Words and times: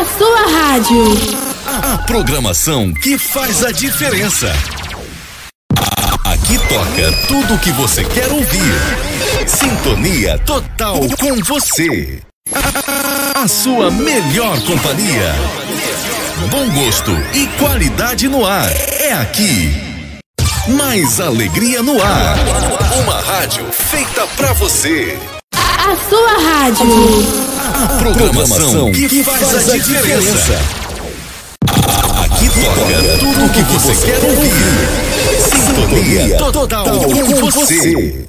A 0.00 0.04
sua 0.18 0.40
rádio. 0.58 1.04
A 1.66 1.98
programação 1.98 2.90
que 2.90 3.18
faz 3.18 3.62
a 3.62 3.70
diferença. 3.70 4.50
Aqui 6.24 6.56
toca 6.70 7.12
tudo 7.28 7.52
o 7.52 7.58
que 7.58 7.70
você 7.72 8.02
quer 8.04 8.32
ouvir. 8.32 8.72
Sintonia 9.46 10.38
total 10.38 11.00
com 11.18 11.36
você. 11.42 12.22
A 13.34 13.46
sua 13.46 13.90
melhor 13.90 14.58
companhia. 14.62 15.34
Bom 16.50 16.66
gosto 16.70 17.12
e 17.34 17.46
qualidade 17.58 18.26
no 18.26 18.46
ar. 18.46 18.72
É 18.98 19.12
aqui. 19.12 19.70
Mais 20.78 21.20
alegria 21.20 21.82
no 21.82 22.02
ar. 22.02 22.38
Uma 23.02 23.20
rádio 23.20 23.70
feita 23.70 24.26
pra 24.28 24.54
você. 24.54 25.18
A 25.52 25.94
sua 26.08 26.32
rádio. 26.42 27.49
A 27.80 27.86
programação 27.86 28.92
que 28.92 29.24
faz 29.24 29.70
a 29.70 29.78
diferença. 29.78 30.58
Aqui 32.24 32.48
toca 32.50 33.18
tudo 33.18 33.44
o 33.46 33.48
que 33.48 33.62
você 33.62 33.94
quer 34.06 34.20
ouvir. 34.22 34.52
Sintonia 35.48 36.36
total 36.36 36.84
com 36.84 37.50
você. 37.50 38.26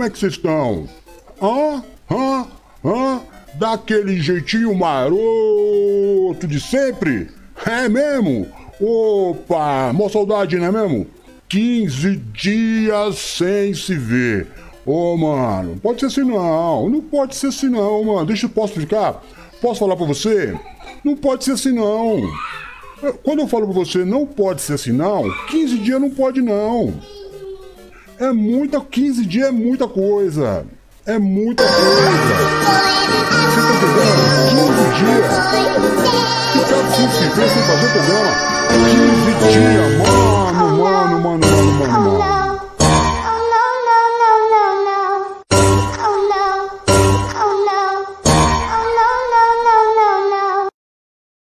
Como 0.00 0.08
é 0.08 0.10
que 0.10 0.18
vocês 0.18 0.32
estão? 0.32 0.88
Hã? 1.42 1.84
Hã? 2.10 2.46
Hã? 2.82 3.20
Daquele 3.56 4.18
jeitinho 4.18 4.74
maroto 4.74 6.46
de 6.48 6.58
sempre? 6.58 7.28
É 7.66 7.86
mesmo? 7.86 8.48
Opa, 8.80 9.92
mó 9.92 10.08
saudade, 10.08 10.56
não 10.56 10.64
é 10.64 10.72
mesmo? 10.72 11.06
15 11.50 12.16
dias 12.16 13.18
sem 13.18 13.74
se 13.74 13.94
ver. 13.94 14.46
Ô, 14.86 15.18
mano, 15.18 15.78
pode 15.82 16.00
ser 16.00 16.06
assim 16.06 16.24
não. 16.24 16.88
Não 16.88 17.02
pode 17.02 17.36
ser 17.36 17.48
assim 17.48 17.68
não, 17.68 18.02
mano. 18.02 18.24
Deixa 18.24 18.46
eu 18.46 18.50
posso 18.50 18.72
ficar? 18.72 19.22
Posso 19.60 19.80
falar 19.80 19.96
pra 19.96 20.06
você? 20.06 20.58
Não 21.04 21.14
pode 21.14 21.44
ser 21.44 21.52
assim 21.52 21.72
não. 21.72 22.22
Quando 23.22 23.40
eu 23.40 23.48
falo 23.48 23.66
pra 23.66 23.74
você 23.74 24.02
não 24.02 24.24
pode 24.24 24.62
ser 24.62 24.74
assim 24.74 24.92
não, 24.92 25.30
15 25.48 25.76
dias 25.76 26.00
não 26.00 26.08
pode 26.08 26.40
não. 26.40 26.94
É 28.20 28.32
muita, 28.34 28.78
15 28.78 29.24
dias 29.24 29.48
é 29.48 29.50
muita 29.50 29.88
coisa. 29.88 30.66
É 31.06 31.18
muita 31.18 31.64
coisa. 31.64 31.80
Você 33.48 33.60
tá 33.62 33.72
entendendo? 33.76 34.20
15 34.50 34.84
dias. 35.00 35.24
Ficar 36.52 36.82
sem 36.90 37.08
se 37.08 37.24
ver, 37.34 37.48
sem 37.48 37.62
fazer 37.62 37.88
programa. 37.94 38.32
15 38.68 39.52
dias, 39.52 39.88
mano, 39.96 40.68
mano, 40.76 41.16
mano, 41.18 41.46
mano, 41.46 41.72
mano, 41.72 42.18
mano. 42.18 42.60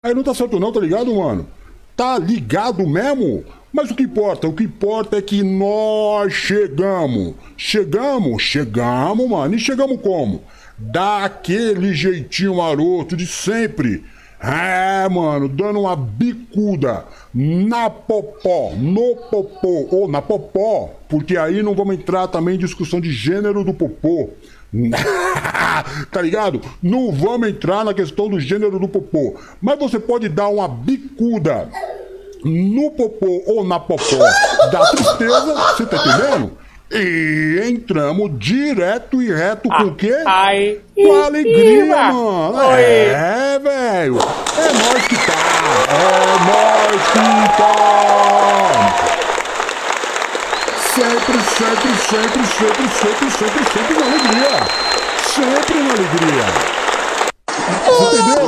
Aí 0.03 0.13
não 0.13 0.23
tá 0.23 0.33
certo 0.33 0.59
não, 0.59 0.73
tá 0.73 0.81
ligado, 0.81 1.15
mano? 1.15 1.47
Tá 1.95 2.19
ligado 2.19 2.85
mesmo? 2.85 3.45
Mas 3.75 3.91
o 3.91 3.95
que 3.95 4.03
importa? 4.03 4.47
O 4.47 4.53
que 4.53 4.63
importa 4.63 5.17
é 5.17 5.21
que 5.21 5.43
nós 5.43 6.31
chegamos. 6.31 7.35
Chegamos? 7.57 8.41
Chegamos, 8.41 9.29
mano. 9.29 9.53
E 9.53 9.59
chegamos 9.59 9.99
como? 9.99 10.43
Daquele 10.77 11.93
jeitinho 11.93 12.55
maroto 12.55 13.17
de 13.17 13.27
sempre. 13.27 14.05
É, 14.39 15.09
mano, 15.09 15.49
dando 15.49 15.81
uma 15.81 15.93
bicuda 15.93 17.03
na 17.33 17.89
popó, 17.89 18.71
no 18.77 19.17
popô, 19.29 19.89
ou 19.91 20.07
na 20.07 20.21
popó, 20.21 20.91
porque 21.09 21.35
aí 21.35 21.61
não 21.61 21.75
vamos 21.75 21.95
entrar 21.95 22.29
também 22.29 22.55
em 22.55 22.59
discussão 22.59 23.01
de 23.01 23.11
gênero 23.11 23.61
do 23.65 23.73
popô. 23.73 24.29
tá 26.11 26.21
ligado? 26.21 26.61
Não 26.81 27.11
vamos 27.11 27.49
entrar 27.49 27.83
na 27.83 27.93
questão 27.93 28.29
do 28.29 28.39
gênero 28.39 28.79
do 28.79 28.87
popô. 28.87 29.35
Mas 29.61 29.77
você 29.77 29.99
pode 29.99 30.29
dar 30.29 30.47
uma 30.47 30.65
bicuda 30.65 31.69
no 32.45 32.91
popô 32.91 33.43
ou 33.47 33.63
na 33.65 33.79
popó 33.79 34.23
da 34.71 34.91
tristeza, 34.91 35.53
você 35.53 35.85
tá 35.87 35.97
entendendo? 35.97 36.51
E 36.91 37.63
entramos 37.67 38.29
direto 38.37 39.19
e 39.21 39.33
reto 39.33 39.67
com 39.67 39.83
o 39.85 39.95
quê? 39.95 40.15
Ai. 40.25 40.77
Com 40.95 41.23
alegria, 41.23 41.85
mano. 41.85 42.55
Oi. 42.55 42.81
É, 42.81 43.59
velho. 43.59 44.19
É 44.57 44.73
nós 44.73 45.07
que 45.07 45.15
tá. 45.15 45.33
É 45.89 46.03
nós 46.45 47.01
que 47.11 47.57
tá. 47.57 47.75
Sempre, 50.93 51.41
sempre, 51.57 51.91
sempre, 51.97 52.45
sempre, 52.45 52.85
sempre, 52.91 53.31
sempre, 53.31 53.63
sempre 53.73 53.93
na 53.95 54.05
alegria. 54.05 54.55
Sempre 55.33 55.75
na 55.81 55.89
alegria. 55.89 56.74
Entendeu? 57.65 58.47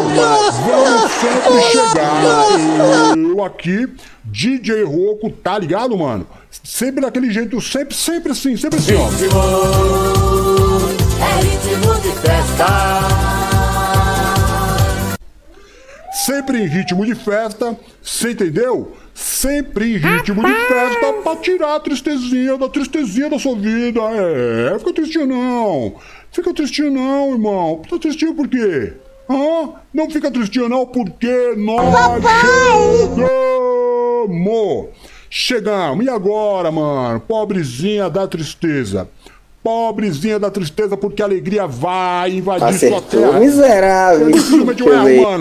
Vamos 0.65 1.11
sempre 1.11 1.61
chegar. 1.71 3.17
Eu 3.17 3.43
aqui, 3.43 3.87
DJ 4.23 4.83
Roco, 4.83 5.29
tá 5.31 5.57
ligado, 5.57 5.97
mano? 5.97 6.27
Sempre 6.63 7.01
daquele 7.01 7.31
jeito, 7.31 7.59
sempre, 7.61 7.95
sempre 7.95 8.31
assim, 8.31 8.55
sempre 8.57 8.79
assim, 8.79 8.93
ó. 8.95 9.07
É 11.23 11.41
ritmo 11.41 11.95
de 12.01 12.11
festa. 12.21 12.67
Sempre 16.13 16.63
em 16.63 16.67
ritmo 16.67 17.05
de 17.05 17.15
festa, 17.15 17.77
você 18.01 18.31
entendeu? 18.31 18.97
Sempre 19.13 19.93
em 19.93 19.97
ritmo 19.97 20.43
de 20.43 20.53
festa 20.67 21.13
pra 21.23 21.35
tirar 21.37 21.75
a 21.75 21.79
tristezinha 21.79 22.57
da 22.57 22.67
tristezinha 22.67 23.29
da 23.29 23.39
sua 23.39 23.55
vida. 23.55 23.99
É, 24.01 24.77
fica 24.79 24.93
tristinho 24.93 25.27
não. 25.27 25.95
Fica 26.31 26.53
tristinho 26.53 26.91
não, 26.91 27.31
irmão. 27.31 27.81
Tá 27.89 27.97
tristinho 27.97 28.33
por 28.35 28.47
quê? 28.47 28.93
Hã? 29.29 29.69
Não 29.93 30.09
fica 30.09 30.31
tristinho 30.31 30.69
não 30.69 30.85
porque 30.85 31.53
nós 31.57 31.93
chegamos. 34.29 34.87
Chegamos. 35.29 36.05
E 36.05 36.09
agora, 36.09 36.71
mano? 36.71 37.19
Pobrezinha 37.19 38.09
da 38.09 38.27
tristeza. 38.27 39.07
Pobrezinha 39.61 40.39
da 40.39 40.49
tristeza 40.49 40.95
porque 40.95 41.21
a 41.21 41.25
alegria 41.25 41.67
vai 41.67 42.31
invadir 42.37 42.79
sua 42.79 42.99
Acertou, 42.99 43.21
terra. 43.21 43.39
miserável. 43.39 44.39
Cima 44.39 44.73
de 44.73 44.83
um 44.83 44.87
mano. 45.21 45.39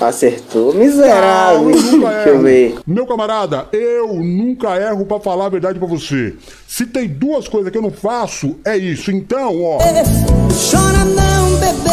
Acertou, 0.00 0.72
miserável. 0.74 1.62
Não, 1.62 1.70
eu 1.70 1.82
nunca 1.82 2.08
Deixa 2.10 2.28
eu 2.28 2.34
erro. 2.34 2.42
ver. 2.44 2.78
Meu 2.86 3.04
camarada, 3.06 3.66
eu 3.72 4.14
nunca 4.14 4.76
erro 4.80 5.04
pra 5.04 5.18
falar 5.18 5.46
a 5.46 5.48
verdade 5.48 5.78
pra 5.78 5.88
você. 5.88 6.34
Se 6.68 6.86
tem 6.86 7.08
duas 7.08 7.48
coisas 7.48 7.70
que 7.72 7.76
eu 7.78 7.82
não 7.82 7.90
faço, 7.90 8.56
é 8.64 8.76
isso. 8.76 9.10
Então, 9.10 9.60
ó. 9.62 9.78
Chora 9.78 11.04
não, 11.04 11.50
bebê. 11.56 11.88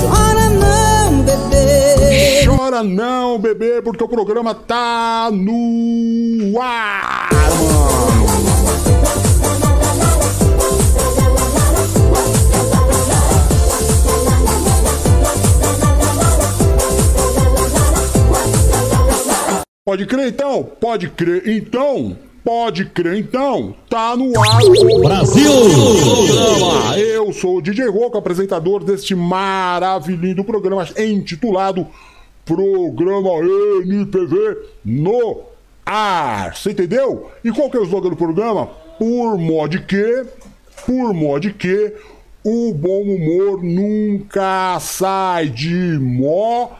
Chora 0.00 0.48
não, 0.48 1.22
bebê. 1.22 2.46
Chora 2.46 2.82
não, 2.82 3.38
bebê, 3.38 3.82
porque 3.82 4.02
o 4.02 4.08
programa 4.08 4.54
tá 4.54 5.28
no 5.30 6.58
ar, 6.60 7.28
Pode 19.88 20.04
crer 20.04 20.30
então? 20.30 20.64
Pode 20.64 21.08
crer 21.10 21.46
então? 21.46 22.18
Pode 22.42 22.86
crer 22.86 23.18
então? 23.18 23.72
Tá 23.88 24.16
no 24.16 24.32
ar 24.36 24.60
o 24.64 24.98
Brasil! 24.98 25.48
Programa. 25.48 26.98
Eu 26.98 27.32
sou 27.32 27.58
o 27.58 27.62
DJ 27.62 27.86
Roco, 27.86 28.18
apresentador 28.18 28.82
deste 28.82 29.14
maravilhoso 29.14 30.42
programa 30.42 30.84
intitulado 30.98 31.86
Programa 32.44 33.30
NPV 33.84 34.58
no 34.84 35.42
ar. 35.86 36.56
Você 36.56 36.72
entendeu? 36.72 37.30
E 37.44 37.52
qual 37.52 37.70
que 37.70 37.76
é 37.76 37.80
o 37.80 37.84
slogan 37.84 38.10
do 38.10 38.16
programa? 38.16 38.66
Por 38.98 39.38
modo 39.38 39.80
que, 39.82 40.26
por 40.84 41.14
modo 41.14 41.54
que, 41.54 41.94
o 42.42 42.74
bom 42.74 43.02
humor 43.02 43.62
nunca 43.62 44.80
sai 44.80 45.48
de 45.48 45.96
moda. 46.00 46.76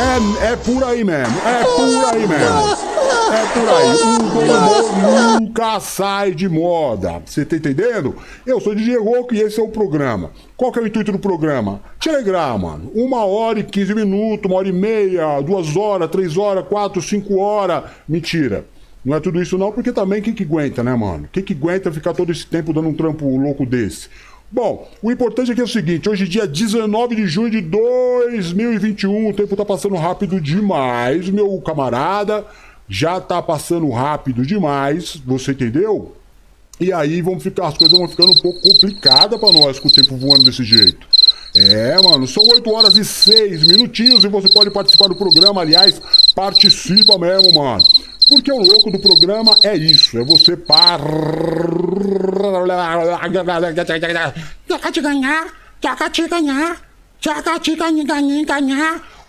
É, 0.00 0.52
é 0.52 0.56
por 0.56 0.82
aí 0.82 1.04
mesmo, 1.04 1.38
é 1.46 1.62
por 1.62 2.14
aí 2.14 2.26
mesmo. 2.26 2.90
É 3.32 3.46
por 3.52 3.68
aí. 3.68 3.90
O 4.02 4.86
humor 4.94 5.40
nunca 5.40 5.78
sai 5.78 6.34
de 6.34 6.48
moda. 6.48 7.20
Você 7.26 7.44
tá 7.44 7.56
entendendo? 7.56 8.16
Eu 8.46 8.58
sou 8.60 8.74
DJ 8.74 8.96
Roco 8.96 9.34
e 9.34 9.42
esse 9.42 9.60
é 9.60 9.62
o 9.62 9.68
programa. 9.68 10.30
Qual 10.56 10.72
que 10.72 10.78
é 10.78 10.82
o 10.82 10.86
intuito 10.86 11.12
do 11.12 11.18
programa? 11.18 11.82
Telegram, 12.00 12.58
mano. 12.58 12.90
Uma 12.94 13.26
hora 13.26 13.60
e 13.60 13.62
quinze 13.62 13.94
minutos, 13.94 14.50
uma 14.50 14.56
hora 14.56 14.68
e 14.68 14.72
meia, 14.72 15.38
duas 15.42 15.76
horas, 15.76 16.10
três 16.10 16.38
horas, 16.38 16.66
quatro, 16.66 17.02
cinco 17.02 17.38
horas. 17.38 17.84
Mentira. 18.08 18.64
Não 19.04 19.16
é 19.16 19.20
tudo 19.20 19.40
isso 19.40 19.56
não, 19.56 19.72
porque 19.72 19.92
também 19.92 20.20
quem 20.20 20.34
que 20.34 20.42
aguenta, 20.42 20.82
né, 20.82 20.94
mano? 20.94 21.28
Quem 21.32 21.42
que 21.42 21.54
aguenta 21.54 21.90
ficar 21.90 22.12
todo 22.12 22.30
esse 22.30 22.46
tempo 22.46 22.72
dando 22.72 22.88
um 22.88 22.94
trampo 22.94 23.26
louco 23.36 23.64
desse? 23.64 24.08
Bom, 24.52 24.88
o 25.00 25.12
importante 25.12 25.52
aqui 25.52 25.60
é 25.60 25.64
o 25.64 25.68
seguinte, 25.68 26.08
hoje 26.08 26.24
é 26.24 26.26
dia 26.26 26.44
19 26.44 27.14
de 27.14 27.26
junho 27.28 27.50
de 27.50 27.60
2021, 27.60 29.28
o 29.28 29.32
tempo 29.32 29.54
tá 29.54 29.64
passando 29.64 29.94
rápido 29.94 30.40
demais, 30.40 31.30
meu 31.30 31.60
camarada, 31.60 32.44
já 32.88 33.20
tá 33.20 33.40
passando 33.40 33.88
rápido 33.90 34.44
demais, 34.44 35.22
você 35.24 35.52
entendeu? 35.52 36.16
E 36.80 36.92
aí 36.92 37.22
vão 37.22 37.38
ficar, 37.38 37.68
as 37.68 37.78
coisas 37.78 37.96
vão 37.96 38.08
ficando 38.08 38.32
um 38.32 38.42
pouco 38.42 38.60
complicadas 38.60 39.38
pra 39.38 39.52
nós 39.52 39.78
com 39.78 39.86
o 39.86 39.92
tempo 39.92 40.16
voando 40.16 40.44
desse 40.44 40.64
jeito. 40.64 41.06
É, 41.54 42.00
mano, 42.00 42.26
são 42.26 42.42
8 42.44 42.70
horas 42.70 42.96
e 42.96 43.04
6 43.04 43.66
minutinhos 43.66 44.24
e 44.24 44.28
você 44.28 44.48
pode 44.48 44.70
participar 44.70 45.08
do 45.08 45.16
programa, 45.16 45.60
aliás, 45.60 46.00
participa 46.34 47.18
mesmo, 47.18 47.54
mano. 47.54 47.82
Porque 48.28 48.52
o 48.52 48.58
louco 48.58 48.92
do 48.92 48.98
programa 49.00 49.52
é 49.64 49.76
isso, 49.76 50.16
é 50.18 50.24
você 50.24 50.56
par... 50.56 51.00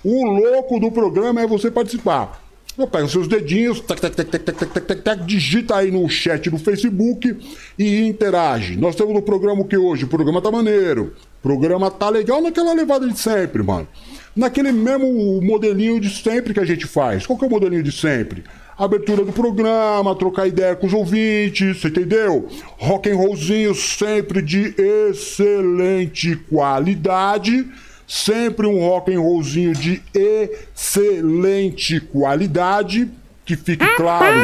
O 0.03 0.23
louco 0.23 0.79
do 0.79 0.91
programa 0.91 1.41
é 1.41 1.47
você 1.47 1.71
participar. 1.71 2.39
Pega 2.77 3.05
os 3.05 3.11
seus 3.11 3.27
dedinhos, 3.27 3.81
tac, 3.81 3.99
tac, 3.99 4.15
tac, 4.15 4.29
tac, 4.29 4.43
tac, 4.43 4.57
tac, 4.57 4.85
tac, 4.85 5.01
tac, 5.01 5.25
digita 5.25 5.75
aí 5.75 5.91
no 5.91 6.07
chat 6.09 6.49
do 6.49 6.57
Facebook 6.57 7.37
e 7.77 8.07
interage. 8.07 8.77
Nós 8.77 8.95
temos 8.95 9.13
no 9.13 9.21
programa 9.21 9.61
o 9.61 9.65
que 9.65 9.77
hoje? 9.77 10.05
O 10.05 10.07
programa 10.07 10.41
tá 10.41 10.49
maneiro. 10.49 11.13
Programa 11.41 11.89
tá 11.89 12.07
legal 12.07 12.39
naquela 12.39 12.71
levada 12.73 13.07
de 13.07 13.17
sempre, 13.17 13.63
mano. 13.63 13.87
Naquele 14.35 14.71
mesmo 14.71 15.41
modelinho 15.41 15.99
de 15.99 16.09
sempre 16.09 16.53
que 16.53 16.59
a 16.59 16.65
gente 16.65 16.85
faz. 16.85 17.25
Qual 17.25 17.37
que 17.37 17.43
é 17.43 17.47
o 17.47 17.51
modelinho 17.51 17.81
de 17.81 17.91
sempre? 17.91 18.43
Abertura 18.77 19.25
do 19.25 19.33
programa, 19.33 20.15
trocar 20.15 20.47
ideia 20.47 20.75
com 20.75 20.85
os 20.87 20.93
ouvintes, 20.93 21.81
você 21.81 21.87
entendeu? 21.87 22.47
Rock 22.77 23.09
and 23.09 23.15
rollzinho 23.15 23.73
sempre 23.73 24.41
de 24.41 24.75
excelente 24.77 26.35
qualidade. 26.35 27.67
Sempre 28.07 28.67
um 28.67 28.79
rock 28.79 29.13
and 29.13 29.21
rollzinho 29.21 29.73
de 29.73 30.01
excelente 30.13 31.99
qualidade, 31.99 33.09
que 33.45 33.55
fique 33.55 33.87
claro 33.95 34.37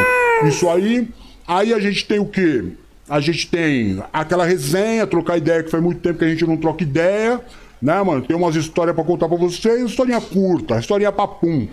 isso 0.48 0.70
aí. 0.70 1.08
Aí 1.48 1.74
a 1.74 1.80
gente 1.80 2.06
tem 2.06 2.18
o 2.18 2.26
quê? 2.26 2.64
A 3.10 3.20
gente 3.20 3.48
tem 3.48 4.04
aquela 4.12 4.46
resenha, 4.46 5.08
trocar 5.08 5.38
ideia, 5.38 5.64
que 5.64 5.72
faz 5.72 5.82
muito 5.82 6.02
tempo 6.02 6.20
que 6.20 6.26
a 6.26 6.30
gente 6.30 6.46
não 6.46 6.58
troca 6.58 6.84
ideia, 6.84 7.40
né, 7.82 8.02
mano? 8.04 8.22
Tem 8.22 8.36
umas 8.36 8.56
histórias 8.56 8.94
pra 8.96 9.04
contar 9.04 9.28
pra 9.30 9.38
vocês, 9.38 9.82
historinha 9.90 10.20
curta, 10.20 10.78
historinha 10.78 11.12
papum. 11.12 11.68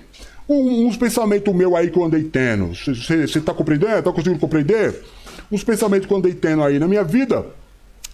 Um- 0.48 0.86
uns 0.86 0.96
pensamentos 0.96 1.52
meus 1.54 1.74
aí 1.74 1.90
que 1.90 1.98
eu 1.98 2.04
andei 2.04 2.22
tendo. 2.24 2.68
Você 2.74 3.40
tá 3.40 3.52
compreendendo? 3.52 4.02
Tá 4.02 4.12
conseguindo 4.12 4.38
compreender? 4.38 4.94
Uns 5.50 5.64
pensamentos 5.64 6.06
que 6.06 6.12
eu 6.12 6.18
andei 6.18 6.34
tendo 6.34 6.62
aí 6.62 6.78
na 6.78 6.86
minha 6.86 7.02
vida. 7.02 7.44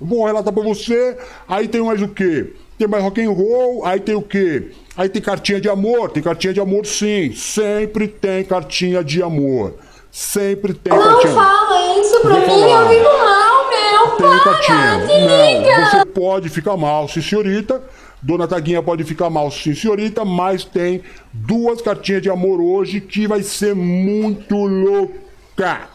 Vou 0.01 0.25
relatar 0.25 0.53
pra 0.53 0.63
você. 0.63 1.17
Aí 1.47 1.69
tem 1.69 1.83
mais 1.83 2.01
o 2.01 2.09
quê? 2.09 2.53
Tem 2.79 2.89
mais 2.89 3.05
rock 3.05 3.21
and 3.21 3.31
roll, 3.31 3.85
aí 3.85 4.01
tem 4.01 4.15
o 4.15 4.23
quê? 4.23 4.69
Aí 4.97 5.09
tem 5.11 5.21
cartinha 5.21 5.61
de 5.61 5.69
amor, 5.69 6.11
tem 6.11 6.23
cartinha 6.23 6.55
de 6.55 6.61
amor 6.61 6.87
sim. 6.87 7.33
Sempre 7.35 8.09
tem 8.09 8.43
cartinha 8.45 9.05
de 9.05 9.23
amor. 9.23 9.75
Sempre 10.11 10.75
tem 10.75 10.93
Não 10.93 11.03
cartinha. 11.03 11.35
fala 11.35 12.01
isso 12.01 12.21
pra 12.21 12.31
Vou 12.31 12.41
mim, 12.41 12.47
falar. 12.47 12.93
eu 12.93 12.99
fico 12.99 13.19
mal, 13.19 13.71
meu. 13.71 14.11
Tem 14.17 14.39
Para, 14.43 14.63
se 14.63 14.71
Não, 14.73 15.61
liga. 15.61 15.91
você 15.91 16.05
pode 16.07 16.49
ficar 16.49 16.77
mal, 16.77 17.09
sim, 17.09 17.23
senhorita. 17.23 17.83
Dona 18.23 18.47
Taguinha 18.47 18.83
pode 18.83 19.03
ficar 19.05 19.31
mal, 19.31 19.51
sim, 19.51 19.75
senhorita, 19.75 20.25
mas 20.27 20.63
tem 20.65 21.01
duas 21.33 21.81
cartinhas 21.81 22.21
de 22.21 22.29
amor 22.29 22.61
hoje 22.61 23.01
que 23.01 23.27
vai 23.27 23.43
ser 23.43 23.75
muito 23.75 24.55
louca. 24.57 25.89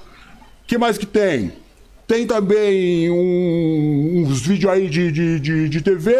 que 0.65 0.77
mais 0.77 0.97
que 0.97 1.05
tem? 1.05 1.51
Tem 2.07 2.25
também 2.25 3.09
um- 3.11 4.23
uns 4.27 4.41
vídeos 4.41 4.71
aí 4.71 4.87
de, 4.89 5.11
de, 5.11 5.39
de, 5.39 5.69
de 5.69 5.81
TV, 5.81 6.15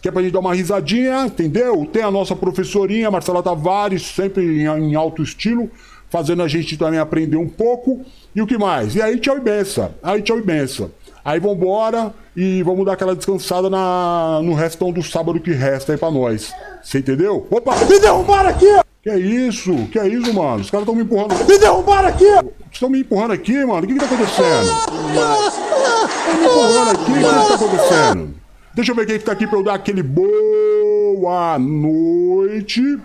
que 0.00 0.08
é 0.08 0.10
pra 0.10 0.22
gente 0.22 0.32
dar 0.32 0.40
uma 0.40 0.54
risadinha, 0.54 1.26
entendeu? 1.26 1.86
Tem 1.92 2.02
a 2.02 2.10
nossa 2.10 2.34
professorinha, 2.34 3.10
Marcela 3.10 3.42
Tavares, 3.42 4.02
sempre 4.02 4.42
em, 4.62 4.64
em 4.66 4.94
alto 4.94 5.22
estilo, 5.22 5.70
fazendo 6.14 6.44
a 6.44 6.48
gente 6.48 6.76
também 6.76 7.00
aprender 7.00 7.36
um 7.36 7.48
pouco. 7.48 8.04
E 8.36 8.40
o 8.40 8.46
que 8.46 8.56
mais? 8.56 8.94
E 8.94 9.02
aí, 9.02 9.18
tchau 9.18 9.36
e 9.36 9.40
benção. 9.40 9.92
Aí, 10.00 10.22
tchau 10.22 10.38
e 10.38 10.42
benção. 10.42 10.88
Aí 11.24 11.40
vambora 11.40 12.14
e 12.36 12.62
vamos 12.62 12.86
dar 12.86 12.92
aquela 12.92 13.16
descansada 13.16 13.68
na, 13.68 14.40
no 14.40 14.54
restão 14.54 14.92
do 14.92 15.02
sábado 15.02 15.40
que 15.40 15.50
resta 15.50 15.90
aí 15.90 15.98
pra 15.98 16.12
nós. 16.12 16.54
Você 16.80 16.98
entendeu? 16.98 17.44
Opa! 17.50 17.74
Me 17.86 17.98
derrubaram 17.98 18.48
aqui! 18.48 18.66
Que 19.02 19.10
é 19.10 19.18
isso? 19.18 19.74
Que 19.90 19.98
é 19.98 20.06
isso, 20.06 20.32
mano? 20.32 20.60
Os 20.60 20.70
caras 20.70 20.86
estão 20.86 20.94
me 20.94 21.02
empurrando. 21.02 21.34
Me 21.48 21.58
derrubaram 21.58 22.08
aqui! 22.08 22.30
Estão 22.70 22.88
me 22.88 23.00
empurrando 23.00 23.32
aqui, 23.32 23.64
mano? 23.64 23.82
O 23.82 23.86
que 23.88 23.94
que 23.94 23.98
tá 23.98 24.06
acontecendo? 24.06 24.70
Estão 24.70 26.38
me 26.38 26.44
empurrando 26.44 26.90
aqui? 26.90 27.10
O 27.10 27.14
que 27.14 27.18
que 27.18 27.24
tá 27.24 27.54
acontecendo? 27.54 28.34
Deixa 28.72 28.92
eu 28.92 28.96
ver 28.96 29.06
quem 29.06 29.18
que 29.18 29.24
tá 29.24 29.32
aqui 29.32 29.48
pra 29.48 29.58
eu 29.58 29.64
dar 29.64 29.74
aquele 29.74 30.02
boa 30.02 31.58
noite 31.58 33.00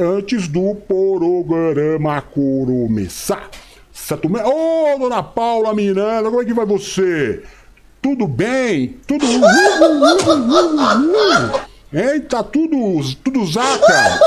antes 0.00 0.48
do 0.48 0.74
programa 0.74 2.22
começar. 2.22 3.50
Certo? 3.92 4.28
Ô, 4.28 4.98
dona 4.98 5.22
Paula 5.22 5.74
Miranda, 5.74 6.30
como 6.30 6.40
é 6.40 6.44
que 6.44 6.54
vai 6.54 6.64
você? 6.64 7.42
Tudo 8.00 8.26
bem? 8.26 8.96
Tudo. 9.06 9.26
Hein? 11.92 12.20
Tá 12.28 12.42
tudo. 12.42 12.76
Tudo 13.22 13.46
zaca? 13.46 14.20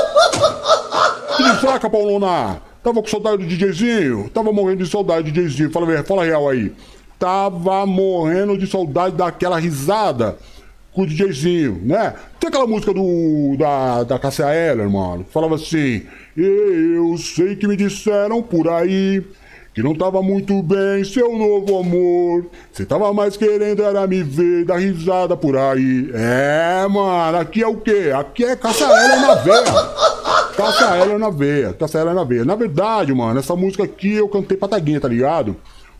Tudo 1.36 1.60
zaca, 1.60 1.90
Paulona? 1.90 2.62
Tava 2.82 3.02
com 3.02 3.08
saudade 3.08 3.38
do 3.38 3.46
DJzinho? 3.46 4.30
Tava 4.32 4.52
morrendo 4.52 4.84
de 4.84 4.90
saudade 4.90 5.30
do 5.30 5.32
DJzinho. 5.32 5.72
Fala, 5.72 6.04
fala 6.04 6.24
real 6.24 6.48
aí. 6.48 6.72
Tava 7.18 7.84
morrendo 7.84 8.56
de 8.56 8.66
saudade 8.66 9.16
daquela 9.16 9.58
risada 9.58 10.38
com 10.94 11.02
o 11.02 11.06
DJzinho, 11.06 11.80
né? 11.82 12.14
Tem 12.38 12.48
aquela 12.48 12.66
música 12.66 12.94
do 12.94 13.56
da, 13.58 14.04
da 14.04 14.18
Cassia 14.18 14.54
Eller, 14.54 14.88
mano. 14.88 15.26
Falava 15.30 15.56
assim: 15.56 16.02
Eu 16.36 17.16
sei 17.18 17.56
que 17.56 17.66
me 17.66 17.76
disseram 17.76 18.42
por 18.42 18.68
aí 18.68 19.24
que 19.74 19.82
não 19.82 19.92
tava 19.92 20.22
muito 20.22 20.62
bem 20.62 21.02
seu 21.02 21.36
novo 21.36 21.80
amor. 21.80 22.46
Você 22.72 22.86
tava 22.86 23.12
mais 23.12 23.36
querendo 23.36 23.82
era 23.82 24.06
me 24.06 24.22
ver, 24.22 24.64
dar 24.64 24.76
risada 24.76 25.36
por 25.36 25.56
aí. 25.56 26.10
É, 26.14 26.86
mano, 26.88 27.38
aqui 27.38 27.60
é 27.60 27.66
o 27.66 27.76
quê? 27.76 28.12
Aqui 28.14 28.44
é 28.44 28.54
Cassia 28.54 28.86
Eller 28.86 29.20
na 29.20 29.34
veia. 29.34 29.64
Cassia 30.56 31.02
Eller 31.02 31.18
na 31.18 31.30
veia, 31.30 31.76
Eller 31.94 32.14
na 32.14 32.22
veia. 32.22 32.44
Na 32.44 32.54
verdade, 32.54 33.12
mano, 33.12 33.40
essa 33.40 33.56
música 33.56 33.82
aqui 33.82 34.14
eu 34.14 34.28
cantei 34.28 34.56
pra 34.56 34.68
Taguinha, 34.68 35.00
tá 35.00 35.08
ligado? 35.08 35.56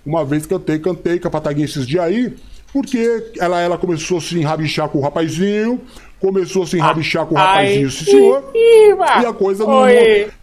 Uma 0.06 0.24
vez 0.24 0.46
cantei, 0.46 0.78
cantei 0.78 1.18
com 1.18 1.28
a 1.28 1.30
Pataguinha 1.30 1.64
esses 1.64 1.86
dias 1.86 2.04
aí, 2.04 2.36
porque 2.74 3.30
ela, 3.38 3.60
ela 3.60 3.78
começou 3.78 4.18
a 4.18 4.20
se 4.20 4.36
enrabichar 4.36 4.88
com 4.88 4.98
o 4.98 5.00
rapazinho, 5.00 5.80
começou 6.20 6.64
a 6.64 6.66
se 6.66 6.76
enrabichar 6.76 7.24
com 7.24 7.36
o 7.36 7.38
rapazinho, 7.38 7.88
sim 7.88 8.04
senhor. 8.04 8.50
E 8.52 8.90
a 9.26 9.32
coisa 9.32 9.64
não, 9.64 9.84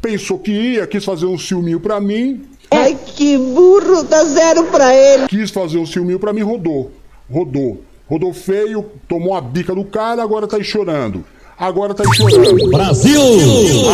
pensou 0.01 0.39
que 0.39 0.51
ia, 0.51 0.87
quis 0.87 1.03
fazer 1.03 1.25
um 1.25 1.37
ciúminho 1.37 1.81
pra 1.81 1.99
mim, 1.99 2.43
Ai, 2.73 2.97
que 3.05 3.37
burro, 3.37 4.01
dá 4.03 4.23
zero 4.23 4.63
pra 4.67 4.95
ele. 4.95 5.27
quis 5.27 5.51
fazer 5.51 5.77
um 5.77 5.85
ciúminho 5.85 6.17
pra 6.17 6.31
mim, 6.31 6.41
rodou. 6.41 6.89
Rodou. 7.29 7.83
Rodou 8.09 8.33
feio, 8.33 8.89
tomou 9.09 9.35
a 9.35 9.41
bica 9.41 9.75
do 9.75 9.83
cara, 9.83 10.23
agora 10.23 10.47
tá 10.47 10.55
aí 10.55 10.63
chorando. 10.63 11.25
Agora 11.57 11.93
tá 11.93 12.03
aí 12.03 12.15
chorando. 12.15 12.69
Brasil! 12.69 13.21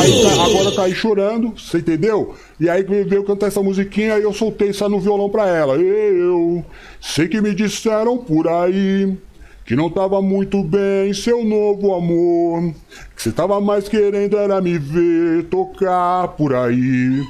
Aí 0.01 0.21
tá- 0.23 0.43
agora 0.45 0.71
tá 0.71 0.83
aí 0.83 0.95
chorando, 0.95 1.53
você 1.57 1.79
entendeu? 1.79 2.33
E 2.59 2.69
aí 2.69 2.83
veio 2.83 3.23
cantar 3.23 3.47
essa 3.47 3.61
musiquinha 3.61 4.17
e 4.17 4.23
eu 4.23 4.33
soltei 4.33 4.69
isso 4.69 4.87
no 4.87 4.99
violão 4.99 5.29
pra 5.29 5.47
ela. 5.47 5.75
Eu 5.75 6.63
sei 7.01 7.27
que 7.27 7.41
me 7.41 7.53
disseram 7.53 8.17
por 8.17 8.47
aí 8.47 9.17
que 9.65 9.75
não 9.75 9.89
tava 9.89 10.21
muito 10.21 10.63
bem 10.63 11.13
seu 11.13 11.43
novo 11.43 11.93
amor. 11.93 12.73
Que 13.15 13.21
você 13.21 13.31
tava 13.33 13.59
mais 13.59 13.89
querendo 13.89 14.37
era 14.37 14.61
me 14.61 14.77
ver 14.77 15.43
tocar 15.45 16.29
por 16.29 16.53
aí. 16.55 17.21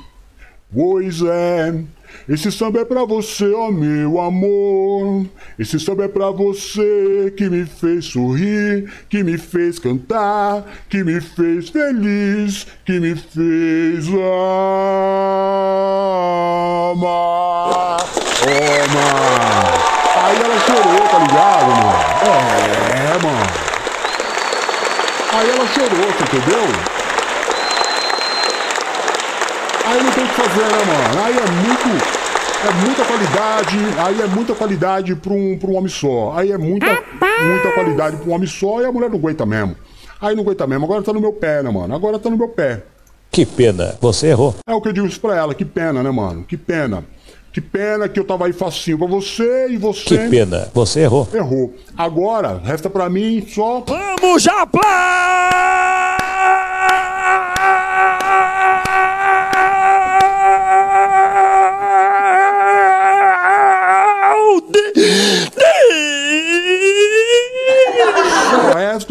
Pois 0.71 1.21
é, 1.23 1.73
esse 2.27 2.51
samba 2.51 2.81
é 2.81 2.85
pra 2.85 3.05
você, 3.05 3.51
ó 3.53 3.71
meu 3.71 4.19
amor. 4.19 5.25
Esse 5.57 5.79
samba 5.79 6.05
é 6.05 6.07
pra 6.07 6.29
você 6.31 7.33
que 7.37 7.49
me 7.49 7.65
fez 7.65 8.05
sorrir, 8.05 8.91
que 9.09 9.23
me 9.23 9.37
fez 9.37 9.79
cantar, 9.79 10.65
que 10.89 11.03
me 11.03 11.21
fez 11.21 11.69
feliz, 11.69 12.67
que 12.85 12.99
me 12.99 13.15
fez 13.15 14.07
amar. 14.07 14.27
Toma! 18.37 19.07
Aí 20.23 20.35
ela 20.35 20.59
chorou, 20.59 21.07
tá 21.09 21.19
ligado, 21.19 21.67
mano? 21.67 21.97
É, 22.91 23.17
mano. 23.23 23.67
Aí 25.33 25.49
ela 25.49 25.67
chorou, 25.67 26.09
entendeu? 26.09 26.96
Aí 29.97 30.03
não 30.03 30.11
tem 30.11 30.23
o 30.23 30.27
que 30.27 30.33
fazer, 30.35 30.61
né, 30.61 30.85
mano? 30.85 31.25
Aí 31.25 31.37
é 31.37 31.51
muito. 31.65 32.27
É 32.57 32.85
muita 32.85 33.05
qualidade, 33.05 33.77
aí 33.99 34.21
é 34.21 34.27
muita 34.27 34.55
qualidade 34.55 35.15
pra 35.15 35.31
um, 35.33 35.57
pra 35.57 35.69
um 35.69 35.75
homem 35.77 35.89
só. 35.89 36.33
Aí 36.35 36.51
é 36.51 36.57
muita, 36.57 36.85
muita 36.87 37.71
qualidade 37.73 38.17
pra 38.17 38.29
um 38.29 38.33
homem 38.33 38.47
só 38.47 38.81
e 38.81 38.85
a 38.85 38.91
mulher 38.91 39.09
não 39.09 39.17
aguenta 39.17 39.45
mesmo. 39.45 39.75
Aí 40.19 40.35
não 40.35 40.43
aguenta 40.43 40.65
mesmo. 40.67 40.85
Agora 40.85 41.01
tá 41.03 41.13
no 41.13 41.21
meu 41.21 41.33
pé, 41.33 41.61
né, 41.63 41.69
mano? 41.71 41.95
Agora 41.95 42.17
tá 42.19 42.29
no 42.29 42.37
meu 42.37 42.47
pé. 42.49 42.83
Que 43.31 43.45
pena, 43.45 43.95
você 44.01 44.27
errou. 44.27 44.55
É 44.67 44.73
o 44.73 44.81
que 44.81 44.89
eu 44.89 44.93
digo 44.93 45.05
isso 45.07 45.19
pra 45.19 45.35
ela, 45.35 45.53
que 45.53 45.65
pena, 45.65 46.01
né, 46.01 46.09
mano? 46.11 46.43
Que 46.43 46.57
pena. 46.57 47.03
Que 47.53 47.61
pena 47.61 48.07
que 48.07 48.19
eu 48.19 48.23
tava 48.23 48.45
aí 48.45 48.53
facinho 48.53 48.97
pra 48.99 49.07
você 49.07 49.67
e 49.69 49.77
você 49.77 50.17
Que 50.17 50.29
pena, 50.29 50.67
você 50.73 51.01
errou. 51.01 51.27
errou. 51.33 51.73
Agora, 51.97 52.59
resta 52.63 52.89
pra 52.89 53.09
mim 53.09 53.45
só. 53.47 53.83
Vamos, 53.87 54.43
Só 54.43 54.65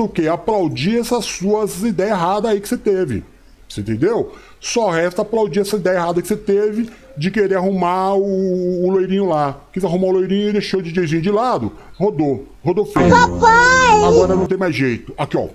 o 0.05 0.09
quê? 0.09 0.29
Aplaudir 0.29 0.99
essas 0.99 1.25
suas 1.25 1.83
ideias 1.83 2.13
erradas 2.13 2.51
aí 2.51 2.61
que 2.61 2.69
você 2.69 2.77
teve. 2.77 3.25
Você 3.69 3.81
entendeu? 3.81 4.33
Só 4.61 4.91
resta 4.91 5.23
aplaudir 5.23 5.61
essa 5.61 5.77
ideia 5.77 5.97
errada 5.97 6.23
que 6.23 6.29
você 6.29 6.37
teve 6.37 6.89
de 7.17 7.31
querer 7.31 7.57
arrumar 7.57 8.15
o, 8.15 8.85
o 8.85 8.91
loirinho 8.91 9.27
lá. 9.27 9.59
Quis 9.73 9.85
arrumar 9.85 10.09
o 10.09 10.13
loirinho 10.13 10.51
e 10.51 10.53
deixou 10.53 10.81
o 10.81 10.83
DJzinho 10.83 11.23
de 11.23 11.31
lado. 11.31 11.73
Rodou. 11.99 12.47
Rodou 12.65 12.87
feio. 12.87 13.09
Papai! 13.09 14.05
Agora 14.05 14.35
não 14.35 14.47
tem 14.47 14.59
mais 14.59 14.75
jeito. 14.75 15.13
Aqui, 15.19 15.37
ó. 15.37 15.49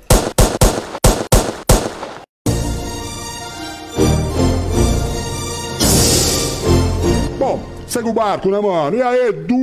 Bom, 7.39 7.63
segue 7.87 8.09
o 8.09 8.13
barco, 8.13 8.49
né, 8.49 8.59
mano? 8.59 8.97
E 8.97 9.01
aí, 9.01 9.31
Du 9.31 9.55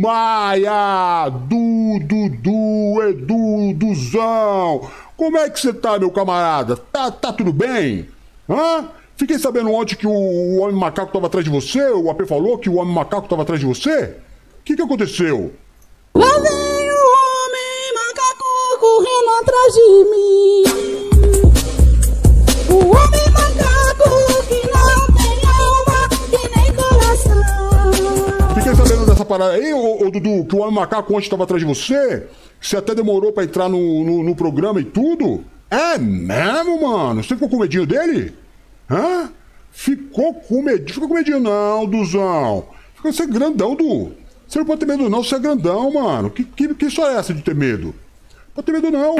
Maia, 0.00 1.28
Du, 1.28 1.98
Dudu, 2.00 3.02
Edu, 3.02 3.74
Duzão. 3.74 4.90
Como 5.14 5.36
é 5.36 5.50
que 5.50 5.60
você 5.60 5.74
tá, 5.74 5.98
meu 5.98 6.10
camarada? 6.10 6.74
Tá, 6.74 7.10
tá 7.10 7.30
tudo 7.30 7.52
bem? 7.52 8.08
Hã? 8.48 8.88
Fiquei 9.14 9.38
sabendo 9.38 9.70
ontem 9.70 9.96
que 9.96 10.06
o, 10.06 10.10
o 10.10 10.60
Homem 10.60 10.74
Macaco 10.74 11.12
tava 11.12 11.26
atrás 11.26 11.44
de 11.44 11.50
você, 11.50 11.90
o 11.90 12.10
AP 12.10 12.26
falou 12.26 12.56
que 12.56 12.70
o 12.70 12.76
Homem 12.76 12.94
Macaco 12.94 13.28
tava 13.28 13.42
atrás 13.42 13.60
de 13.60 13.66
você. 13.66 14.16
O 14.60 14.62
que 14.64 14.74
que 14.74 14.80
aconteceu? 14.80 15.52
Lá 16.14 16.38
vem 16.38 16.90
o 16.90 17.04
homem 17.20 17.92
macaco 17.94 18.44
correndo 18.80 19.30
atrás 19.42 19.74
de 19.74 20.04
mim. 20.10 20.64
O 22.70 22.78
homem 22.96 23.19
Dessa 29.20 29.24
parada 29.26 29.52
aí, 29.52 29.74
ô, 29.74 30.06
ô, 30.06 30.10
Dudu, 30.10 30.46
que 30.46 30.56
o 30.56 30.60
Homem 30.60 30.74
Macaco 30.74 31.14
ontem 31.14 31.28
tava 31.28 31.44
atrás 31.44 31.60
de 31.60 31.68
você. 31.68 32.26
que 32.58 32.66
Você 32.66 32.76
até 32.76 32.94
demorou 32.94 33.32
pra 33.32 33.44
entrar 33.44 33.68
no, 33.68 34.02
no, 34.02 34.22
no 34.22 34.34
programa 34.34 34.80
e 34.80 34.84
tudo. 34.84 35.44
É 35.70 35.98
mesmo, 35.98 36.80
mano? 36.88 37.22
Você 37.22 37.34
ficou 37.34 37.50
com 37.50 37.58
medinho 37.58 37.84
dele? 37.84 38.32
Hã? 38.90 39.30
Ficou 39.70 40.32
com 40.32 40.62
medinho? 40.62 40.94
Ficou 40.94 41.06
com 41.06 41.14
medinho 41.14 41.38
não, 41.38 41.84
Duzão. 41.84 42.66
Ficou, 42.94 43.12
você 43.12 43.24
é 43.24 43.26
grandão, 43.26 43.74
Du. 43.74 44.12
Você 44.48 44.58
não 44.58 44.66
pode 44.66 44.80
ter 44.80 44.86
medo 44.86 45.08
não, 45.10 45.22
você 45.22 45.34
é 45.34 45.38
grandão, 45.38 45.92
mano. 45.92 46.30
Que, 46.30 46.42
que, 46.42 46.74
que 46.74 46.86
história 46.86 47.14
é 47.14 47.18
essa 47.18 47.34
de 47.34 47.42
ter 47.42 47.54
medo? 47.54 47.88
Não 47.88 48.54
pode 48.54 48.66
ter 48.66 48.72
medo 48.72 48.90
não. 48.90 49.16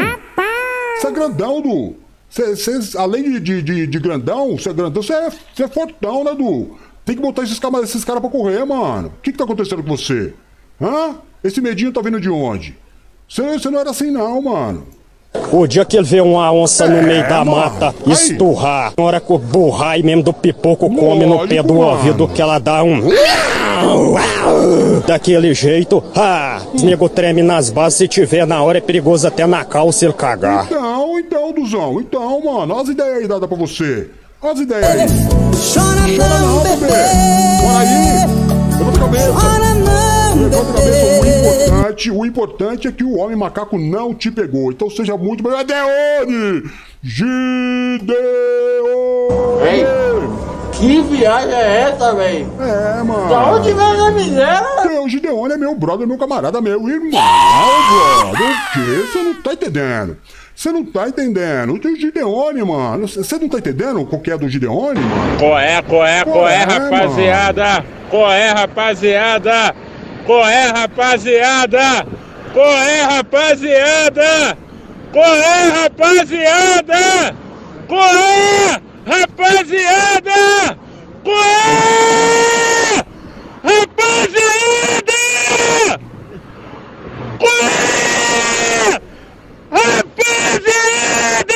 Você 0.98 1.08
é 1.08 1.10
grandão, 1.10 1.60
Du. 1.60 1.96
Você, 2.30 2.56
você, 2.56 2.96
além 2.96 3.22
de, 3.22 3.40
de, 3.40 3.62
de, 3.62 3.86
de 3.86 3.98
grandão, 3.98 4.56
você 4.56 4.70
é 4.70 4.72
grandão, 4.72 5.02
você 5.02 5.12
é, 5.12 5.30
é 5.58 5.68
fortão, 5.68 6.24
né, 6.24 6.34
Du? 6.34 6.78
Tem 7.04 7.16
que 7.16 7.22
botar 7.22 7.42
esses 7.42 7.58
caras 7.58 7.82
esses 7.84 8.04
cara 8.04 8.20
pra 8.20 8.30
correr, 8.30 8.64
mano. 8.64 9.08
O 9.08 9.22
que 9.22 9.32
que 9.32 9.38
tá 9.38 9.44
acontecendo 9.44 9.82
com 9.82 9.96
você? 9.96 10.32
Hã? 10.80 11.16
Esse 11.42 11.60
medinho 11.60 11.92
tá 11.92 12.00
vindo 12.02 12.20
de 12.20 12.28
onde? 12.30 12.76
Você, 13.28 13.42
você 13.42 13.70
não 13.70 13.80
era 13.80 13.90
assim 13.90 14.10
não, 14.10 14.42
mano. 14.42 14.86
O 15.52 15.64
dia 15.66 15.84
que 15.84 15.96
ele 15.96 16.04
vê 16.06 16.20
uma 16.20 16.52
onça 16.52 16.88
no 16.88 17.02
meio 17.02 17.22
da 17.28 17.44
mano. 17.44 17.56
mata 17.56 17.94
Aí. 18.04 18.12
esturrar, 18.12 18.92
na 18.98 19.04
hora 19.04 19.20
que 19.20 19.32
o 19.32 19.38
burrai 19.38 20.02
mesmo 20.02 20.24
do 20.24 20.32
pipoco 20.32 20.88
come 20.92 21.24
no 21.24 21.38
pé 21.46 21.56
Lógico, 21.56 21.62
do 21.68 21.74
mano. 21.74 21.86
ouvido 21.90 22.28
que 22.28 22.42
ela 22.42 22.58
dá 22.58 22.82
um. 22.82 23.00
Daquele 25.06 25.54
jeito, 25.54 26.02
ah, 26.16 26.60
os 26.74 26.82
nego 26.82 27.08
treme 27.08 27.42
nas 27.42 27.70
bases, 27.70 27.98
se 27.98 28.08
tiver 28.08 28.46
na 28.46 28.62
hora 28.62 28.78
é 28.78 28.80
perigoso 28.80 29.26
até 29.26 29.46
na 29.46 29.64
calça 29.64 30.04
ele 30.04 30.12
cagar. 30.14 30.64
Então, 30.66 31.18
então, 31.18 31.52
Duzão, 31.52 32.00
então, 32.00 32.40
mano, 32.44 32.74
olha 32.74 32.82
as 32.82 32.88
ideias 32.88 33.18
aí 33.18 33.28
dadas 33.28 33.48
pra 33.48 33.56
você. 33.56 34.10
Olha 34.42 34.52
as 34.52 34.60
ideias 34.60 34.86
aí. 34.86 35.08
Chora 35.74 36.00
Chora 36.16 36.38
não, 36.38 36.54
não, 36.56 36.62
bebê. 36.62 36.76
bebê. 36.80 36.92
Bora 37.62 37.78
aí. 37.78 37.90
Levanta 38.78 38.96
a 38.96 39.00
cabeça. 39.00 39.32
Chora 39.32 39.74
não, 39.74 40.34
Levanta 40.42 40.70
a 40.70 40.74
cabeça. 40.74 41.18
O 41.18 41.22
bebê. 41.22 41.66
importante, 41.66 42.10
o 42.10 42.24
importante 42.26 42.88
é 42.88 42.92
que 42.92 43.04
o 43.04 43.18
homem 43.18 43.36
macaco 43.36 43.78
não 43.78 44.14
te 44.14 44.30
pegou. 44.30 44.72
Então 44.72 44.88
seja 44.88 45.16
muito 45.16 45.42
bem. 45.42 45.52
Adeone! 45.52 46.70
Ei. 49.70 49.84
Que 50.80 51.02
viagem 51.02 51.52
é 51.52 51.80
essa, 51.82 52.14
velho? 52.14 52.50
É, 52.58 53.02
mano. 53.02 53.28
Da 53.28 53.52
onde 53.52 53.70
vem 53.70 53.92
essa 53.92 54.10
miséria? 54.12 55.02
O 55.02 55.08
Gideone 55.10 55.52
é 55.52 55.56
meu 55.58 55.74
brother, 55.74 56.06
meu 56.06 56.16
camarada, 56.16 56.58
meu 56.62 56.88
irmão, 56.88 57.10
brother. 57.10 58.50
O 58.50 58.72
quê? 58.72 59.06
Você 59.06 59.22
não 59.22 59.34
tá 59.42 59.52
entendendo. 59.52 60.16
Você 60.56 60.72
não 60.72 60.84
tá 60.84 61.06
entendendo. 61.06 61.74
O 61.74 61.96
Gideone, 61.96 62.62
mano. 62.62 63.06
Você 63.06 63.38
não 63.38 63.48
tá 63.50 63.58
entendendo 63.58 64.06
qual 64.06 64.22
que 64.22 64.30
é 64.30 64.38
do 64.38 64.48
Gideone, 64.48 65.00
mano? 65.00 65.38
Qual 65.38 65.58
é, 65.58 65.82
qual 65.82 66.06
é, 66.06 66.24
qual 66.24 66.48
é, 66.48 66.64
Qual 66.64 66.72
é, 66.72 66.78
rapaziada? 66.78 67.84
Qual 68.08 68.32
é, 68.32 68.50
rapaziada? 68.50 69.74
Qual 70.24 70.48
é, 70.48 70.66
rapaziada? 70.66 72.06
Qual 72.54 72.72
é, 72.72 73.02
rapaziada? 73.02 74.58
Qual 75.12 75.34
é, 75.34 75.82
rapaziada? 75.82 77.36
Qual 77.86 78.08
é, 78.08 78.89
Rapaziada! 79.06 80.76
Coé! 81.24 83.02
Rapaziada! 83.64 85.22
Coé! 87.38 89.00
Rapaziada! 89.70 91.49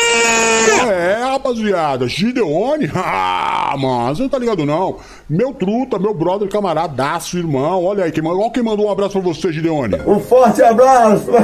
É, 0.86 1.22
rapaziada, 1.22 2.08
Gideone? 2.08 2.90
Ah, 2.96 3.76
mano, 3.76 4.14
você 4.14 4.22
não 4.22 4.28
tá 4.28 4.38
ligado 4.38 4.64
não. 4.64 4.98
Meu 5.28 5.52
truta, 5.52 5.98
meu 5.98 6.14
brother, 6.14 6.48
camaradaço, 6.48 7.36
irmão. 7.36 7.84
Olha 7.84 8.04
aí, 8.04 8.12
quem, 8.12 8.24
olha 8.24 8.50
quem 8.50 8.62
mandou 8.62 8.86
um 8.86 8.90
abraço 8.90 9.12
pra 9.14 9.22
você, 9.22 9.52
Gideone. 9.52 9.96
Um 10.06 10.20
forte 10.20 10.62
abraço! 10.62 11.26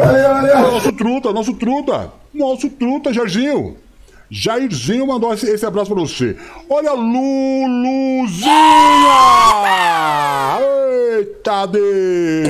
Nosso 0.70 0.92
truta, 0.92 1.32
nosso 1.32 1.54
truta. 1.54 2.12
Nosso 2.32 2.70
truta, 2.70 3.12
Jairzinho. 3.12 3.76
Jairzinho 4.30 5.08
mandou 5.08 5.34
esse, 5.34 5.66
abraço 5.66 5.92
pra 5.92 6.00
você. 6.00 6.36
Olha, 6.68 6.92
Luluzinha! 6.92 8.48
Eita, 11.18 11.66
Deus! 11.66 12.48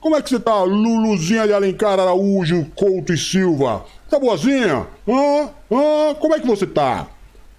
Como 0.00 0.14
é 0.14 0.22
que 0.22 0.30
você 0.30 0.38
tá, 0.38 0.62
Luluzinha 0.62 1.44
de 1.44 1.52
Alencar 1.52 1.98
Araújo, 1.98 2.66
Couto 2.76 3.12
e 3.12 3.18
Silva? 3.18 3.84
Tá 4.08 4.20
boazinha? 4.20 4.86
Hã? 5.08 5.50
Hã? 5.72 6.14
Como 6.20 6.34
é 6.34 6.38
que 6.38 6.46
você 6.46 6.66
tá? 6.66 7.08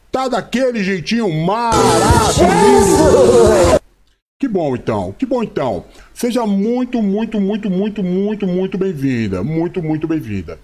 Tá 0.09 0.29
daquele 0.29 0.81
jeitinho 0.81 1.29
maravilhoso! 1.31 2.39
Que 4.39 4.48
bom 4.48 4.74
então, 4.74 5.13
que 5.19 5.25
bom 5.25 5.43
então. 5.43 5.83
Seja 6.13 6.45
muito, 6.48 7.01
muito, 7.03 7.41
muito, 7.41 7.69
muito, 7.69 8.01
muito, 8.01 8.48
muito 8.48 8.77
bem-vinda. 8.77 9.43
Muito, 9.43 9.83
muito 9.83 10.07
bem-vinda. 10.07 10.57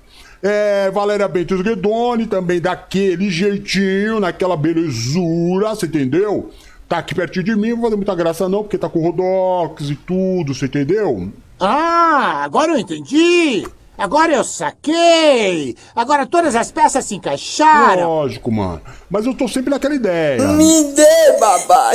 É, 0.44 0.92
Valéria 0.92 1.28
Bentes 1.28 1.62
Guedoni, 1.62 2.28
também 2.28 2.60
daquele 2.60 3.30
jeitinho, 3.30 4.20
naquela 4.20 4.56
belezura, 4.56 5.70
você 5.70 5.86
entendeu? 5.86 6.52
Tá 6.88 7.00
aqui 7.00 7.16
pertinho 7.16 7.46
de 7.46 7.56
mim, 7.56 7.70
não 7.70 7.78
vou 7.78 7.86
fazer 7.86 7.96
muita 7.96 8.16
graça 8.16 8.48
não, 8.48 8.62
porque 8.62 8.78
tá 8.78 8.88
com 8.88 9.00
Rodox 9.00 9.90
e 9.90 9.96
tudo, 9.96 10.54
você 10.54 10.66
entendeu? 10.66 11.32
Ah, 11.60 12.42
agora 12.44 12.74
eu 12.74 12.78
entendi! 12.78 13.66
Agora 13.98 14.34
eu 14.34 14.44
saquei! 14.44 15.76
Agora 15.96 16.28
todas 16.28 16.54
as 16.56 16.72
peças 16.72 17.06
se 17.06 17.16
encaixaram! 17.16 18.08
Lógico, 18.08 18.52
mano. 18.52 18.82
Mas 19.10 19.26
eu 19.26 19.34
tô 19.34 19.48
sempre 19.48 19.70
naquela 19.70 19.96
ideia. 19.96 20.46
Me 20.50 20.94
dê, 20.94 21.40
babá. 21.40 21.92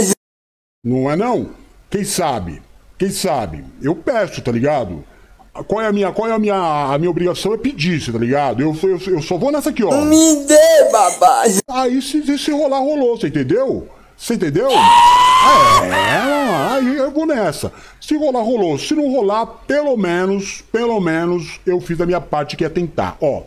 Não 0.83 1.11
é 1.11 1.15
não? 1.15 1.51
Quem 1.91 2.05
sabe? 2.05 2.63
Quem 2.99 3.11
sabe? 3.11 3.65
Eu 3.83 3.95
peço, 3.95 4.41
tá 4.41 4.51
ligado? 4.51 5.05
Qual 5.53 5.81
é 5.81 5.87
a 5.87 5.93
minha, 5.93 6.13
qual 6.13 6.29
é 6.29 6.33
a 6.33 6.39
minha, 6.39 6.55
a 6.55 6.99
minha 6.99 7.11
obrigação 7.11 7.53
é 7.53 7.57
pedir, 7.57 8.13
tá 8.13 8.19
ligado? 8.19 8.63
Eu, 8.63 8.77
eu, 8.83 9.15
eu 9.15 9.23
só 9.23 9.37
vou 9.37 9.51
nessa 9.51 9.71
aqui, 9.71 9.83
ó. 9.83 10.05
Me 10.05 10.45
dê, 10.47 10.91
babá. 10.93 11.43
Aí 11.69 12.01
se, 12.01 12.39
se 12.39 12.51
rolar, 12.53 12.79
rolou, 12.79 13.17
você 13.17 13.27
entendeu? 13.27 13.89
Você 14.17 14.35
entendeu? 14.35 14.71
É, 14.71 16.75
aí 16.75 16.97
eu 16.97 17.11
vou 17.11 17.27
nessa. 17.27 17.73
Se 18.01 18.17
rolar, 18.17 18.43
rolou. 18.43 18.79
Se 18.79 18.95
não 18.95 19.11
rolar, 19.11 19.47
pelo 19.67 19.97
menos, 19.97 20.63
pelo 20.71 21.01
menos, 21.01 21.59
eu 21.67 21.81
fiz 21.81 22.01
a 22.01 22.07
minha 22.07 22.21
parte 22.21 22.57
que 22.57 22.65
é 22.65 22.69
tentar. 22.69 23.17
Ó. 23.21 23.43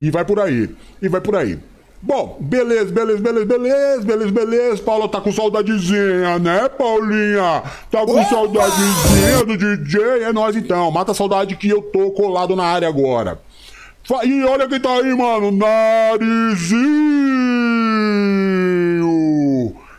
E 0.00 0.10
vai 0.10 0.24
por 0.24 0.38
aí. 0.38 0.76
E 1.00 1.08
vai 1.08 1.20
por 1.20 1.34
aí. 1.34 1.58
Bom, 2.02 2.36
beleza, 2.40 2.92
beleza, 2.92 3.20
beleza, 3.20 3.46
beleza, 3.46 4.02
beleza, 4.02 4.30
beleza. 4.30 4.82
Paula 4.82 5.08
tá 5.08 5.20
com 5.20 5.32
saudadezinha, 5.32 6.38
né, 6.38 6.68
Paulinha? 6.68 7.62
Tá 7.90 8.04
com 8.04 8.22
saudadezinha 8.24 9.44
do 9.44 9.56
DJ? 9.56 10.22
É 10.22 10.32
nós 10.32 10.54
então. 10.54 10.90
Mata 10.90 11.12
a 11.12 11.14
saudade 11.14 11.56
que 11.56 11.68
eu 11.68 11.82
tô 11.82 12.10
colado 12.10 12.54
na 12.54 12.64
área 12.64 12.88
agora. 12.88 13.40
E 14.24 14.44
olha 14.44 14.68
quem 14.68 14.78
tá 14.78 14.90
aí, 14.90 15.12
mano. 15.14 15.50
Narizinho. 15.50 16.86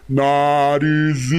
Narizinho. 0.10 1.38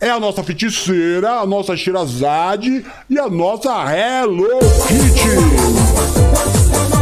É 0.00 0.08
a 0.08 0.18
nossa 0.18 0.42
feiticeira, 0.42 1.40
a 1.40 1.46
nossa 1.46 1.76
Shirazade 1.76 2.82
e 3.10 3.18
a 3.18 3.28
nossa 3.28 3.70
Hello 3.92 4.48
Kitty. 4.88 6.99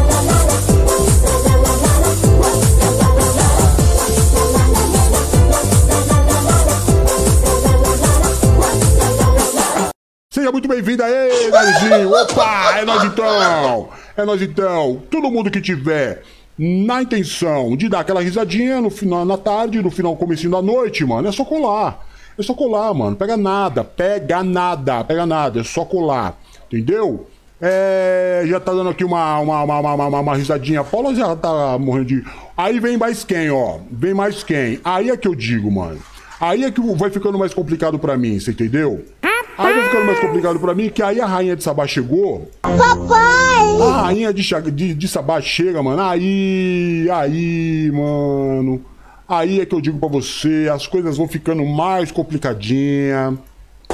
Seja 10.39 10.53
muito 10.53 10.69
bem-vindo 10.69 11.03
aí, 11.03 11.51
Narizinho. 11.51 12.13
Opa, 12.13 12.79
é 12.79 12.85
nós 12.85 13.03
então. 13.03 13.89
É 14.17 14.25
nós 14.25 14.41
então. 14.41 15.03
Todo 15.11 15.33
mundo 15.33 15.51
que 15.51 15.61
tiver 15.61 16.23
na 16.57 17.03
intenção 17.03 17.77
de 17.77 17.89
dar 17.89 18.01
aquela 18.01 18.23
risadinha 18.23 18.81
no 18.81 18.89
final 18.89 19.25
na 19.25 19.37
tarde, 19.37 19.83
no 19.83 19.91
final 19.91 20.15
comecinho 20.15 20.53
da 20.53 20.63
noite, 20.63 21.05
mano, 21.05 21.27
é 21.27 21.33
só 21.33 21.45
colar. 21.45 22.07
É 22.39 22.43
só 22.45 22.55
colar, 22.55 22.95
mano. 22.95 23.17
Pega 23.17 23.37
nada, 23.37 23.83
pega 23.83 24.45
nada, 24.45 25.03
pega 25.03 25.27
nada, 25.27 25.59
é 25.59 25.65
só 25.65 25.85
colar. 25.85 26.39
Entendeu? 26.69 27.27
É, 27.61 28.45
já 28.47 28.61
tá 28.61 28.71
dando 28.71 28.91
aqui 28.91 29.03
uma, 29.03 29.41
uma, 29.41 29.65
uma, 29.65 29.81
uma, 29.81 30.07
uma, 30.07 30.21
uma 30.21 30.37
risadinha. 30.37 30.83
A 30.83 30.85
Paula 30.85 31.13
já 31.17 31.35
tá 31.35 31.77
morrendo 31.81 32.05
de. 32.05 32.25
Aí 32.57 32.79
vem 32.79 32.97
mais 32.97 33.25
quem, 33.25 33.51
ó. 33.51 33.79
Vem 33.91 34.15
mais 34.15 34.45
quem. 34.45 34.79
Aí 34.85 35.11
é 35.11 35.17
que 35.17 35.27
eu 35.27 35.35
digo, 35.35 35.69
mano. 35.69 35.99
Aí 36.41 36.65
é 36.65 36.71
que 36.71 36.81
vai 36.81 37.11
ficando 37.11 37.39
mais 37.39 37.53
complicado 37.53 37.99
pra 37.99 38.17
mim, 38.17 38.39
você 38.39 38.53
entendeu? 38.53 39.05
Aí 39.23 39.75
vai 39.75 39.85
ficando 39.85 40.07
mais 40.07 40.21
complicado 40.21 40.61
pra 40.61 40.73
mim, 40.73 40.89
que 40.89 41.03
aí 41.03 41.21
a 41.21 41.27
rainha 41.27 41.57
de 41.57 41.65
Sabá 41.65 41.85
chegou. 41.85 42.49
Papai! 42.63 43.83
A 43.83 44.03
rainha 44.03 44.33
de, 44.33 44.43
de, 44.71 44.95
de 44.95 45.09
Sabá 45.09 45.41
chega, 45.41 45.83
mano. 45.83 46.01
Aí, 46.01 47.09
aí, 47.11 47.91
mano. 47.93 48.81
Aí 49.29 49.61
é 49.61 49.67
que 49.67 49.75
eu 49.75 49.81
digo 49.81 49.99
pra 49.99 50.09
você, 50.09 50.71
as 50.73 50.87
coisas 50.87 51.17
vão 51.17 51.27
ficando 51.27 51.65
mais 51.65 52.13
complicadinha. 52.13 53.37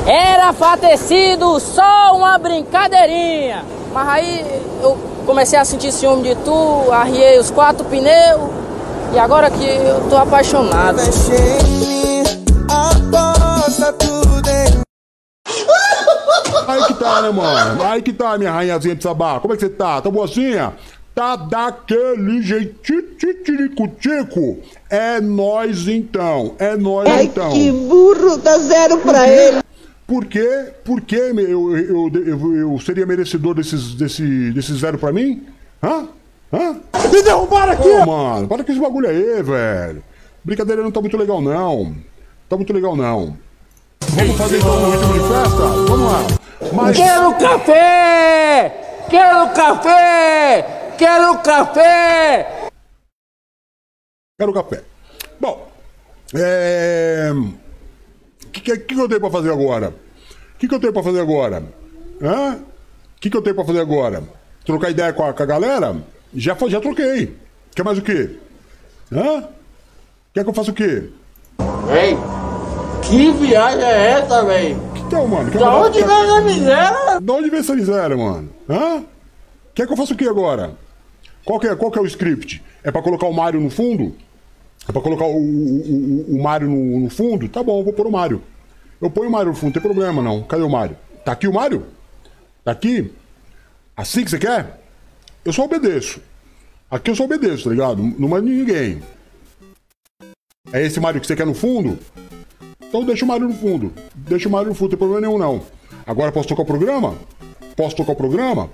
Era 0.06 0.52
pra 0.52 0.76
ter 0.76 0.98
sido 0.98 1.58
só 1.58 2.14
uma 2.14 2.36
brincadeirinha. 2.36 3.64
Mas 3.92 4.08
aí 4.08 4.44
eu 4.82 4.98
comecei 5.24 5.58
a 5.58 5.64
sentir 5.64 5.92
ciúme 5.92 6.24
de 6.24 6.34
tu, 6.42 6.92
arriei 6.92 7.38
os 7.38 7.50
quatro 7.50 7.86
pneus 7.86 8.50
e 9.14 9.18
agora 9.18 9.50
que 9.50 9.64
eu 9.64 10.08
tô 10.10 10.16
apaixonado. 10.18 10.98
Aí 16.74 16.84
que 16.86 16.94
tá, 16.94 17.22
né, 17.22 17.30
mano? 17.30 17.82
Aí 17.82 18.02
que 18.02 18.12
tá, 18.12 18.38
minha 18.38 18.50
rainhazinha 18.50 18.94
de 18.94 19.02
Sabá. 19.02 19.40
Como 19.40 19.54
é 19.54 19.56
que 19.56 19.62
você 19.62 19.68
tá? 19.68 20.00
Tá 20.00 20.10
boazinha? 20.10 20.72
Tá 21.14 21.36
daquele 21.36 22.42
jeitinho, 22.42 23.02
tico 23.16 24.58
É 24.90 25.20
nós 25.20 25.86
então. 25.86 26.56
É 26.58 26.76
nós 26.76 27.08
então. 27.22 27.52
Que 27.52 27.70
burro, 27.70 28.36
dá 28.38 28.58
zero 28.58 28.98
pra 28.98 29.28
ele. 29.28 29.62
Por 30.06 30.26
quê? 30.26 30.72
Por 30.84 31.00
quê 31.00 31.32
meu, 31.32 31.76
eu, 31.76 31.78
eu, 31.78 32.26
eu, 32.26 32.56
eu 32.56 32.80
seria 32.80 33.06
merecedor 33.06 33.54
desses, 33.54 33.94
desse, 33.94 34.50
desse 34.50 34.74
zero 34.74 34.98
pra 34.98 35.12
mim? 35.12 35.46
Hã? 35.82 36.08
Hã? 36.52 36.76
Me 37.12 37.22
derrubaram 37.22 37.72
aqui! 37.72 37.88
Ô, 37.88 38.06
mano, 38.06 38.48
para 38.48 38.64
com 38.64 38.72
esse 38.72 38.80
bagulho 38.80 39.08
aí, 39.08 39.42
velho. 39.42 40.02
Brincadeira 40.44 40.82
não 40.82 40.90
tá 40.90 41.00
muito 41.00 41.16
legal, 41.16 41.40
não. 41.40 41.94
Tá 42.48 42.56
muito 42.56 42.72
legal, 42.72 42.94
não. 42.94 43.36
Vamos 44.00 44.36
fazer 44.36 44.58
então 44.58 44.76
um 44.76 44.90
ritmo 44.90 45.12
de 45.12 45.20
festa? 45.20 45.66
Vamos 45.88 46.12
lá. 46.12 46.26
Mas... 46.72 46.96
Quero 46.96 47.34
café! 47.36 49.04
Quero 49.10 49.54
café! 49.54 50.92
Quero 50.96 51.38
café! 51.38 52.70
Quero 54.38 54.52
café. 54.52 54.82
Bom, 55.40 55.68
é. 56.34 57.30
O 57.32 58.48
que, 58.50 58.60
que, 58.60 58.78
que 58.78 59.00
eu 59.00 59.08
tenho 59.08 59.20
pra 59.20 59.30
fazer 59.30 59.52
agora? 59.52 59.90
O 60.54 60.58
que, 60.58 60.68
que 60.68 60.74
eu 60.74 60.80
tenho 60.80 60.92
pra 60.92 61.02
fazer 61.02 61.20
agora? 61.20 61.62
Hã? 62.20 62.54
O 62.56 63.20
que, 63.20 63.30
que 63.30 63.36
eu 63.36 63.42
tenho 63.42 63.54
pra 63.54 63.64
fazer 63.64 63.80
agora? 63.80 64.22
Trocar 64.64 64.90
ideia 64.90 65.12
com 65.12 65.24
a, 65.24 65.32
com 65.32 65.42
a 65.42 65.46
galera? 65.46 65.96
Já, 66.34 66.56
já 66.68 66.80
troquei. 66.80 67.36
Quer 67.74 67.84
mais 67.84 67.98
o 67.98 68.02
quê? 68.02 68.38
Hã? 69.12 69.48
Quer 70.32 70.42
que 70.42 70.50
eu 70.50 70.54
faça 70.54 70.70
o 70.70 70.74
quê? 70.74 71.10
Ei, 71.90 72.16
que 73.02 73.30
viagem 73.32 73.84
é 73.84 74.10
essa, 74.10 74.44
velho? 74.44 74.93
Então, 75.14 75.28
mano. 75.28 75.48
Da 75.50 75.60
mandar- 75.60 75.76
onde 75.86 76.02
vem 76.02 76.22
essa 76.24 76.40
miséria? 76.40 77.20
Da 77.20 77.32
onde 77.34 77.50
vem 77.50 77.60
essa 77.60 77.74
miséria, 77.74 78.16
mano? 78.16 78.50
Hã? 78.68 79.04
Quer 79.72 79.86
que 79.86 79.92
eu 79.92 79.96
faça 79.96 80.12
o 80.12 80.16
que 80.16 80.26
agora? 80.26 80.76
Qual 81.44 81.60
que 81.60 81.68
é, 81.68 81.76
qual 81.76 81.90
que 81.90 81.98
é 81.98 82.02
o 82.02 82.06
script? 82.06 82.62
É 82.82 82.90
pra 82.90 83.00
colocar 83.02 83.26
o 83.26 83.32
Mario 83.32 83.60
no 83.60 83.70
fundo? 83.70 84.16
É 84.88 84.92
pra 84.92 85.00
colocar 85.00 85.24
o, 85.24 85.36
o, 85.36 86.30
o, 86.32 86.36
o 86.36 86.42
Mario 86.42 86.68
no, 86.68 87.00
no 87.00 87.10
fundo? 87.10 87.48
Tá 87.48 87.62
bom, 87.62 87.82
vou 87.84 87.92
pôr 87.92 88.06
o 88.06 88.10
Mario. 88.12 88.42
Eu 89.00 89.08
ponho 89.10 89.28
o 89.28 89.32
Mario 89.32 89.50
no 89.52 89.54
fundo, 89.54 89.66
não 89.66 89.72
tem 89.72 89.82
problema 89.82 90.20
não. 90.20 90.42
Cadê 90.42 90.62
o 90.62 90.68
Mario? 90.70 90.96
Tá 91.24 91.32
aqui 91.32 91.46
o 91.46 91.52
Mario? 91.52 91.86
Tá 92.64 92.72
aqui? 92.72 93.12
Assim 93.96 94.24
que 94.24 94.30
você 94.30 94.38
quer? 94.38 94.80
Eu 95.44 95.52
só 95.52 95.64
obedeço. 95.64 96.20
Aqui 96.90 97.10
eu 97.10 97.14
só 97.14 97.24
obedeço, 97.24 97.64
tá 97.64 97.70
ligado? 97.70 98.02
Não 98.18 98.28
mando 98.28 98.48
ninguém. 98.48 99.00
É 100.72 100.82
esse 100.84 100.98
Mario 100.98 101.20
que 101.20 101.26
você 101.26 101.36
quer 101.36 101.46
no 101.46 101.54
fundo? 101.54 101.98
Então 102.94 103.04
deixa 103.04 103.24
o 103.24 103.28
Mario 103.28 103.48
no 103.48 103.54
fundo. 103.54 103.92
Deixa 104.14 104.48
o 104.48 104.52
Mario 104.52 104.68
no 104.68 104.74
fundo, 104.76 104.84
não 104.84 104.90
tem 104.90 104.98
problema 104.98 105.20
nenhum 105.26 105.36
não. 105.36 105.62
Agora 106.06 106.30
posso 106.30 106.46
tocar 106.46 106.62
o 106.62 106.64
programa? 106.64 107.16
Posso 107.74 107.96
tocar 107.96 108.12
o 108.12 108.14
programa? 108.14 108.70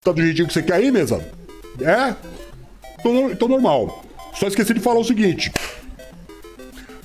Tá 0.00 0.12
do 0.12 0.22
jeitinho 0.22 0.46
que 0.46 0.54
você 0.54 0.62
quer 0.62 0.74
aí, 0.74 0.92
mesa? 0.92 1.28
É? 1.80 2.14
Tô, 3.02 3.34
tô 3.34 3.48
normal. 3.48 4.04
Só 4.32 4.46
esqueci 4.46 4.72
de 4.72 4.78
falar 4.78 5.00
o 5.00 5.04
seguinte. 5.04 5.50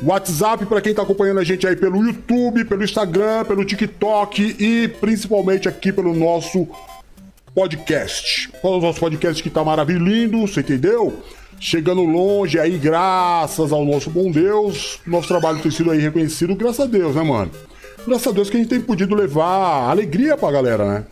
WhatsApp 0.04 0.64
para 0.68 0.80
quem 0.80 0.94
tá 0.94 1.02
acompanhando 1.02 1.40
a 1.40 1.44
gente 1.44 1.66
aí 1.66 1.76
pelo 1.76 2.06
YouTube, 2.06 2.66
pelo 2.66 2.84
Instagram, 2.84 3.44
pelo 3.46 3.66
TikTok 3.66 4.58
e 4.60 4.90
principalmente 4.90 5.68
aqui 5.68 5.92
pelo 5.92 6.14
nosso 6.14 6.68
podcast. 7.56 8.48
Qual 8.62 8.76
é 8.76 8.78
o 8.78 8.82
nosso 8.82 9.00
podcast 9.00 9.42
que 9.42 9.50
tá 9.50 9.64
maravilhoso, 9.64 10.54
você 10.54 10.60
entendeu? 10.60 11.20
Chegando 11.64 12.04
longe 12.04 12.60
aí, 12.60 12.76
graças 12.80 13.72
ao 13.72 13.86
nosso 13.86 14.10
bom 14.10 14.32
Deus. 14.32 15.00
Nosso 15.06 15.28
trabalho 15.28 15.60
tem 15.60 15.70
sido 15.70 15.92
aí 15.92 16.00
reconhecido, 16.00 16.56
graças 16.56 16.80
a 16.80 16.86
Deus, 16.88 17.16
né, 17.16 17.22
mano? 17.22 17.52
Graças 18.04 18.26
a 18.26 18.32
Deus 18.32 18.50
que 18.50 18.58
a 18.58 18.60
gente 18.60 18.70
tem 18.70 18.82
podido 18.82 19.14
levar 19.14 19.88
alegria 19.92 20.36
pra 20.36 20.52
galera, 20.52 20.84
né? 20.84 21.06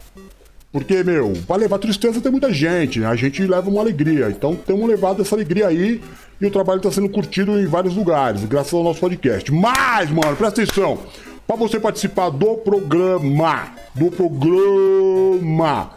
Porque, 0.72 1.04
meu, 1.04 1.34
pra 1.46 1.56
levar 1.56 1.78
tristeza 1.78 2.20
tem 2.20 2.32
muita 2.32 2.52
gente, 2.52 3.00
né? 3.00 3.06
A 3.06 3.16
gente 3.16 3.46
leva 3.46 3.70
uma 3.70 3.80
alegria. 3.80 4.28
Então 4.32 4.56
temos 4.56 4.90
levado 4.90 5.22
essa 5.22 5.36
alegria 5.36 5.68
aí 5.68 6.02
e 6.42 6.46
o 6.48 6.52
trabalho 6.52 6.82
tá 6.82 6.92
sendo 6.92 7.10
curtido 7.10 7.60
em 7.60 7.68
vários 7.68 7.96
lugares, 7.96 8.44
graças 8.46 8.74
ao 8.74 8.84
nosso 8.84 9.02
podcast. 9.02 9.52
Mas, 9.52 10.10
mano, 10.10 10.36
presta 10.36 10.64
atenção. 10.64 10.98
Pra 11.46 11.56
você 11.56 11.80
participar 11.80 12.32
do 12.32 12.56
programa, 12.58 13.68
do 13.94 14.10
programa, 14.10 15.92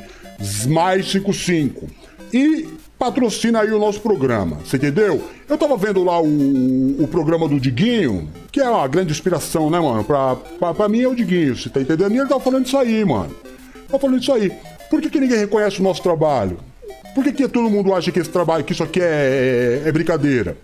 mais 0.67 1.11
55. 1.11 1.87
E 2.33 2.67
patrocina 3.03 3.63
aí 3.63 3.73
o 3.73 3.81
nosso 3.81 4.01
programa, 4.01 4.59
você 4.65 4.77
entendeu? 4.77 5.21
Eu 5.49 5.59
tava 5.59 5.77
vendo 5.77 6.05
lá 6.05 6.23
o, 6.23 7.03
o 7.03 7.09
programa 7.09 7.49
do 7.49 7.59
Diguinho, 7.59 8.29
que 8.53 8.61
é 8.61 8.71
uma 8.71 8.87
grande 8.87 9.11
inspiração, 9.11 9.69
né, 9.69 9.81
mano? 9.81 10.05
Pra, 10.05 10.37
pra, 10.37 10.73
pra 10.73 10.89
mim 10.89 11.03
é 11.03 11.09
o 11.09 11.15
Diguinho, 11.15 11.57
você 11.57 11.69
tá 11.69 11.81
entendendo? 11.81 12.15
E 12.15 12.19
ele 12.19 12.29
tava 12.29 12.39
falando 12.39 12.65
isso 12.65 12.79
aí, 12.79 13.05
mano. 13.05 13.35
Eu 13.93 13.99
falando 13.99 14.23
isso 14.23 14.33
aí. 14.33 14.53
Por 14.89 15.03
que, 15.03 15.11
que 15.11 15.19
ninguém 15.19 15.39
reconhece 15.39 15.81
o 15.81 15.83
nosso 15.83 16.01
trabalho? 16.01 16.59
Por 17.13 17.25
que, 17.25 17.33
que 17.33 17.49
todo 17.49 17.69
mundo 17.69 17.93
acha 17.93 18.13
que 18.13 18.21
esse 18.21 18.31
trabalho, 18.31 18.63
que 18.63 18.73
isso 18.73 18.85
aqui 18.85 19.01
é, 19.01 19.83
é, 19.85 19.89
é 19.89 19.91
brincadeira? 19.91 20.57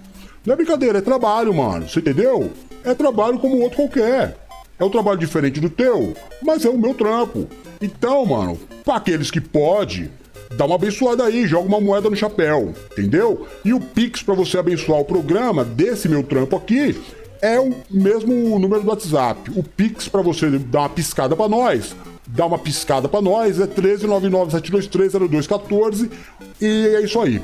Não 0.47 0.53
é 0.53 0.57
brincadeira, 0.57 0.99
é 0.99 1.01
trabalho, 1.01 1.53
mano. 1.53 1.89
Você 1.89 1.99
entendeu? 1.99 2.53
É 2.85 2.95
trabalho 2.95 3.41
como 3.41 3.61
outro 3.61 3.79
qualquer. 3.79 4.37
É 4.79 4.85
um 4.85 4.91
trabalho 4.91 5.19
diferente 5.19 5.59
do 5.59 5.69
teu, 5.69 6.15
mas 6.41 6.65
é 6.65 6.69
o 6.69 6.79
meu 6.79 6.95
trampo. 6.95 7.49
Então, 7.83 8.25
mano, 8.25 8.57
para 8.85 8.95
aqueles 8.95 9.29
que 9.29 9.41
pode, 9.41 10.09
dá 10.55 10.65
uma 10.65 10.77
abençoada 10.77 11.25
aí, 11.25 11.47
joga 11.47 11.69
uma 11.69 11.81
moeda 11.81 12.11
no 12.11 12.17
chapéu, 12.17 12.75
entendeu? 12.93 13.47
E 13.65 13.73
o 13.73 13.81
Pix 13.81 14.23
para 14.23 14.35
você 14.35 14.59
abençoar 14.59 15.01
o 15.01 15.05
programa 15.05 15.65
desse 15.65 16.09
meu 16.09 16.23
trampo 16.23 16.57
aqui 16.57 16.97
é 17.41 17.61
o 17.61 17.73
mesmo 17.91 18.59
número 18.59 18.83
do 18.83 18.89
WhatsApp. 18.89 19.51
O 19.55 19.63
Pix 19.63 20.09
para 20.09 20.23
você 20.23 20.51
dar 20.59 20.81
uma 20.81 20.89
piscada 20.89 21.37
para 21.37 21.49
nós, 21.49 21.95
dar 22.27 22.47
uma 22.47 22.59
piscada 22.59 23.09
para 23.09 23.23
nós 23.23 23.61
é 23.61 23.67
13997230214 23.67 26.11
e 26.61 26.89
é 26.97 27.01
isso 27.03 27.21
aí. 27.21 27.41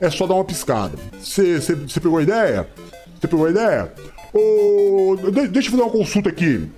É 0.00 0.10
só 0.10 0.26
dar 0.26 0.34
uma 0.34 0.44
piscada. 0.44 0.98
Você 1.22 1.58
pegou 2.00 2.18
a 2.18 2.22
ideia? 2.22 2.68
Você 3.18 3.26
pegou 3.28 3.46
a 3.46 3.50
ideia? 3.50 3.90
Deixa 5.50 5.68
eu 5.68 5.72
fazer 5.72 5.82
uma 5.82 5.90
consulta 5.90 6.28
aqui. 6.28 6.68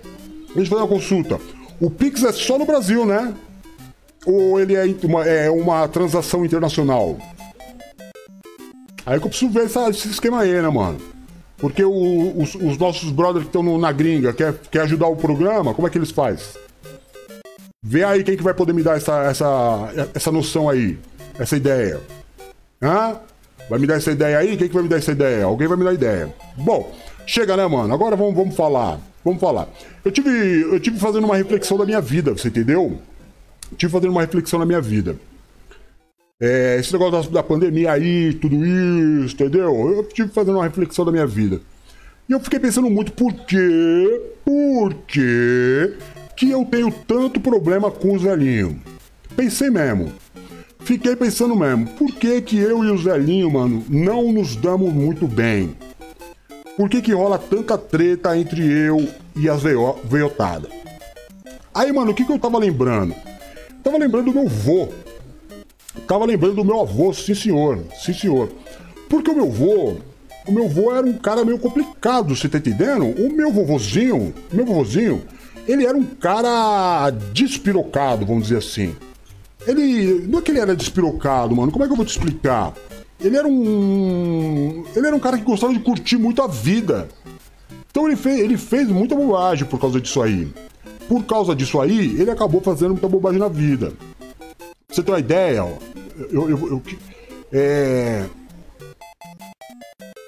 Deixa 0.54 0.60
eu 0.60 0.66
fazer 0.66 0.82
uma 0.82 0.88
consulta. 0.88 1.40
O 1.80 1.90
Pix 1.90 2.22
é 2.24 2.32
só 2.32 2.56
no 2.58 2.64
Brasil, 2.64 3.04
né? 3.04 3.34
Ou 4.26 4.60
ele 4.60 4.74
é 4.74 4.84
uma, 5.04 5.24
é 5.24 5.50
uma 5.50 5.88
transação 5.88 6.44
internacional? 6.44 7.18
Aí 9.04 9.18
que 9.18 9.26
eu 9.26 9.30
preciso 9.30 9.50
ver 9.50 9.64
essa, 9.64 9.88
esse 9.90 10.08
esquema 10.08 10.40
aí, 10.40 10.52
né, 10.52 10.68
mano? 10.68 10.98
Porque 11.58 11.84
o, 11.84 12.40
os, 12.40 12.54
os, 12.54 12.78
nossos 12.78 13.10
brothers 13.10 13.44
que 13.44 13.48
estão 13.48 13.78
na 13.78 13.92
gringa 13.92 14.32
quer, 14.32 14.54
quer 14.70 14.82
ajudar 14.82 15.06
o 15.06 15.16
programa, 15.16 15.74
como 15.74 15.86
é 15.86 15.90
que 15.90 15.98
eles 15.98 16.10
fazem? 16.10 16.44
Vê 17.84 18.04
aí 18.04 18.22
quem 18.22 18.36
que 18.36 18.42
vai 18.42 18.54
poder 18.54 18.72
me 18.72 18.82
dar 18.82 18.96
essa, 18.96 19.24
essa, 19.24 20.08
essa 20.14 20.32
noção 20.32 20.68
aí, 20.68 20.98
essa 21.38 21.56
ideia. 21.56 22.00
Hã? 22.80 23.16
Vai 23.68 23.78
me 23.78 23.86
dar 23.86 23.96
essa 23.96 24.10
ideia 24.10 24.38
aí? 24.38 24.56
Quem 24.56 24.68
que 24.68 24.74
vai 24.74 24.82
me 24.82 24.88
dar 24.88 24.98
essa 24.98 25.12
ideia? 25.12 25.44
Alguém 25.44 25.68
vai 25.68 25.76
me 25.76 25.84
dar 25.84 25.94
ideia. 25.94 26.32
Bom, 26.56 26.92
chega 27.26 27.56
né, 27.56 27.66
mano? 27.66 27.92
Agora 27.92 28.16
vamos, 28.16 28.34
vamos 28.34 28.54
falar. 28.54 29.00
Vamos 29.24 29.40
falar. 29.40 29.68
Eu 30.04 30.10
tive, 30.10 30.62
eu 30.62 30.80
tive 30.80 30.98
fazendo 30.98 31.24
uma 31.24 31.36
reflexão 31.36 31.78
da 31.78 31.84
minha 31.84 32.00
vida, 32.00 32.32
você 32.32 32.48
entendeu? 32.48 32.98
Tive 33.76 33.92
fazendo 33.92 34.10
uma 34.10 34.20
reflexão 34.20 34.58
na 34.58 34.66
minha 34.66 34.80
vida. 34.80 35.16
É, 36.40 36.76
esse 36.80 36.92
negócio 36.92 37.30
da, 37.30 37.42
pandemia 37.42 37.92
aí, 37.92 38.34
tudo 38.34 38.56
isso, 38.64 39.34
entendeu? 39.34 39.94
Eu 39.96 40.04
tive 40.04 40.28
fazendo 40.30 40.56
uma 40.56 40.64
reflexão 40.64 41.04
da 41.04 41.12
minha 41.12 41.26
vida. 41.26 41.60
E 42.28 42.32
eu 42.32 42.40
fiquei 42.40 42.58
pensando 42.58 42.90
muito 42.90 43.12
por 43.12 43.32
quê? 43.32 44.20
Por 44.44 44.92
quê 45.06 45.94
que 46.36 46.50
eu 46.50 46.64
tenho 46.64 46.90
tanto 47.06 47.40
problema 47.40 47.90
com 47.90 48.14
os 48.14 48.22
velhinhos? 48.22 48.74
Pensei 49.36 49.70
mesmo. 49.70 50.12
Fiquei 50.80 51.14
pensando 51.14 51.54
mesmo, 51.54 51.86
por 51.90 52.12
que 52.12 52.42
que 52.42 52.58
eu 52.58 52.84
e 52.84 52.90
o 52.90 52.98
Zelinho, 52.98 53.48
mano, 53.48 53.84
não 53.88 54.32
nos 54.32 54.56
damos 54.56 54.92
muito 54.92 55.28
bem? 55.28 55.76
Por 56.76 56.88
que 56.88 57.00
que 57.00 57.12
rola 57.12 57.38
tanta 57.38 57.78
treta 57.78 58.36
entre 58.36 58.62
eu 58.62 59.08
e 59.36 59.48
as 59.48 59.62
veiotadas? 59.62 60.72
Aí, 61.72 61.92
mano, 61.92 62.10
o 62.10 62.14
que 62.14 62.24
que 62.24 62.32
eu 62.32 62.38
tava 62.38 62.58
lembrando? 62.58 63.14
Tava 63.82 63.98
lembrando 63.98 64.26
do 64.26 64.34
meu 64.34 64.48
vô. 64.48 64.88
Tava 66.06 66.24
lembrando 66.24 66.56
do 66.56 66.64
meu 66.64 66.80
avô, 66.80 67.12
sim 67.12 67.34
senhor, 67.34 67.80
sim 68.00 68.14
senhor. 68.14 68.50
Porque 69.08 69.30
o 69.30 69.34
meu 69.34 69.50
vô, 69.50 69.96
o 70.46 70.52
meu 70.52 70.68
vô 70.68 70.92
era 70.92 71.06
um 71.06 71.14
cara 71.14 71.44
meio 71.44 71.58
complicado, 71.58 72.34
você 72.34 72.48
tá 72.48 72.58
entendendo? 72.58 73.04
O 73.04 73.32
meu 73.32 73.52
vovozinho, 73.52 74.34
meu 74.52 74.64
vovozinho, 74.64 75.22
ele 75.66 75.86
era 75.86 75.96
um 75.96 76.04
cara 76.04 77.10
despirocado, 77.32 78.26
vamos 78.26 78.44
dizer 78.44 78.58
assim. 78.58 78.94
Ele. 79.66 80.26
Não 80.26 80.38
é 80.38 80.42
que 80.42 80.50
ele 80.50 80.60
era 80.60 80.74
despirocado, 80.74 81.54
mano. 81.54 81.70
Como 81.70 81.84
é 81.84 81.86
que 81.86 81.92
eu 81.92 81.96
vou 81.96 82.06
te 82.06 82.10
explicar? 82.10 82.72
Ele 83.20 83.36
era 83.36 83.46
um. 83.46 84.84
Ele 84.96 85.06
era 85.06 85.14
um 85.14 85.20
cara 85.20 85.38
que 85.38 85.44
gostava 85.44 85.72
de 85.72 85.80
curtir 85.80 86.16
muito 86.16 86.42
a 86.42 86.48
vida. 86.48 87.08
Então 87.90 88.06
ele 88.06 88.16
fez, 88.16 88.40
ele 88.40 88.56
fez 88.56 88.88
muita 88.88 89.14
bobagem 89.14 89.66
por 89.66 89.78
causa 89.78 90.00
disso 90.00 90.20
aí. 90.22 90.48
Por 91.08 91.24
causa 91.24 91.54
disso 91.54 91.80
aí, 91.80 92.20
ele 92.20 92.30
acabou 92.30 92.60
fazendo 92.60 92.92
muita 92.92 93.08
bobagem 93.08 93.38
na 93.38 93.48
vida. 93.48 93.92
Pra 94.18 94.96
você 94.96 95.02
ter 95.02 95.10
uma 95.10 95.18
ideia, 95.18 95.64
ó. 95.64 95.72
Eu. 96.30 96.50
eu, 96.50 96.68
eu 96.68 96.82
é. 97.52 98.24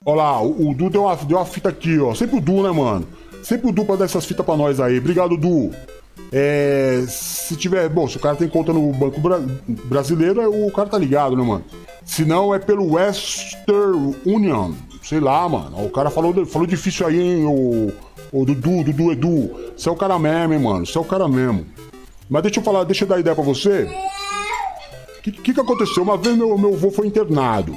Olha 0.07 0.17
lá, 0.17 0.43
o, 0.43 0.71
o 0.71 0.75
Du 0.75 0.91
deu 0.91 1.05
uma, 1.05 1.17
deu 1.17 1.39
uma 1.39 1.47
fita 1.47 1.71
aqui, 1.71 1.99
ó. 1.99 2.15
Sempre 2.15 2.37
o 2.37 2.41
Du, 2.41 2.63
né, 2.63 2.71
mano? 2.71 3.07
Sempre 3.43 3.69
o 3.69 3.73
Du 3.73 3.85
pra 3.85 3.97
dar 3.97 4.05
essas 4.05 4.25
fitas 4.25 4.45
pra 4.45 4.57
nós 4.57 4.81
aí. 4.81 4.99
Obrigado, 4.99 5.37
Du. 5.37 5.71
É, 6.31 7.05
se 7.09 7.57
tiver. 7.57 7.89
Bom, 7.89 8.09
se 8.09 8.17
o 8.17 8.21
cara 8.21 8.37
tem 8.37 8.49
conta 8.49 8.73
no 8.73 8.93
Banco 8.93 9.21
Bra 9.21 9.41
Brasileiro, 9.85 10.41
é, 10.41 10.49
o 10.49 10.71
cara 10.71 10.89
tá 10.89 10.99
ligado, 10.99 11.37
né, 11.37 11.43
mano? 11.43 11.65
Se 12.05 12.25
não, 12.25 12.55
é 12.55 12.59
pelo 12.59 12.93
Western 12.93 14.15
Union. 14.27 14.73
Sei 15.03 15.21
lá, 15.21 15.49
mano. 15.49 15.85
O 15.85 15.91
cara 15.91 16.11
falou, 16.11 16.45
falou 16.47 16.67
difícil 16.67 17.07
aí, 17.07 17.21
hein, 17.21 17.45
o, 17.47 17.93
o 18.41 18.45
Dudu, 18.45 18.85
Dudu 18.85 19.13
Edu. 19.13 19.51
Você 19.77 19.89
é 19.89 19.93
o 19.93 19.97
cara 19.97 20.19
mesmo, 20.19 20.55
hein, 20.55 20.61
mano. 20.61 20.85
Você 20.85 20.99
é 20.99 21.01
o 21.01 21.05
cara 21.05 21.29
mesmo. 21.29 21.65
Mas 22.29 22.43
deixa 22.43 22.61
eu 22.61 22.65
falar, 22.65 22.85
deixa 22.85 23.05
eu 23.05 23.09
dar 23.09 23.21
ideia 23.21 23.35
pra 23.35 23.45
você. 23.45 23.89
O 25.19 25.23
que, 25.23 25.33
que, 25.33 25.55
que 25.55 25.61
aconteceu? 25.61 26.03
Uma 26.03 26.17
vez 26.17 26.37
meu, 26.37 26.59
meu 26.59 26.75
avô 26.75 26.91
foi 26.91 27.07
internado. 27.07 27.75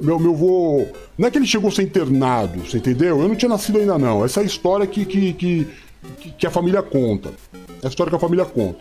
Meu, 0.00 0.18
meu 0.18 0.32
avô. 0.32 0.86
Não 1.18 1.26
é 1.26 1.30
que 1.30 1.38
ele 1.38 1.46
chegou 1.46 1.68
a 1.68 1.72
ser 1.72 1.82
internado, 1.82 2.60
você 2.60 2.78
entendeu? 2.78 3.20
Eu 3.20 3.28
não 3.28 3.34
tinha 3.34 3.48
nascido 3.48 3.78
ainda, 3.78 3.98
não. 3.98 4.24
Essa 4.24 4.40
é 4.40 4.42
a 4.42 4.46
história 4.46 4.86
que, 4.86 5.04
que 5.04 5.68
que, 6.18 6.30
que 6.32 6.46
a 6.46 6.50
família 6.50 6.82
conta. 6.82 7.30
É 7.82 7.86
a 7.86 7.88
história 7.88 8.10
que 8.10 8.16
a 8.16 8.20
família 8.20 8.44
conta. 8.44 8.78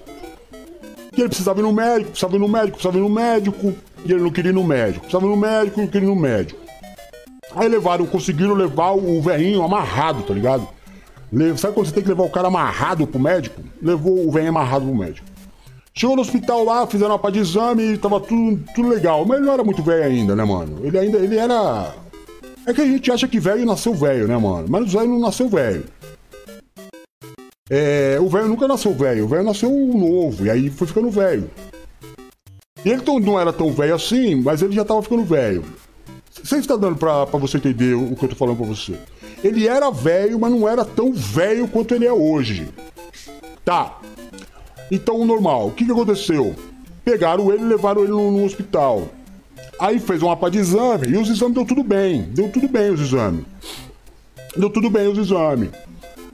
Que 1.14 1.22
ele 1.22 1.30
precisava 1.30 1.60
ir 1.60 1.64
no 1.64 1.74
médico, 1.74 2.12
precisava 2.12 2.36
ir 2.36 2.40
no 2.40 2.48
médico, 2.48 2.72
precisava 2.72 2.98
ir 2.98 3.02
no 3.02 3.10
médico, 3.10 3.76
e 4.06 4.12
ele 4.12 4.22
não 4.22 4.32
queria 4.32 4.52
ir 4.52 4.54
no 4.54 4.64
médico. 4.64 5.02
Precisava 5.02 5.26
ir 5.26 5.30
no 5.30 5.38
médico, 5.38 5.82
não 5.82 5.88
queria 5.88 6.08
ir 6.08 6.10
no 6.10 6.16
médico. 6.16 6.69
Aí 7.56 7.68
levaram, 7.68 8.06
conseguiram 8.06 8.54
levar 8.54 8.92
o 8.92 9.22
velhinho 9.22 9.64
amarrado, 9.64 10.24
tá 10.24 10.34
ligado? 10.34 10.68
Sabe 11.58 11.74
quando 11.74 11.88
você 11.88 11.94
tem 11.94 12.04
que 12.04 12.10
levar 12.10 12.24
o 12.24 12.30
cara 12.30 12.48
amarrado 12.48 13.06
pro 13.06 13.20
médico? 13.20 13.62
Levou 13.82 14.28
o 14.28 14.32
velhinho 14.32 14.52
amarrado 14.52 14.86
pro 14.86 14.96
médico. 14.96 15.28
Chegou 15.94 16.16
no 16.16 16.22
hospital 16.22 16.64
lá, 16.64 16.88
fizeram 16.88 17.12
uma 17.12 17.20
pá 17.20 17.30
de 17.30 17.40
exame 17.40 17.98
tava 17.98 18.20
tudo, 18.20 18.64
tudo 18.74 18.90
legal. 18.90 19.26
Mas 19.26 19.38
ele 19.38 19.48
não 19.48 19.54
era 19.54 19.64
muito 19.64 19.84
velho 19.84 20.04
ainda, 20.04 20.36
né, 20.36 20.44
mano? 20.46 20.80
Ele 20.84 20.98
ainda, 20.98 21.18
ele 21.18 21.38
era... 21.38 21.94
É 22.66 22.74
que 22.74 22.82
a 22.82 22.86
gente 22.86 23.12
acha 23.12 23.28
que 23.28 23.40
velho 23.40 23.66
nasceu 23.66 23.94
velho, 23.94 24.28
né, 24.28 24.38
mano? 24.38 24.68
Mas 24.70 24.94
o 24.94 24.98
velho 24.98 25.10
não 25.10 25.20
nasceu 25.20 25.50
velho. 25.50 25.86
É, 27.70 28.18
o 28.20 28.28
velho 28.28 28.48
nunca 28.48 28.68
nasceu 28.68 28.94
velho, 28.94 29.26
o 29.26 29.28
velho 29.28 29.44
nasceu 29.44 29.70
novo, 29.70 30.46
e 30.46 30.50
aí 30.50 30.70
foi 30.70 30.88
ficando 30.88 31.10
velho. 31.12 31.50
Ele 32.84 33.02
não 33.22 33.40
era 33.40 33.54
tão 33.54 33.72
velho 33.72 33.94
assim, 33.94 34.36
mas 34.36 34.62
ele 34.62 34.74
já 34.74 34.86
tava 34.86 35.04
ficando 35.04 35.24
velho. 35.24 35.64
Você 36.44 36.58
está 36.58 36.76
dando 36.76 36.96
pra 36.98 37.26
você 37.26 37.58
entender 37.58 37.94
o 37.94 38.16
que 38.16 38.26
eu 38.26 38.30
tô 38.30 38.36
falando 38.36 38.58
pra 38.58 38.66
você. 38.66 38.98
Ele 39.44 39.68
era 39.68 39.90
velho, 39.90 40.40
mas 40.40 40.52
não 40.52 40.68
era 40.68 40.84
tão 40.84 41.14
velho 41.14 41.68
quanto 41.68 41.94
ele 41.94 42.06
é 42.06 42.14
hoje. 42.14 42.70
Tá. 43.64 44.00
Então, 44.92 45.26
normal. 45.26 45.68
O 45.68 45.72
que, 45.72 45.86
que 45.86 45.92
aconteceu? 45.92 46.56
Pegaram 47.04 47.52
ele 47.52 47.64
e 47.64 47.68
levaram 47.68 48.04
ele 48.04 48.12
no, 48.12 48.32
no 48.32 48.46
hospital. 48.46 49.10
Aí 49.80 50.00
fez 50.00 50.22
uma 50.22 50.36
pá 50.36 50.50
de 50.50 50.58
exame 50.60 51.08
e 51.08 51.18
os 51.18 51.30
exames 51.30 51.56
deu 51.56 51.66
tudo 51.66 51.84
bem. 51.84 52.24
Deu 52.34 52.50
tudo 52.50 52.68
bem 52.68 52.92
os 52.92 53.00
exames. 53.00 53.46
Deu 54.56 54.70
tudo 54.70 54.90
bem 54.90 55.08
os 55.08 55.18
exames. 55.18 55.70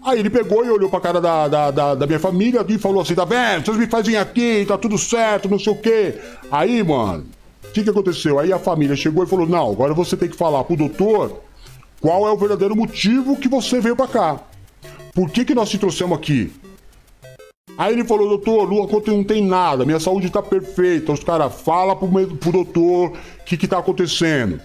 Aí 0.04 0.20
ele 0.20 0.30
pegou 0.30 0.64
e 0.66 0.70
olhou 0.70 0.90
pra 0.90 1.00
cara 1.00 1.20
da, 1.20 1.48
da, 1.48 1.72
da, 1.72 1.96
da 1.96 2.08
minha 2.08 2.20
família 2.20 2.64
e 2.68 2.78
falou 2.78 3.02
assim: 3.02 3.16
tá 3.16 3.26
vendo? 3.26 3.66
Vocês 3.66 3.78
me 3.78 3.88
fazem 3.88 4.16
aqui, 4.16 4.64
tá 4.68 4.78
tudo 4.78 4.98
certo, 4.98 5.50
não 5.50 5.60
sei 5.60 5.74
o 5.74 5.76
quê. 5.76 6.16
Aí, 6.52 6.84
mano, 6.84 7.26
que, 7.76 7.84
que 7.84 7.90
aconteceu? 7.90 8.40
Aí 8.40 8.54
a 8.54 8.60
família 8.60 8.96
chegou 8.96 9.24
e 9.24 9.28
falou: 9.28 9.46
não, 9.46 9.72
agora 9.72 9.94
você 9.94 10.16
tem 10.16 10.30
que 10.30 10.38
falar 10.38 10.64
pro 10.64 10.78
doutor 10.78 11.42
qual 12.00 12.28
é 12.28 12.32
o 12.32 12.38
verdadeiro 12.38 12.76
motivo 12.76 13.36
que 13.36 13.50
você 13.50 13.82
veio 13.82 13.96
pra 13.96 14.08
cá. 14.08 14.40
Por 15.14 15.30
que, 15.30 15.44
que 15.44 15.56
nós 15.56 15.70
te 15.70 15.78
trouxemos 15.78 16.18
aqui? 16.18 16.54
Aí 17.78 17.94
ele 17.94 18.06
falou, 18.06 18.30
doutor, 18.30 18.70
não 19.08 19.24
tem 19.24 19.44
nada, 19.44 19.84
minha 19.84 20.00
saúde 20.00 20.30
tá 20.30 20.42
perfeita. 20.42 21.12
Os 21.12 21.24
caras, 21.24 21.62
fala 21.62 21.96
pro, 21.96 22.08
pro 22.38 22.52
doutor 22.52 23.10
o 23.10 23.44
que, 23.46 23.58
que 23.58 23.68
tá 23.68 23.80
acontecendo. 23.80 24.62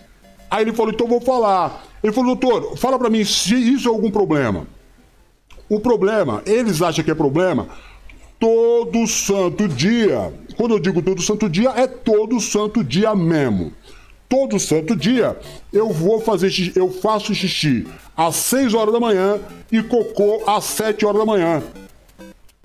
Aí 0.48 0.62
ele 0.62 0.72
falou, 0.72 0.92
então 0.92 1.08
vou 1.08 1.20
falar. 1.20 1.84
Ele 2.02 2.12
falou, 2.12 2.36
doutor, 2.36 2.76
fala 2.76 2.98
pra 2.98 3.10
mim 3.10 3.24
se 3.24 3.54
isso 3.54 3.88
é 3.88 3.92
algum 3.92 4.10
problema. 4.10 4.66
O 5.68 5.80
problema, 5.80 6.42
eles 6.46 6.82
acham 6.82 7.04
que 7.04 7.10
é 7.10 7.14
problema 7.14 7.68
todo 8.38 9.06
santo 9.06 9.68
dia. 9.68 10.32
Quando 10.60 10.74
eu 10.74 10.78
digo 10.78 11.00
todo 11.00 11.22
santo 11.22 11.48
dia, 11.48 11.70
é 11.70 11.86
todo 11.86 12.38
santo 12.38 12.84
dia 12.84 13.14
mesmo. 13.14 13.72
Todo 14.28 14.60
santo 14.60 14.94
dia 14.94 15.34
eu 15.72 15.88
vou 15.88 16.20
fazer 16.20 16.50
xixi, 16.50 16.78
eu 16.78 16.90
faço 16.90 17.34
xixi 17.34 17.86
às 18.14 18.36
6 18.36 18.74
horas 18.74 18.92
da 18.92 19.00
manhã 19.00 19.40
e 19.72 19.82
cocô 19.82 20.42
às 20.46 20.64
7 20.64 21.06
horas 21.06 21.20
da 21.20 21.24
manhã. 21.24 21.62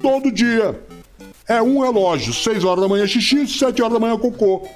Todo 0.02 0.30
dia. 0.30 0.78
É 1.48 1.62
um 1.62 1.80
relógio, 1.80 2.34
6 2.34 2.66
horas 2.66 2.84
da 2.84 2.90
manhã 2.90 3.08
xixi, 3.08 3.48
7 3.48 3.82
horas 3.82 3.94
da 3.94 4.00
manhã 4.02 4.18
cocô. 4.18 4.68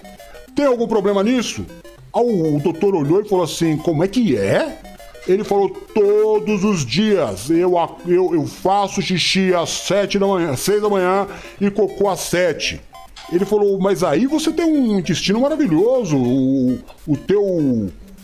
Tem 0.56 0.66
algum 0.66 0.88
problema 0.88 1.22
nisso? 1.22 1.66
o 2.14 2.58
doutor 2.64 2.96
olhou 2.96 3.20
e 3.20 3.28
falou 3.28 3.44
assim: 3.44 3.76
como 3.76 4.02
é 4.02 4.08
que 4.08 4.38
é? 4.38 4.80
Ele 5.28 5.44
falou 5.44 5.70
todos 5.70 6.64
os 6.64 6.86
dias. 6.86 7.50
Eu, 7.50 7.74
eu, 8.08 8.34
eu 8.34 8.48
faço 8.48 9.02
xixi 9.02 9.54
às 9.54 9.72
sete 9.72 10.18
da 10.18 10.26
manhã, 10.26 10.56
seis 10.56 10.82
da 10.82 10.88
manhã 10.88 11.28
e 11.60 11.70
cocô 11.70 12.08
às 12.08 12.22
sete. 12.22 12.80
Ele 13.32 13.46
falou, 13.46 13.80
mas 13.80 14.04
aí 14.04 14.26
você 14.26 14.52
tem 14.52 14.66
um 14.66 15.00
intestino 15.00 15.42
maravilhoso. 15.42 16.18
O, 16.18 16.80
o 17.08 17.18
teu. 17.18 17.44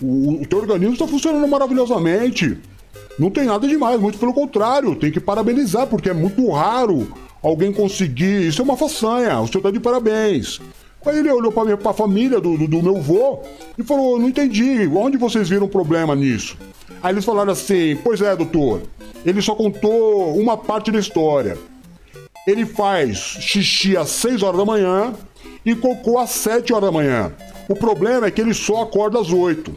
O, 0.02 0.42
o 0.42 0.46
teu 0.46 0.60
organismo 0.60 0.94
está 0.94 1.08
funcionando 1.08 1.48
maravilhosamente. 1.48 2.58
Não 3.18 3.32
tem 3.32 3.46
nada 3.46 3.66
demais, 3.66 4.00
muito 4.00 4.18
pelo 4.18 4.34
contrário, 4.34 4.94
tem 4.96 5.10
que 5.10 5.22
parabenizar, 5.22 5.88
porque 5.88 6.10
é 6.10 6.14
muito 6.14 6.50
raro 6.50 7.08
alguém 7.42 7.72
conseguir. 7.72 8.48
Isso 8.48 8.62
é 8.62 8.66
uma 8.66 8.76
façanha, 8.76 9.40
o 9.40 9.48
senhor 9.48 9.62
tá 9.62 9.72
de 9.72 9.80
parabéns. 9.80 10.60
Aí 11.06 11.20
ele 11.20 11.32
olhou 11.32 11.52
para 11.52 11.92
a 11.92 11.94
família 11.94 12.42
do, 12.42 12.58
do, 12.58 12.68
do, 12.68 12.82
meu 12.82 13.00
vô 13.00 13.40
e 13.78 13.84
falou: 13.84 14.20
Não 14.20 14.28
entendi, 14.28 14.88
onde 14.88 15.18
vocês 15.18 15.48
viram 15.48 15.68
problema 15.68 16.16
nisso? 16.16 16.58
Aí 17.02 17.14
eles 17.14 17.24
falaram 17.24 17.54
assim: 17.54 17.96
Pois 18.04 18.22
é, 18.22 18.36
doutor, 18.36 18.82
ele 19.26 19.42
só 19.42 19.54
contou 19.54 20.36
uma 20.36 20.58
parte 20.58 20.92
da 20.92 21.00
história. 21.00 21.58
Ele 22.48 22.66
faz 22.66 23.18
xixi 23.18 23.98
às 23.98 24.10
6 24.10 24.44
horas 24.44 24.60
da 24.60 24.66
manhã 24.66 25.14
e 25.66 25.76
cocô 25.76 26.20
às 26.20 26.30
7 26.30 26.74
horas 26.74 26.86
da 26.86 26.92
manhã. 26.92 27.34
O 27.68 27.76
problema 27.76 28.28
é 28.28 28.32
que 28.32 28.40
ele 28.40 28.54
só 28.54 28.84
acorda 28.84 29.20
às 29.20 29.32
8. 29.32 29.76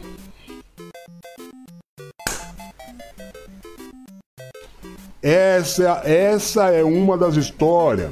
Essa, 5.21 6.01
essa 6.05 6.69
é 6.69 6.83
uma 6.83 7.17
das 7.17 7.35
histórias 7.35 8.11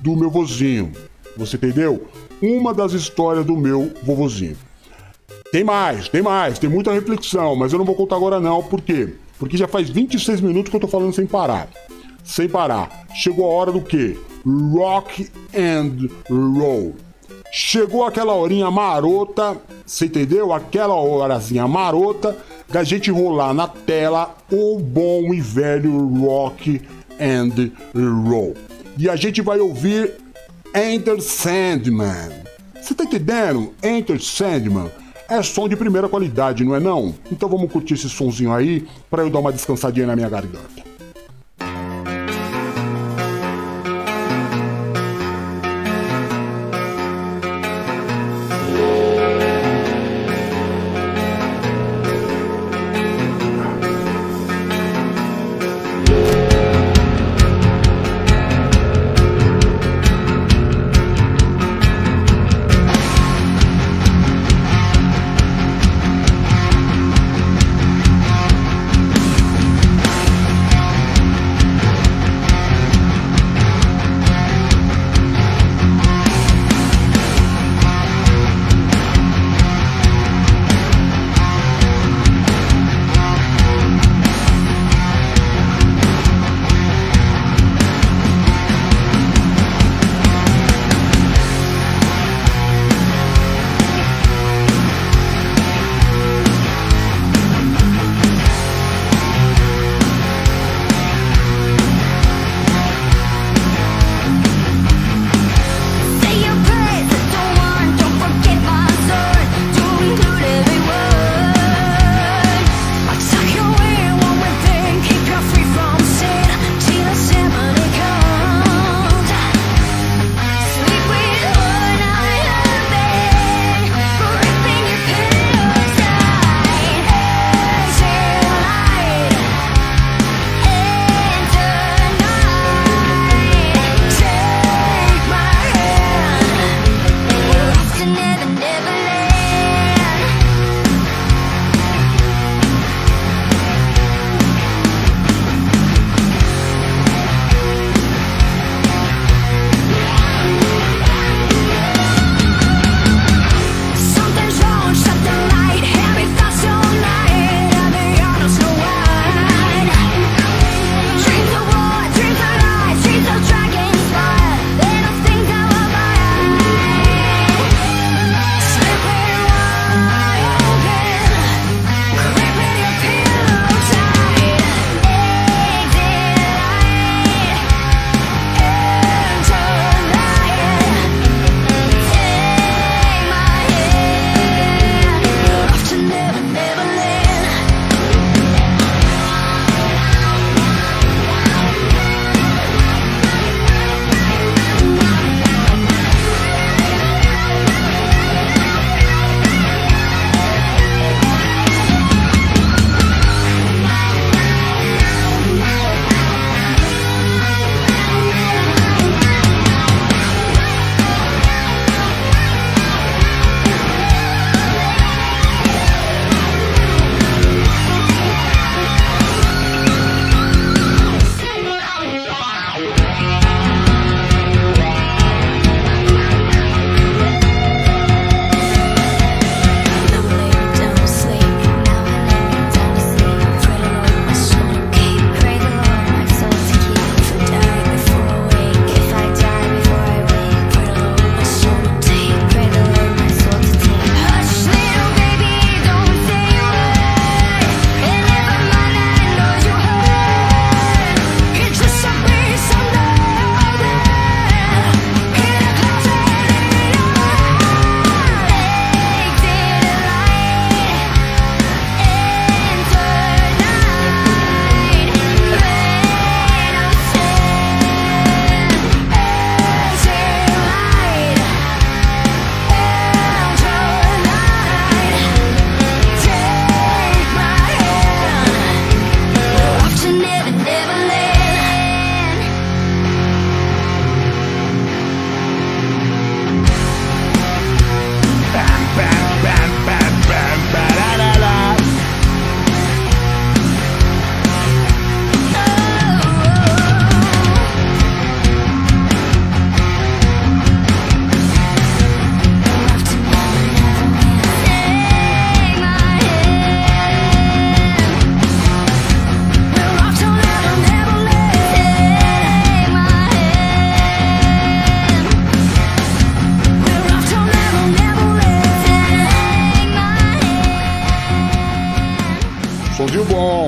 do 0.00 0.16
meu 0.16 0.30
vozinho. 0.30 0.92
Você 1.36 1.56
entendeu? 1.56 2.08
Uma 2.42 2.72
das 2.72 2.92
histórias 2.92 3.44
do 3.44 3.56
meu 3.56 3.92
vovozinho. 4.02 4.56
Tem 5.52 5.62
mais, 5.62 6.08
tem 6.08 6.22
mais, 6.22 6.58
tem 6.58 6.70
muita 6.70 6.92
reflexão, 6.92 7.54
mas 7.54 7.72
eu 7.72 7.78
não 7.78 7.84
vou 7.84 7.94
contar 7.94 8.16
agora 8.16 8.40
não, 8.40 8.62
por 8.62 8.80
quê? 8.80 9.14
Porque 9.38 9.56
já 9.56 9.68
faz 9.68 9.90
26 9.90 10.40
minutos 10.40 10.70
que 10.70 10.76
eu 10.76 10.80
tô 10.80 10.88
falando 10.88 11.12
sem 11.12 11.26
parar. 11.26 11.68
Sem 12.24 12.48
parar. 12.48 13.06
Chegou 13.14 13.44
a 13.44 13.54
hora 13.54 13.72
do 13.72 13.80
quê? 13.80 14.16
Rock 14.44 15.30
and 15.54 16.08
roll. 16.28 16.94
Chegou 17.52 18.04
aquela 18.04 18.32
horinha 18.34 18.70
marota, 18.70 19.56
você 19.84 20.06
entendeu? 20.06 20.52
Aquela 20.52 20.94
horazinha 20.94 21.66
marota 21.66 22.36
da 22.68 22.84
gente 22.84 23.10
rolar 23.10 23.52
na 23.52 23.66
tela 23.66 24.36
o 24.50 24.78
bom 24.78 25.34
e 25.34 25.40
velho 25.40 26.06
rock 26.20 26.80
and 27.20 27.72
roll. 28.28 28.54
E 28.96 29.08
a 29.08 29.16
gente 29.16 29.42
vai 29.42 29.58
ouvir 29.58 30.14
Enter 30.74 31.20
Sandman. 31.20 32.30
Você 32.80 32.94
tá 32.94 33.02
entendendo? 33.02 33.74
Enter 33.82 34.22
Sandman 34.22 34.88
é 35.28 35.42
som 35.42 35.68
de 35.68 35.76
primeira 35.76 36.08
qualidade, 36.08 36.64
não 36.64 36.74
é 36.74 36.80
não? 36.80 37.14
Então 37.30 37.48
vamos 37.48 37.70
curtir 37.70 37.94
esse 37.94 38.08
sonzinho 38.08 38.52
aí 38.52 38.86
para 39.10 39.22
eu 39.22 39.30
dar 39.30 39.40
uma 39.40 39.52
descansadinha 39.52 40.06
na 40.06 40.14
minha 40.14 40.28
garganta. 40.28 40.89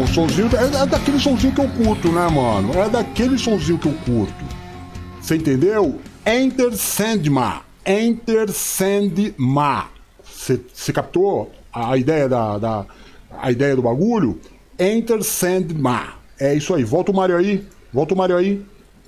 Sonzinho 0.06 0.48
é, 0.56 0.82
é 0.82 0.86
daquele 0.86 1.18
sonzinho 1.18 1.54
que 1.54 1.60
eu 1.60 1.68
curto, 1.68 2.08
né, 2.08 2.28
mano? 2.28 2.72
É 2.78 2.88
daquele 2.88 3.38
sonzinho 3.38 3.78
que 3.78 3.86
eu 3.86 3.94
curto. 4.04 4.44
Você 5.20 5.36
entendeu? 5.36 5.98
Enter 6.26 6.76
Sandman. 6.76 7.60
Enter 7.86 8.50
Sandman. 8.50 9.84
Você 10.24 10.92
captou 10.92 11.50
a 11.72 11.96
ideia 11.96 12.28
da, 12.28 12.58
da, 12.58 12.86
a 13.38 13.50
ideia 13.50 13.76
do 13.76 13.82
bagulho? 13.82 14.40
Enter 14.78 15.22
Sandman. 15.22 16.08
É 16.38 16.54
isso 16.54 16.74
aí. 16.74 16.84
Volta 16.84 17.12
o 17.12 17.14
Mario 17.14 17.36
aí. 17.36 17.66
Volta 17.92 18.14
o 18.14 18.16
Mario 18.16 18.36
aí. 18.36 18.64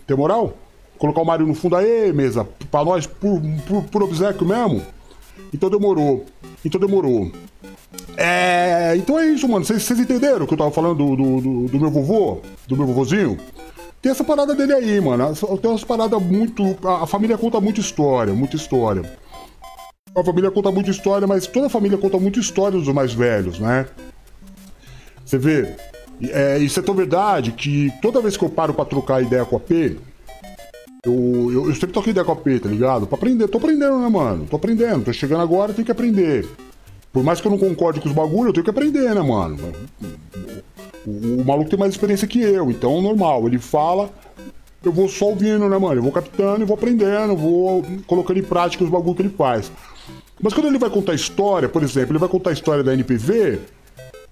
Tem 0.06 0.16
moral? 0.16 0.56
Colocar 0.98 1.22
o 1.22 1.24
Mario 1.24 1.46
no 1.46 1.54
fundo 1.54 1.76
aí, 1.76 2.12
mesa. 2.12 2.46
Pra 2.70 2.84
nós, 2.84 3.06
por, 3.06 3.40
por, 3.66 3.82
por 3.84 4.02
obsequio 4.02 4.46
mesmo. 4.46 4.82
Então 5.52 5.68
demorou. 5.68 6.24
Então 6.64 6.80
demorou. 6.80 7.32
É. 8.16 8.94
Então 8.96 9.18
é 9.18 9.26
isso, 9.26 9.48
mano. 9.48 9.64
Vocês 9.64 9.98
entenderam 9.98 10.46
que 10.46 10.54
eu 10.54 10.58
tava 10.58 10.70
falando 10.70 10.94
do, 10.94 11.16
do, 11.16 11.68
do, 11.68 11.80
meu 11.80 11.90
vovô? 11.90 12.40
Do 12.66 12.76
meu 12.76 12.86
vovozinho? 12.86 13.38
Tem 14.00 14.12
essa 14.12 14.24
parada 14.24 14.54
dele 14.54 14.72
aí, 14.72 15.00
mano. 15.00 15.34
Tem 15.60 15.70
umas 15.70 15.84
paradas 15.84 16.22
muito. 16.22 16.76
A 16.86 17.06
família 17.06 17.38
conta 17.38 17.60
muita 17.60 17.80
história, 17.80 18.32
muita 18.34 18.56
história. 18.56 19.02
A 20.16 20.22
família 20.22 20.50
conta 20.50 20.70
muita 20.70 20.90
história, 20.90 21.26
mas 21.26 21.46
toda 21.46 21.66
a 21.66 21.70
família 21.70 21.98
conta 21.98 22.18
muita 22.18 22.38
história 22.38 22.78
dos 22.78 22.88
mais 22.88 23.12
velhos, 23.12 23.58
né? 23.58 23.86
Você 25.24 25.38
vê, 25.38 25.74
é, 26.22 26.58
isso 26.58 26.78
é 26.78 26.82
tão 26.82 26.94
verdade 26.94 27.50
que 27.50 27.92
toda 28.00 28.20
vez 28.20 28.36
que 28.36 28.44
eu 28.44 28.48
paro 28.48 28.72
pra 28.72 28.84
trocar 28.84 29.22
ideia 29.22 29.44
com 29.44 29.56
a 29.56 29.60
P, 29.60 29.96
eu, 31.04 31.50
eu, 31.52 31.66
eu 31.66 31.74
sempre 31.74 31.92
troco 31.92 32.08
ideia 32.08 32.24
com 32.24 32.32
a 32.32 32.36
P, 32.36 32.60
tá 32.60 32.68
ligado? 32.68 33.06
Pra 33.06 33.16
aprender, 33.16 33.48
tô 33.48 33.58
aprendendo, 33.58 33.98
né, 33.98 34.08
mano? 34.08 34.46
Tô 34.48 34.56
aprendendo, 34.56 35.04
tô 35.04 35.12
chegando 35.12 35.42
agora, 35.42 35.72
tenho 35.72 35.84
que 35.84 35.92
aprender. 35.92 36.46
Por 37.14 37.22
mais 37.22 37.40
que 37.40 37.46
eu 37.46 37.52
não 37.52 37.58
concorde 37.58 38.00
com 38.00 38.08
os 38.08 38.14
bagulhos, 38.14 38.48
eu 38.48 38.52
tenho 38.54 38.64
que 38.64 38.70
aprender, 38.70 39.14
né, 39.14 39.22
mano? 39.22 39.56
O, 41.06 41.40
o, 41.40 41.44
maluco 41.44 41.70
tem 41.70 41.78
mais 41.78 41.92
experiência 41.92 42.26
que 42.26 42.40
eu, 42.40 42.72
então 42.72 43.00
normal. 43.00 43.46
Ele 43.46 43.60
fala, 43.60 44.10
eu 44.82 44.92
vou 44.92 45.08
só 45.08 45.26
ouvindo, 45.26 45.68
né, 45.68 45.78
mano? 45.78 45.94
Eu 45.94 46.02
vou 46.02 46.10
captando 46.10 46.62
e 46.62 46.64
vou 46.64 46.76
aprendendo, 46.76 47.36
vou 47.36 47.84
colocando 48.08 48.40
em 48.40 48.42
prática 48.42 48.82
os 48.82 48.90
bagulhos 48.90 49.16
que 49.16 49.22
ele 49.22 49.34
faz. 49.38 49.70
Mas 50.42 50.52
quando 50.52 50.66
ele 50.66 50.76
vai 50.76 50.90
contar 50.90 51.14
história, 51.14 51.68
por 51.68 51.84
exemplo, 51.84 52.10
ele 52.10 52.18
vai 52.18 52.28
contar 52.28 52.50
a 52.50 52.52
história 52.52 52.82
da 52.82 52.92
NPV, 52.92 53.60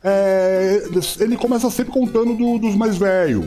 é, 0.02 0.82
ele 1.20 1.36
começa 1.36 1.70
sempre 1.70 1.92
contando 1.92 2.34
do, 2.34 2.58
dos 2.58 2.74
mais 2.74 2.96
velhos. 2.96 3.46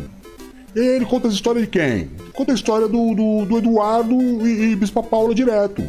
Ele 0.73 1.05
conta 1.05 1.27
a 1.27 1.31
história 1.31 1.59
de 1.59 1.67
quem? 1.67 2.09
Conta 2.31 2.53
a 2.53 2.55
história 2.55 2.87
do, 2.87 3.13
do, 3.13 3.45
do 3.45 3.57
Eduardo 3.57 4.15
e, 4.47 4.71
e 4.71 4.75
Bispa 4.77 5.03
Paula 5.03 5.35
direto. 5.35 5.83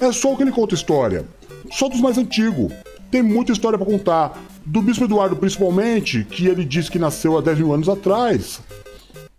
É 0.00 0.10
só 0.10 0.32
o 0.32 0.36
que 0.36 0.42
ele 0.42 0.50
conta 0.50 0.74
história. 0.74 1.24
Só 1.70 1.88
dos 1.88 2.00
mais 2.00 2.18
antigos. 2.18 2.72
Tem 3.10 3.22
muita 3.22 3.52
história 3.52 3.78
para 3.78 3.86
contar. 3.86 4.42
Do 4.64 4.82
Bispo 4.82 5.04
Eduardo, 5.04 5.36
principalmente, 5.36 6.24
que 6.24 6.46
ele 6.46 6.64
disse 6.64 6.90
que 6.90 6.98
nasceu 6.98 7.38
há 7.38 7.40
10 7.40 7.58
mil 7.58 7.72
anos 7.72 7.88
atrás. 7.88 8.60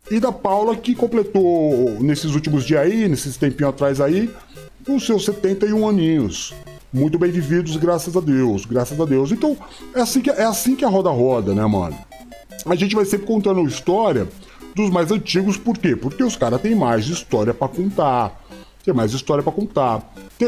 E 0.10 0.20
da 0.20 0.32
Paula, 0.32 0.76
que 0.76 0.96
completou 0.96 1.98
nesses 2.00 2.34
últimos 2.34 2.66
dias 2.66 2.82
aí, 2.82 3.08
nesses 3.10 3.36
tempinhos 3.36 3.74
atrás 3.74 4.00
aí, 4.00 4.30
os 4.88 5.06
seus 5.06 5.26
71 5.26 5.88
aninhos. 5.88 6.54
Muito 6.94 7.20
bem 7.20 7.30
vividos, 7.30 7.76
graças 7.76 8.16
a 8.16 8.22
Deus, 8.22 8.66
graças 8.66 9.00
a 9.00 9.06
Deus. 9.06 9.32
Então, 9.34 9.58
é 9.94 10.00
assim 10.00 10.22
que, 10.22 10.30
é 10.30 10.46
assim 10.46 10.76
que 10.76 10.86
a 10.86 10.90
roda 10.90 11.10
roda, 11.10 11.54
né, 11.54 11.66
mano? 11.66 11.98
A 12.66 12.76
gente 12.76 12.96
vai 12.96 13.04
sempre 13.04 13.28
contando 13.28 13.68
história 13.68 14.28
dos 14.74 14.90
mais 14.90 15.12
antigos, 15.12 15.58
por 15.58 15.78
quê? 15.78 15.96
Porque 15.96 16.24
os 16.24 16.38
caras 16.38 16.62
têm 16.62 16.76
mais 16.76 17.08
história 17.08 17.54
para 17.54 17.68
contar. 17.68 18.47
Tem 18.88 18.94
mais 18.94 19.12
história 19.12 19.44
para 19.44 19.52
contar. 19.52 20.14
Tem, 20.40 20.48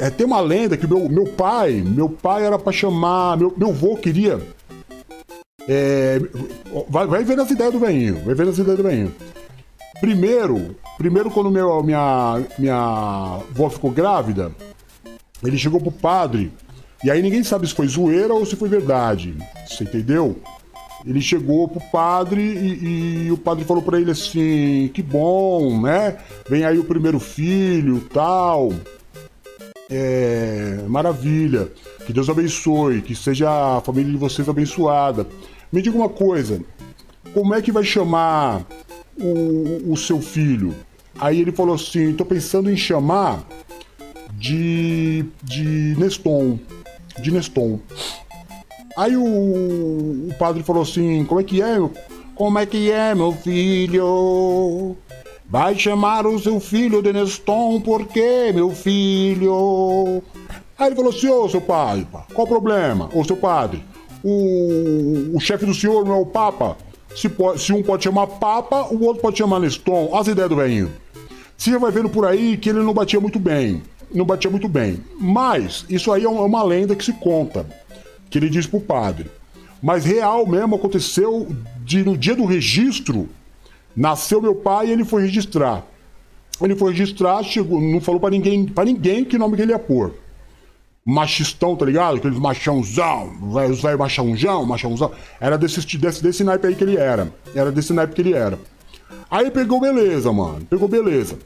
é, 0.00 0.10
tem, 0.10 0.26
uma 0.26 0.40
lenda 0.40 0.76
que 0.76 0.88
meu, 0.88 1.08
meu 1.08 1.24
pai, 1.24 1.84
meu 1.86 2.08
pai 2.08 2.44
era 2.44 2.58
para 2.58 2.72
chamar, 2.72 3.36
meu, 3.36 3.54
meu 3.56 3.68
avô 3.68 3.96
queria. 3.96 4.40
É, 5.68 6.18
vai, 6.88 7.06
vai 7.06 7.22
ver 7.22 7.38
as 7.38 7.48
ideias 7.48 7.72
do 7.72 7.78
veinho, 7.78 8.24
vai 8.24 8.34
ver 8.34 8.48
as 8.48 8.58
ideias 8.58 8.76
do 8.76 8.82
veinho. 8.82 9.14
Primeiro, 10.00 10.74
primeiro 10.98 11.30
quando 11.30 11.48
meu, 11.48 11.80
minha, 11.84 12.42
minha 12.58 12.74
avó 12.74 13.70
ficou 13.70 13.92
grávida, 13.92 14.50
ele 15.40 15.56
chegou 15.56 15.80
pro 15.80 15.92
padre, 15.92 16.52
e 17.04 17.10
aí 17.12 17.22
ninguém 17.22 17.44
sabe 17.44 17.68
se 17.68 17.74
foi 17.74 17.86
zoeira 17.86 18.34
ou 18.34 18.44
se 18.44 18.56
foi 18.56 18.68
verdade. 18.68 19.32
Você 19.64 19.84
entendeu? 19.84 20.40
Ele 21.06 21.20
chegou 21.20 21.68
pro 21.68 21.80
padre 21.92 22.42
e, 22.42 23.26
e 23.26 23.30
o 23.30 23.36
padre 23.36 23.64
falou 23.64 23.82
para 23.82 24.00
ele 24.00 24.10
assim: 24.10 24.90
que 24.92 25.02
bom, 25.02 25.80
né? 25.80 26.16
Vem 26.48 26.64
aí 26.64 26.78
o 26.78 26.84
primeiro 26.84 27.20
filho, 27.20 28.00
tal. 28.12 28.72
É, 29.88 30.84
maravilha. 30.88 31.68
Que 32.04 32.12
Deus 32.12 32.28
abençoe, 32.28 33.02
que 33.02 33.14
seja 33.14 33.76
a 33.76 33.80
família 33.80 34.10
de 34.10 34.18
vocês 34.18 34.48
abençoada. 34.48 35.26
Me 35.72 35.80
diga 35.80 35.96
uma 35.96 36.08
coisa: 36.08 36.60
como 37.32 37.54
é 37.54 37.62
que 37.62 37.70
vai 37.70 37.84
chamar 37.84 38.66
o, 39.16 39.92
o 39.92 39.96
seu 39.96 40.20
filho? 40.20 40.74
Aí 41.18 41.40
ele 41.40 41.52
falou 41.52 41.76
assim: 41.76 42.12
tô 42.14 42.24
pensando 42.24 42.68
em 42.68 42.76
chamar 42.76 43.46
de, 44.32 45.24
de 45.42 45.94
Neston. 45.96 46.58
De 47.20 47.30
Neston. 47.30 47.80
Aí 48.96 49.14
o, 49.14 49.22
o 49.22 50.34
padre 50.38 50.62
falou 50.62 50.82
assim: 50.82 51.24
Como 51.26 51.40
é 51.40 51.44
que 51.44 51.60
é? 51.60 51.76
Como 52.34 52.58
é 52.58 52.64
que 52.64 52.90
é, 52.90 53.14
meu 53.14 53.32
filho? 53.32 54.96
Vai 55.48 55.78
chamar 55.78 56.26
o 56.26 56.38
seu 56.38 56.58
filho 56.58 57.02
de 57.02 57.12
Neston, 57.12 57.80
por 57.80 58.06
quê, 58.06 58.50
meu 58.54 58.70
filho? 58.70 60.22
Aí 60.78 60.86
ele 60.86 60.96
falou 60.96 61.10
assim: 61.10 61.28
Ô 61.28 61.46
seu 61.48 61.60
pai, 61.60 62.06
qual 62.32 62.46
o 62.46 62.48
problema? 62.48 63.10
Ô 63.12 63.22
seu 63.22 63.36
padre, 63.36 63.84
o, 64.24 65.36
o 65.36 65.40
chefe 65.40 65.66
do 65.66 65.74
senhor 65.74 66.04
não 66.06 66.14
é 66.14 66.18
o 66.18 66.26
Papa? 66.26 66.78
Se, 67.14 67.28
pode, 67.28 67.60
se 67.60 67.72
um 67.72 67.82
pode 67.82 68.04
chamar 68.04 68.26
Papa, 68.26 68.88
o 68.90 69.04
outro 69.04 69.20
pode 69.20 69.36
chamar 69.36 69.60
Neston. 69.60 70.14
As 70.16 70.26
ideias 70.26 70.48
do 70.48 70.56
velhinho. 70.56 70.90
Você 71.56 71.78
vai 71.78 71.90
vendo 71.90 72.08
por 72.08 72.26
aí 72.26 72.56
que 72.56 72.70
ele 72.70 72.80
não 72.80 72.92
batia 72.92 73.20
muito 73.20 73.38
bem. 73.38 73.82
Não 74.12 74.24
batia 74.24 74.50
muito 74.50 74.68
bem. 74.68 75.02
Mas 75.18 75.84
isso 75.88 76.12
aí 76.12 76.24
é 76.24 76.28
uma 76.28 76.62
lenda 76.62 76.94
que 76.94 77.04
se 77.04 77.12
conta 77.14 77.66
que 78.30 78.38
ele 78.38 78.48
diz 78.48 78.66
pro 78.66 78.80
padre. 78.80 79.30
Mas 79.82 80.04
real 80.04 80.46
mesmo 80.46 80.76
aconteceu 80.76 81.46
de 81.84 82.02
no 82.04 82.16
dia 82.16 82.34
do 82.34 82.44
registro, 82.44 83.28
nasceu 83.94 84.40
meu 84.40 84.54
pai 84.54 84.88
e 84.88 84.92
ele 84.92 85.04
foi 85.04 85.22
registrar. 85.22 85.84
Ele 86.60 86.74
foi 86.74 86.92
registrar, 86.92 87.42
chegou, 87.42 87.80
não 87.80 88.00
falou 88.00 88.20
para 88.20 88.30
ninguém, 88.30 88.66
para 88.66 88.84
ninguém 88.84 89.24
que 89.24 89.36
nome 89.36 89.56
que 89.56 89.62
ele 89.62 89.72
ia 89.72 89.78
pôr. 89.78 90.14
Machistão, 91.04 91.76
tá 91.76 91.84
ligado? 91.84 92.16
Aqueles 92.16 92.38
machãozão, 92.38 93.32
os 93.42 93.54
velhos 93.54 93.82
machãozão, 93.96 94.66
machãozão. 94.66 95.12
Era 95.38 95.56
desse, 95.56 95.96
desse, 95.96 96.22
desse 96.22 96.42
naipe 96.42 96.66
aí 96.66 96.74
que 96.74 96.82
ele 96.82 96.96
era. 96.96 97.32
Era 97.54 97.70
desse 97.70 97.92
naipe 97.92 98.14
que 98.14 98.22
ele 98.22 98.32
era. 98.32 98.58
Aí 99.30 99.50
pegou 99.50 99.80
beleza, 99.80 100.32
mano. 100.32 100.66
Pegou 100.68 100.88
beleza. 100.88 101.38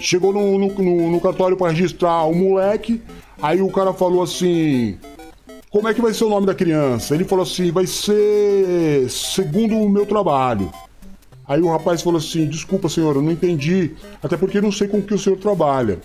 Chegou 0.00 0.32
no, 0.32 0.56
no, 0.56 0.68
no, 0.68 1.10
no 1.10 1.20
cartório 1.20 1.56
para 1.56 1.70
registrar 1.70 2.24
o 2.24 2.34
moleque. 2.34 3.02
Aí 3.42 3.60
o 3.60 3.68
cara 3.68 3.92
falou 3.92 4.22
assim: 4.22 4.98
como 5.70 5.86
é 5.86 5.94
que 5.94 6.00
vai 6.00 6.14
ser 6.14 6.24
o 6.24 6.30
nome 6.30 6.46
da 6.46 6.54
criança? 6.54 7.14
Ele 7.14 7.24
falou 7.24 7.42
assim: 7.42 7.70
vai 7.70 7.86
ser 7.86 9.08
segundo 9.10 9.76
o 9.76 9.88
meu 9.88 10.06
trabalho. 10.06 10.72
Aí 11.46 11.60
o 11.60 11.70
rapaz 11.70 12.02
falou 12.02 12.18
assim: 12.18 12.46
desculpa, 12.46 12.88
senhor, 12.88 13.16
eu 13.16 13.22
não 13.22 13.32
entendi, 13.32 13.94
até 14.22 14.36
porque 14.36 14.60
não 14.60 14.72
sei 14.72 14.88
com 14.88 15.02
que 15.02 15.14
o 15.14 15.18
senhor 15.18 15.38
trabalha. 15.38 16.00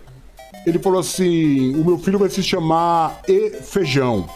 Ele 0.66 0.80
falou 0.80 1.00
assim: 1.00 1.76
o 1.76 1.86
meu 1.86 1.98
filho 1.98 2.20
vai 2.20 2.30
se 2.30 2.44
chamar 2.44 3.22
E 3.28 3.52
Feijão. 3.62 4.28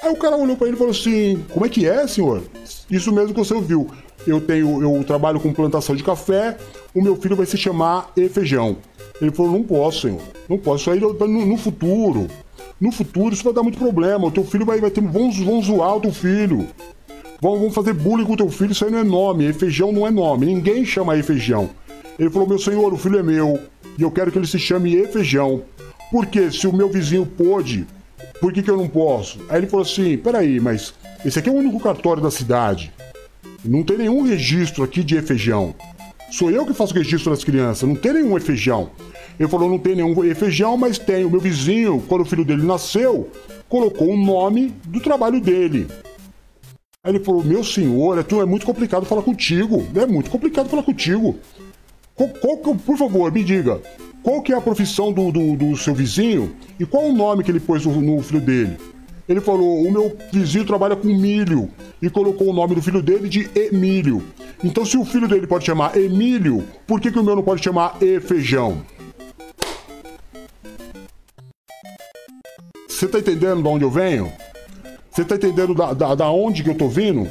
Aí 0.00 0.12
o 0.12 0.16
cara 0.16 0.36
olhou 0.36 0.56
para 0.56 0.68
ele 0.68 0.76
e 0.76 0.78
falou 0.78 0.92
assim: 0.92 1.44
como 1.52 1.66
é 1.66 1.68
que 1.68 1.86
é, 1.86 2.06
senhor? 2.06 2.42
Isso 2.90 3.12
mesmo 3.12 3.34
que 3.34 3.40
você 3.40 3.54
ouviu. 3.54 3.90
Eu 4.26 4.40
tenho, 4.40 4.80
eu 4.80 5.04
trabalho 5.04 5.40
com 5.40 5.52
plantação 5.52 5.94
de 5.94 6.02
café, 6.02 6.56
o 6.94 7.02
meu 7.02 7.16
filho 7.16 7.36
vai 7.36 7.46
se 7.46 7.58
chamar 7.58 8.10
E 8.16 8.28
Feijão. 8.28 8.76
Ele 9.20 9.32
falou: 9.32 9.52
não 9.52 9.62
posso, 9.64 10.02
senhor, 10.02 10.20
não 10.48 10.56
posso. 10.56 10.82
Isso 10.82 10.90
aí 10.90 11.00
no, 11.00 11.46
no 11.46 11.56
futuro. 11.56 12.28
No 12.80 12.90
futuro 12.92 13.34
isso 13.34 13.44
vai 13.44 13.52
dar 13.52 13.62
muito 13.62 13.78
problema. 13.78 14.26
O 14.26 14.30
teu 14.30 14.44
filho 14.44 14.66
vai, 14.66 14.80
vai 14.80 14.90
ter. 14.90 15.00
Vão, 15.00 15.30
vão 15.30 15.62
zoar 15.62 15.96
o 15.96 16.00
teu 16.00 16.12
filho. 16.12 16.66
Vão, 17.40 17.58
vão 17.58 17.70
fazer 17.70 17.92
bullying 17.92 18.24
com 18.24 18.32
o 18.32 18.36
teu 18.36 18.48
filho, 18.48 18.72
isso 18.72 18.84
aí 18.84 18.90
não 18.90 18.98
é 18.98 19.04
nome. 19.04 19.52
Feijão 19.52 19.92
não 19.92 20.06
é 20.06 20.10
nome. 20.10 20.46
Ninguém 20.46 20.84
chama 20.84 21.20
feijão. 21.22 21.70
Ele 22.18 22.30
falou: 22.30 22.48
Meu 22.48 22.58
senhor, 22.58 22.92
o 22.92 22.96
filho 22.96 23.18
é 23.18 23.22
meu. 23.22 23.60
E 23.98 24.02
eu 24.02 24.10
quero 24.10 24.32
que 24.32 24.38
ele 24.38 24.46
se 24.46 24.58
chame 24.58 25.06
feijão. 25.06 25.62
Porque 26.10 26.50
se 26.50 26.66
o 26.66 26.72
meu 26.72 26.88
vizinho 26.88 27.26
pôde, 27.26 27.86
por 28.40 28.52
que, 28.52 28.62
que 28.62 28.70
eu 28.70 28.76
não 28.76 28.88
posso? 28.88 29.38
Aí 29.48 29.58
ele 29.58 29.66
falou 29.66 29.84
assim: 29.84 30.16
Peraí, 30.16 30.60
mas 30.60 30.94
esse 31.24 31.38
aqui 31.38 31.48
é 31.48 31.52
o 31.52 31.56
único 31.56 31.80
cartório 31.80 32.22
da 32.22 32.30
cidade. 32.30 32.92
Não 33.64 33.82
tem 33.82 33.98
nenhum 33.98 34.22
registro 34.22 34.84
aqui 34.84 35.02
de 35.02 35.20
feijão. 35.22 35.74
Sou 36.30 36.50
eu 36.50 36.66
que 36.66 36.74
faço 36.74 36.94
registro 36.94 37.30
das 37.30 37.44
crianças, 37.44 37.88
não 37.88 37.94
tem 37.94 38.12
nenhum 38.12 38.38
feijão. 38.40 38.90
Ele 39.38 39.48
falou: 39.48 39.68
não 39.68 39.78
tem 39.78 39.96
nenhum 39.96 40.14
feijão, 40.34 40.76
mas 40.76 40.98
tem. 40.98 41.24
O 41.24 41.30
meu 41.30 41.40
vizinho, 41.40 42.02
quando 42.08 42.22
o 42.22 42.24
filho 42.24 42.44
dele 42.44 42.62
nasceu, 42.62 43.30
colocou 43.68 44.08
o 44.08 44.16
nome 44.16 44.72
do 44.86 45.00
trabalho 45.00 45.40
dele. 45.40 45.86
Aí 47.02 47.12
ele 47.12 47.24
falou: 47.24 47.44
Meu 47.44 47.62
senhor, 47.62 48.18
é, 48.18 48.24
é 48.40 48.44
muito 48.46 48.64
complicado 48.64 49.04
falar 49.04 49.22
contigo. 49.22 49.86
É 49.94 50.06
muito 50.06 50.30
complicado 50.30 50.68
falar 50.68 50.82
contigo. 50.82 51.36
Qual, 52.14 52.28
qual, 52.30 52.76
por 52.76 52.96
favor, 52.96 53.32
me 53.32 53.42
diga, 53.42 53.80
qual 54.22 54.40
que 54.40 54.52
é 54.52 54.56
a 54.56 54.60
profissão 54.60 55.12
do, 55.12 55.32
do, 55.32 55.56
do, 55.56 55.76
seu 55.76 55.92
vizinho 55.94 56.54
e 56.78 56.86
qual 56.86 57.04
o 57.06 57.12
nome 57.12 57.42
que 57.42 57.50
ele 57.50 57.58
pôs 57.58 57.84
no, 57.84 58.00
no 58.00 58.22
filho 58.22 58.40
dele? 58.40 58.76
Ele 59.28 59.40
falou: 59.40 59.82
o 59.82 59.90
meu 59.90 60.16
vizinho 60.32 60.64
trabalha 60.64 60.96
com 60.96 61.08
milho 61.08 61.68
e 62.00 62.08
colocou 62.08 62.48
o 62.48 62.52
nome 62.52 62.74
do 62.74 62.82
filho 62.82 63.02
dele 63.02 63.28
de 63.28 63.50
Emílio. 63.54 64.22
Então, 64.62 64.86
se 64.86 64.96
o 64.96 65.04
filho 65.04 65.28
dele 65.28 65.46
pode 65.46 65.66
chamar 65.66 65.96
Emílio, 65.96 66.64
por 66.86 67.00
que, 67.00 67.10
que 67.10 67.18
o 67.18 67.24
meu 67.24 67.36
não 67.36 67.42
pode 67.42 67.62
chamar 67.62 67.98
E 68.00 68.20
Feijão? 68.20 68.82
Você 72.94 73.08
tá 73.08 73.18
entendendo 73.18 73.60
de 73.60 73.68
onde 73.68 73.84
eu 73.84 73.90
venho? 73.90 74.32
Você 75.10 75.24
tá 75.24 75.34
entendendo 75.34 75.74
da, 75.74 75.92
da, 75.92 76.14
da 76.14 76.30
onde 76.30 76.62
que 76.62 76.70
eu 76.70 76.76
tô 76.76 76.88
vindo? 76.88 77.28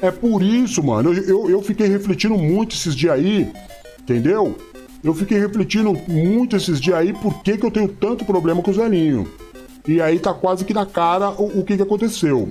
É 0.00 0.10
por 0.10 0.42
isso, 0.42 0.82
mano. 0.82 1.12
Eu, 1.12 1.24
eu, 1.24 1.50
eu 1.50 1.62
fiquei 1.62 1.86
refletindo 1.86 2.38
muito 2.38 2.74
esses 2.74 2.96
dias 2.96 3.12
aí, 3.12 3.52
entendeu? 4.00 4.56
Eu 5.04 5.12
fiquei 5.12 5.38
refletindo 5.38 5.92
muito 6.08 6.56
esses 6.56 6.80
dias 6.80 6.96
aí 6.96 7.12
por 7.12 7.42
que, 7.42 7.58
que 7.58 7.66
eu 7.66 7.70
tenho 7.70 7.86
tanto 7.86 8.24
problema 8.24 8.62
com 8.62 8.70
os 8.70 8.78
velhinhos. 8.78 9.28
E 9.86 10.00
aí 10.00 10.18
tá 10.18 10.32
quase 10.32 10.64
que 10.64 10.72
na 10.72 10.86
cara 10.86 11.32
o, 11.32 11.60
o 11.60 11.64
que, 11.64 11.76
que 11.76 11.82
aconteceu. 11.82 12.50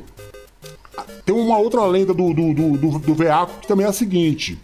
Tem 1.26 1.36
uma 1.36 1.58
outra 1.58 1.84
lenda 1.88 2.14
do, 2.14 2.34
do, 2.36 2.54
do, 2.54 2.78
do, 2.78 2.99
do 2.99 3.16
Veaco 3.16 3.62
que 3.62 3.68
também 3.68 3.88
é 3.88 3.89
a 3.89 3.93
seguinte. 3.93 4.60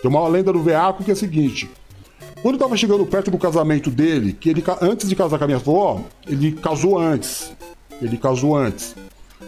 Tem 0.00 0.10
uma 0.10 0.26
lenda 0.26 0.54
do 0.54 0.62
Veaco 0.62 1.04
que 1.04 1.10
é 1.10 1.12
a 1.12 1.16
seguinte. 1.16 1.68
Quando 2.46 2.58
tava 2.58 2.76
chegando 2.76 3.04
perto 3.04 3.28
do 3.28 3.38
casamento 3.38 3.90
dele, 3.90 4.32
que 4.32 4.48
ele 4.48 4.62
antes 4.80 5.08
de 5.08 5.16
casar 5.16 5.36
com 5.36 5.42
a 5.42 5.46
minha 5.48 5.58
avó, 5.58 6.00
ele 6.28 6.52
casou 6.52 6.96
antes. 6.96 7.50
Ele 8.00 8.16
casou 8.16 8.56
antes. 8.56 8.94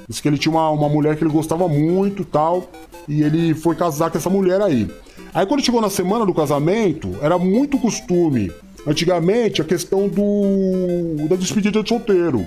Disse 0.08 0.20
que 0.20 0.26
ele 0.26 0.36
tinha 0.36 0.50
uma, 0.50 0.68
uma 0.70 0.88
mulher 0.88 1.16
que 1.16 1.22
ele 1.22 1.30
gostava 1.30 1.68
muito 1.68 2.24
tal. 2.24 2.68
E 3.06 3.22
ele 3.22 3.54
foi 3.54 3.76
casar 3.76 4.10
com 4.10 4.18
essa 4.18 4.28
mulher 4.28 4.60
aí. 4.60 4.90
Aí 5.32 5.46
quando 5.46 5.64
chegou 5.64 5.80
na 5.80 5.88
semana 5.88 6.26
do 6.26 6.34
casamento, 6.34 7.16
era 7.22 7.38
muito 7.38 7.78
costume. 7.78 8.50
Antigamente, 8.84 9.62
a 9.62 9.64
questão 9.64 10.08
do 10.08 11.28
da 11.28 11.36
despedida 11.36 11.80
de 11.84 11.88
solteiro. 11.88 12.44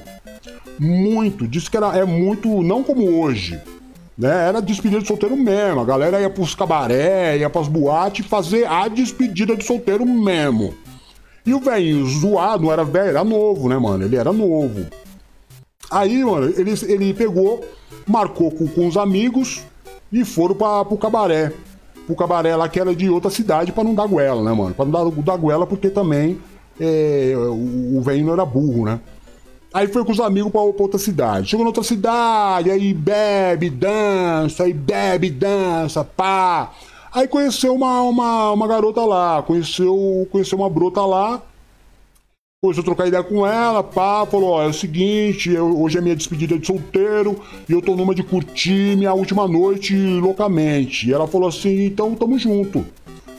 Muito. 0.78 1.48
Disse 1.48 1.72
que 1.72 1.78
era, 1.78 1.98
é 1.98 2.04
muito. 2.04 2.62
Não 2.62 2.84
como 2.84 3.22
hoje. 3.22 3.58
Né? 4.18 4.48
Era 4.48 4.62
despedida 4.62 5.02
de 5.02 5.08
solteiro 5.08 5.36
mesmo. 5.36 5.82
A 5.82 5.86
galera 5.86 6.20
ia 6.20 6.30
pros 6.30 6.54
cabaré, 6.54 7.38
ia 7.38 7.50
pras 7.50 7.68
boates 7.68 8.26
fazer 8.26 8.68
a 8.68 8.88
despedida 8.88 9.56
de 9.56 9.64
solteiro 9.64 10.06
mesmo. 10.06 10.74
E 11.46 11.54
o 11.54 11.60
velhinho 11.60 12.06
zoado, 12.06 12.64
não 12.64 12.72
era 12.72 12.84
velho, 12.84 13.10
era 13.10 13.24
novo, 13.24 13.68
né, 13.68 13.78
mano? 13.78 14.04
Ele 14.04 14.16
era 14.16 14.32
novo. 14.32 14.86
Aí, 15.90 16.24
mano, 16.24 16.54
ele, 16.56 16.74
ele 16.88 17.14
pegou, 17.14 17.66
marcou 18.08 18.52
com, 18.52 18.68
com 18.68 18.88
os 18.88 18.96
amigos 18.96 19.64
e 20.12 20.24
foram 20.24 20.56
pra, 20.56 20.86
pro 20.86 20.98
cabaré. 20.98 21.52
Pro 22.06 22.16
cabaré 22.16 22.56
lá 22.56 22.70
que 22.70 22.80
era 22.80 22.96
de 22.96 23.10
outra 23.10 23.32
cidade 23.32 23.72
pra 23.72 23.84
não 23.84 23.96
dar 23.96 24.08
goela, 24.08 24.44
né, 24.44 24.54
mano? 24.54 24.74
Pra 24.76 24.86
não 24.86 25.12
dar, 25.12 25.38
dar 25.38 25.66
porque 25.66 25.90
também 25.90 26.40
é, 26.80 27.34
o, 27.36 27.98
o 27.98 28.02
velho 28.02 28.26
não 28.26 28.34
era 28.34 28.46
burro, 28.46 28.86
né? 28.86 29.00
Aí 29.74 29.88
foi 29.88 30.04
com 30.04 30.12
os 30.12 30.20
amigos 30.20 30.52
pra, 30.52 30.62
pra 30.74 30.84
outra 30.84 31.00
cidade. 31.00 31.50
Chegou 31.50 31.64
na 31.64 31.70
outra 31.70 31.84
cidade, 31.84 32.70
aí 32.70 32.94
bebe, 32.94 33.70
dança, 33.70 34.64
aí 34.64 34.74
bebe, 34.74 35.30
dança, 35.30 36.04
pá. 36.04 36.74
Aí 37.14 37.28
conheceu 37.28 37.74
uma, 37.74 38.02
uma, 38.02 38.52
uma 38.52 38.68
garota 38.68 39.02
lá, 39.06 39.42
conheceu, 39.42 40.28
conheceu 40.30 40.58
uma 40.58 40.70
brota 40.70 41.06
lá. 41.06 41.42
Começou 42.62 42.82
a 42.82 42.86
trocar 42.86 43.08
ideia 43.08 43.24
com 43.24 43.48
ela, 43.48 43.82
pá, 43.82 44.26
falou, 44.26 44.52
ó, 44.52 44.62
é 44.62 44.68
o 44.68 44.74
seguinte, 44.74 45.50
eu, 45.50 45.82
hoje 45.82 45.98
é 45.98 46.02
minha 46.02 46.16
despedida 46.16 46.60
de 46.60 46.68
solteiro 46.68 47.42
e 47.68 47.72
eu 47.72 47.82
tô 47.82 47.96
numa 47.96 48.14
de 48.14 48.22
curtir 48.22 48.96
minha 48.98 49.14
última 49.14 49.48
noite 49.48 49.96
loucamente. 49.96 51.10
E 51.10 51.14
ela 51.14 51.28
falou 51.28 51.48
assim, 51.48 51.86
então 51.86 52.14
tamo 52.14 52.38
junto. 52.38 52.86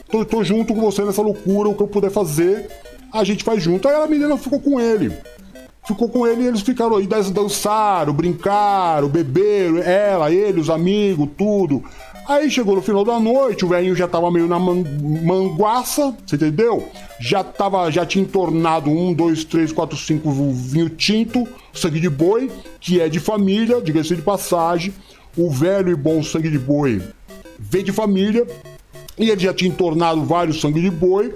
Tô, 0.09 0.25
tô 0.25 0.43
junto 0.43 0.73
com 0.73 0.81
você 0.81 1.05
nessa 1.05 1.21
loucura, 1.21 1.69
o 1.69 1.75
que 1.75 1.83
eu 1.83 1.87
puder 1.87 2.11
fazer, 2.11 2.69
a 3.13 3.23
gente 3.23 3.43
faz 3.43 3.63
junto. 3.63 3.87
Aí 3.87 3.95
a 3.95 4.07
menina 4.07 4.35
ficou 4.35 4.59
com 4.59 4.79
ele 4.79 5.13
ficou 5.87 6.09
com 6.09 6.25
ele 6.25 6.43
e 6.43 6.47
eles 6.47 6.61
ficaram 6.61 6.97
aí, 6.97 7.07
dançaram, 7.07 8.13
brincaram, 8.13 9.07
beberam, 9.07 9.77
ela, 9.79 10.31
ele, 10.31 10.59
os 10.59 10.69
amigos, 10.69 11.29
tudo. 11.37 11.83
Aí 12.27 12.49
chegou 12.49 12.75
no 12.75 12.81
final 12.81 13.03
da 13.03 13.19
noite, 13.19 13.65
o 13.65 13.67
velhinho 13.67 13.95
já 13.95 14.07
tava 14.07 14.31
meio 14.31 14.47
na 14.47 14.57
man 14.57 14.83
manguaça, 15.23 16.15
você 16.25 16.37
entendeu? 16.37 16.87
Já 17.19 17.43
tava, 17.43 17.91
já 17.91 18.05
tinha 18.05 18.23
entornado 18.23 18.89
um, 18.89 19.13
dois, 19.13 19.43
três, 19.43 19.73
quatro, 19.73 19.97
cinco 19.97 20.31
vinho 20.31 20.89
tinto, 20.89 21.45
sangue 21.73 21.99
de 21.99 22.09
boi, 22.09 22.49
que 22.79 23.01
é 23.01 23.09
de 23.09 23.19
família, 23.19 23.81
diga-se 23.81 24.15
de 24.15 24.21
passagem. 24.21 24.93
O 25.35 25.49
velho 25.49 25.91
e 25.91 25.95
bom 25.95 26.23
sangue 26.23 26.49
de 26.49 26.59
boi 26.59 27.01
vem 27.59 27.83
de 27.83 27.91
família, 27.91 28.47
e 29.17 29.29
ele 29.29 29.41
já 29.41 29.53
tinha 29.53 29.69
entornado 29.69 30.23
vários 30.23 30.61
sangue 30.61 30.81
de 30.81 30.89
boi. 30.89 31.33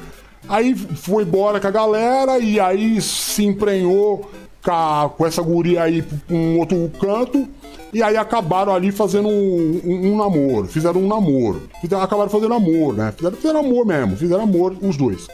Aí 0.49 0.75
foi 0.75 1.23
embora 1.23 1.59
com 1.59 1.67
a 1.67 1.71
galera 1.71 2.39
e 2.39 2.59
aí 2.59 3.01
se 3.01 3.43
emprenhou 3.43 4.29
com, 4.63 5.09
com 5.17 5.25
essa 5.25 5.41
guria 5.41 5.83
aí 5.83 6.01
pra 6.01 6.35
um 6.35 6.59
outro 6.59 6.91
canto. 6.99 7.47
E 7.93 8.03
aí 8.03 8.17
acabaram 8.17 8.73
ali 8.73 8.91
fazendo 8.91 9.27
um, 9.27 9.81
um, 9.83 10.13
um 10.13 10.17
namoro. 10.17 10.67
Fizeram 10.67 11.01
um 11.01 11.07
namoro. 11.07 11.63
Fizeram, 11.81 12.03
acabaram 12.03 12.29
fazendo 12.29 12.53
amor, 12.53 12.93
né? 12.93 13.13
Fizeram, 13.15 13.35
fizeram 13.35 13.59
amor 13.59 13.85
mesmo. 13.85 14.17
Fizeram 14.17 14.43
amor 14.43 14.75
os 14.81 14.97
dois. 14.97 15.27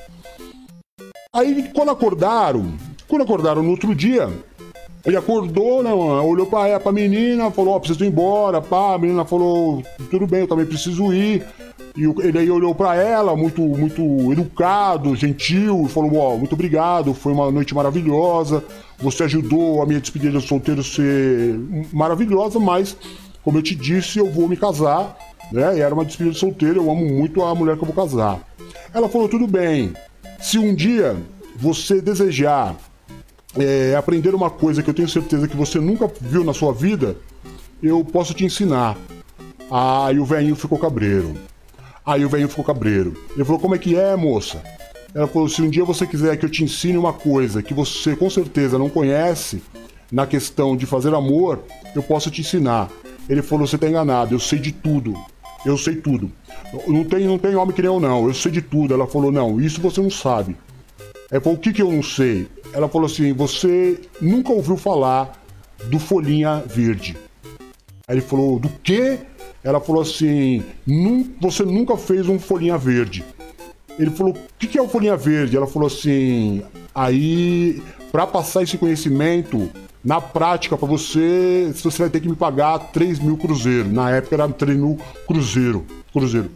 Aí 1.33 1.69
quando 1.73 1.89
acordaram, 1.89 2.73
quando 3.07 3.23
acordaram 3.23 3.63
no 3.63 3.71
outro 3.71 3.95
dia, 3.95 4.29
ele 5.05 5.17
acordou, 5.17 5.83
né, 5.83 5.89
mano? 5.89 6.25
Olhou 6.25 6.45
pra, 6.45 6.79
pra 6.79 6.91
menina, 6.91 7.51
falou, 7.51 7.73
ó, 7.73 7.77
oh, 7.77 7.79
preciso 7.79 8.05
ir 8.05 8.07
embora, 8.07 8.61
pá. 8.61 8.93
A 8.93 8.97
menina 8.97 9.25
falou, 9.25 9.83
tudo 10.09 10.25
bem, 10.25 10.41
eu 10.41 10.47
também 10.47 10.65
preciso 10.65 11.11
ir. 11.11 11.45
E 11.95 12.05
ele 12.05 12.39
aí 12.39 12.49
olhou 12.49 12.73
para 12.73 12.95
ela, 12.95 13.35
muito, 13.35 13.61
muito 13.61 14.31
educado, 14.31 15.15
gentil, 15.15 15.87
falou: 15.87 16.15
Ó, 16.15 16.33
oh, 16.33 16.37
muito 16.39 16.53
obrigado, 16.53 17.13
foi 17.13 17.31
uma 17.33 17.51
noite 17.51 17.75
maravilhosa. 17.75 18.63
Você 18.97 19.23
ajudou 19.23 19.81
a 19.81 19.85
minha 19.85 20.01
despedida 20.01 20.39
de 20.39 20.47
solteiro 20.47 20.83
ser 20.83 21.55
maravilhosa, 21.91 22.59
mas, 22.59 22.97
como 23.43 23.59
eu 23.59 23.61
te 23.61 23.75
disse, 23.75 24.17
eu 24.17 24.31
vou 24.31 24.47
me 24.47 24.57
casar, 24.57 25.15
né? 25.51 25.77
E 25.77 25.81
era 25.81 25.93
uma 25.93 26.03
despedida 26.03 26.33
de 26.33 26.39
solteiro, 26.39 26.81
eu 26.81 26.89
amo 26.89 27.05
muito 27.05 27.43
a 27.43 27.53
mulher 27.53 27.77
que 27.77 27.83
eu 27.83 27.87
vou 27.87 27.95
casar. 27.95 28.39
Ela 28.91 29.07
falou: 29.07 29.29
tudo 29.29 29.45
bem, 29.45 29.93
se 30.39 30.57
um 30.57 30.73
dia 30.73 31.15
você 31.55 32.01
desejar 32.01 32.75
é, 33.55 33.95
aprender 33.95 34.33
uma 34.33 34.49
coisa 34.49 34.81
que 34.81 34.89
eu 34.89 34.95
tenho 34.95 35.07
certeza 35.07 35.47
que 35.47 35.55
você 35.55 35.79
nunca 35.79 36.11
viu 36.19 36.43
na 36.43 36.55
sua 36.55 36.73
vida, 36.73 37.15
eu 37.83 38.03
posso 38.03 38.33
te 38.33 38.43
ensinar. 38.43 38.97
Ah, 39.69 40.09
e 40.11 40.19
o 40.19 40.25
velhinho 40.25 40.55
ficou 40.55 40.79
cabreiro. 40.79 41.35
Aí 42.05 42.25
o 42.25 42.29
velho 42.29 42.49
ficou 42.49 42.65
cabreiro. 42.65 43.13
Ele 43.33 43.45
falou: 43.45 43.59
Como 43.59 43.75
é 43.75 43.77
que 43.77 43.95
é, 43.95 44.15
moça? 44.15 44.61
Ela 45.13 45.27
falou: 45.27 45.47
Se 45.47 45.61
um 45.61 45.69
dia 45.69 45.85
você 45.85 46.05
quiser 46.05 46.35
que 46.37 46.45
eu 46.45 46.49
te 46.49 46.63
ensine 46.63 46.97
uma 46.97 47.13
coisa 47.13 47.63
que 47.63 47.73
você 47.73 48.15
com 48.15 48.29
certeza 48.29 48.77
não 48.77 48.89
conhece, 48.89 49.61
na 50.11 50.27
questão 50.27 50.75
de 50.75 50.85
fazer 50.85 51.13
amor, 51.13 51.63
eu 51.95 52.03
posso 52.03 52.29
te 52.29 52.41
ensinar. 52.41 52.89
Ele 53.29 53.41
falou: 53.41 53.65
Você 53.65 53.77
tá 53.77 53.87
enganado, 53.87 54.35
eu 54.35 54.39
sei 54.39 54.59
de 54.59 54.71
tudo. 54.71 55.13
Eu 55.65 55.77
sei 55.77 55.95
tudo. 55.95 56.29
Não 56.87 57.05
tem, 57.05 57.25
não 57.25 57.37
tem 57.37 57.55
homem 57.55 57.73
que 57.73 57.81
nem 57.81 57.89
eu, 57.89 57.99
não. 57.99 58.27
Eu 58.27 58.33
sei 58.33 58.51
de 58.51 58.61
tudo. 58.61 58.93
Ela 58.93 59.07
falou: 59.07 59.31
Não, 59.31 59.61
isso 59.61 59.79
você 59.79 60.01
não 60.01 60.09
sabe. 60.09 60.57
Ela 61.31 61.39
falou: 61.39 61.57
O 61.57 61.61
que, 61.61 61.71
que 61.71 61.81
eu 61.81 61.91
não 61.91 62.03
sei? 62.03 62.47
Ela 62.73 62.89
falou 62.89 63.05
assim: 63.05 63.31
Você 63.33 64.01
nunca 64.21 64.51
ouviu 64.51 64.75
falar 64.75 65.41
do 65.85 65.99
Folhinha 65.99 66.63
Verde. 66.65 67.17
Aí 68.07 68.15
ele 68.15 68.21
falou: 68.21 68.59
Do 68.59 68.69
quê? 68.83 69.19
Ela 69.63 69.79
falou 69.79 70.01
assim: 70.01 70.63
você 71.39 71.63
nunca 71.63 71.95
fez 71.97 72.27
um 72.27 72.37
folhinha 72.37 72.77
verde. 72.77 73.23
Ele 73.97 74.11
falou: 74.11 74.33
o 74.33 74.37
que, 74.59 74.67
que 74.67 74.77
é 74.77 74.81
o 74.81 74.87
folhinha 74.87 75.15
verde? 75.15 75.55
Ela 75.55 75.67
falou 75.67 75.87
assim: 75.87 76.61
aí, 76.93 77.81
para 78.11 78.27
passar 78.27 78.63
esse 78.63 78.77
conhecimento, 78.77 79.69
na 80.03 80.19
prática, 80.19 80.75
para 80.75 80.87
você, 80.87 81.71
você 81.73 81.97
vai 81.97 82.09
ter 82.09 82.19
que 82.19 82.27
me 82.27 82.35
pagar 82.35 82.77
3 82.91 83.19
mil 83.19 83.37
cruzeiro. 83.37 83.87
Na 83.87 84.11
época 84.11 84.35
era 84.35 84.49
3 84.49 84.77
mil 84.77 84.99
cruzeiro. 85.25 85.85
Cruzeiro. 86.11 86.51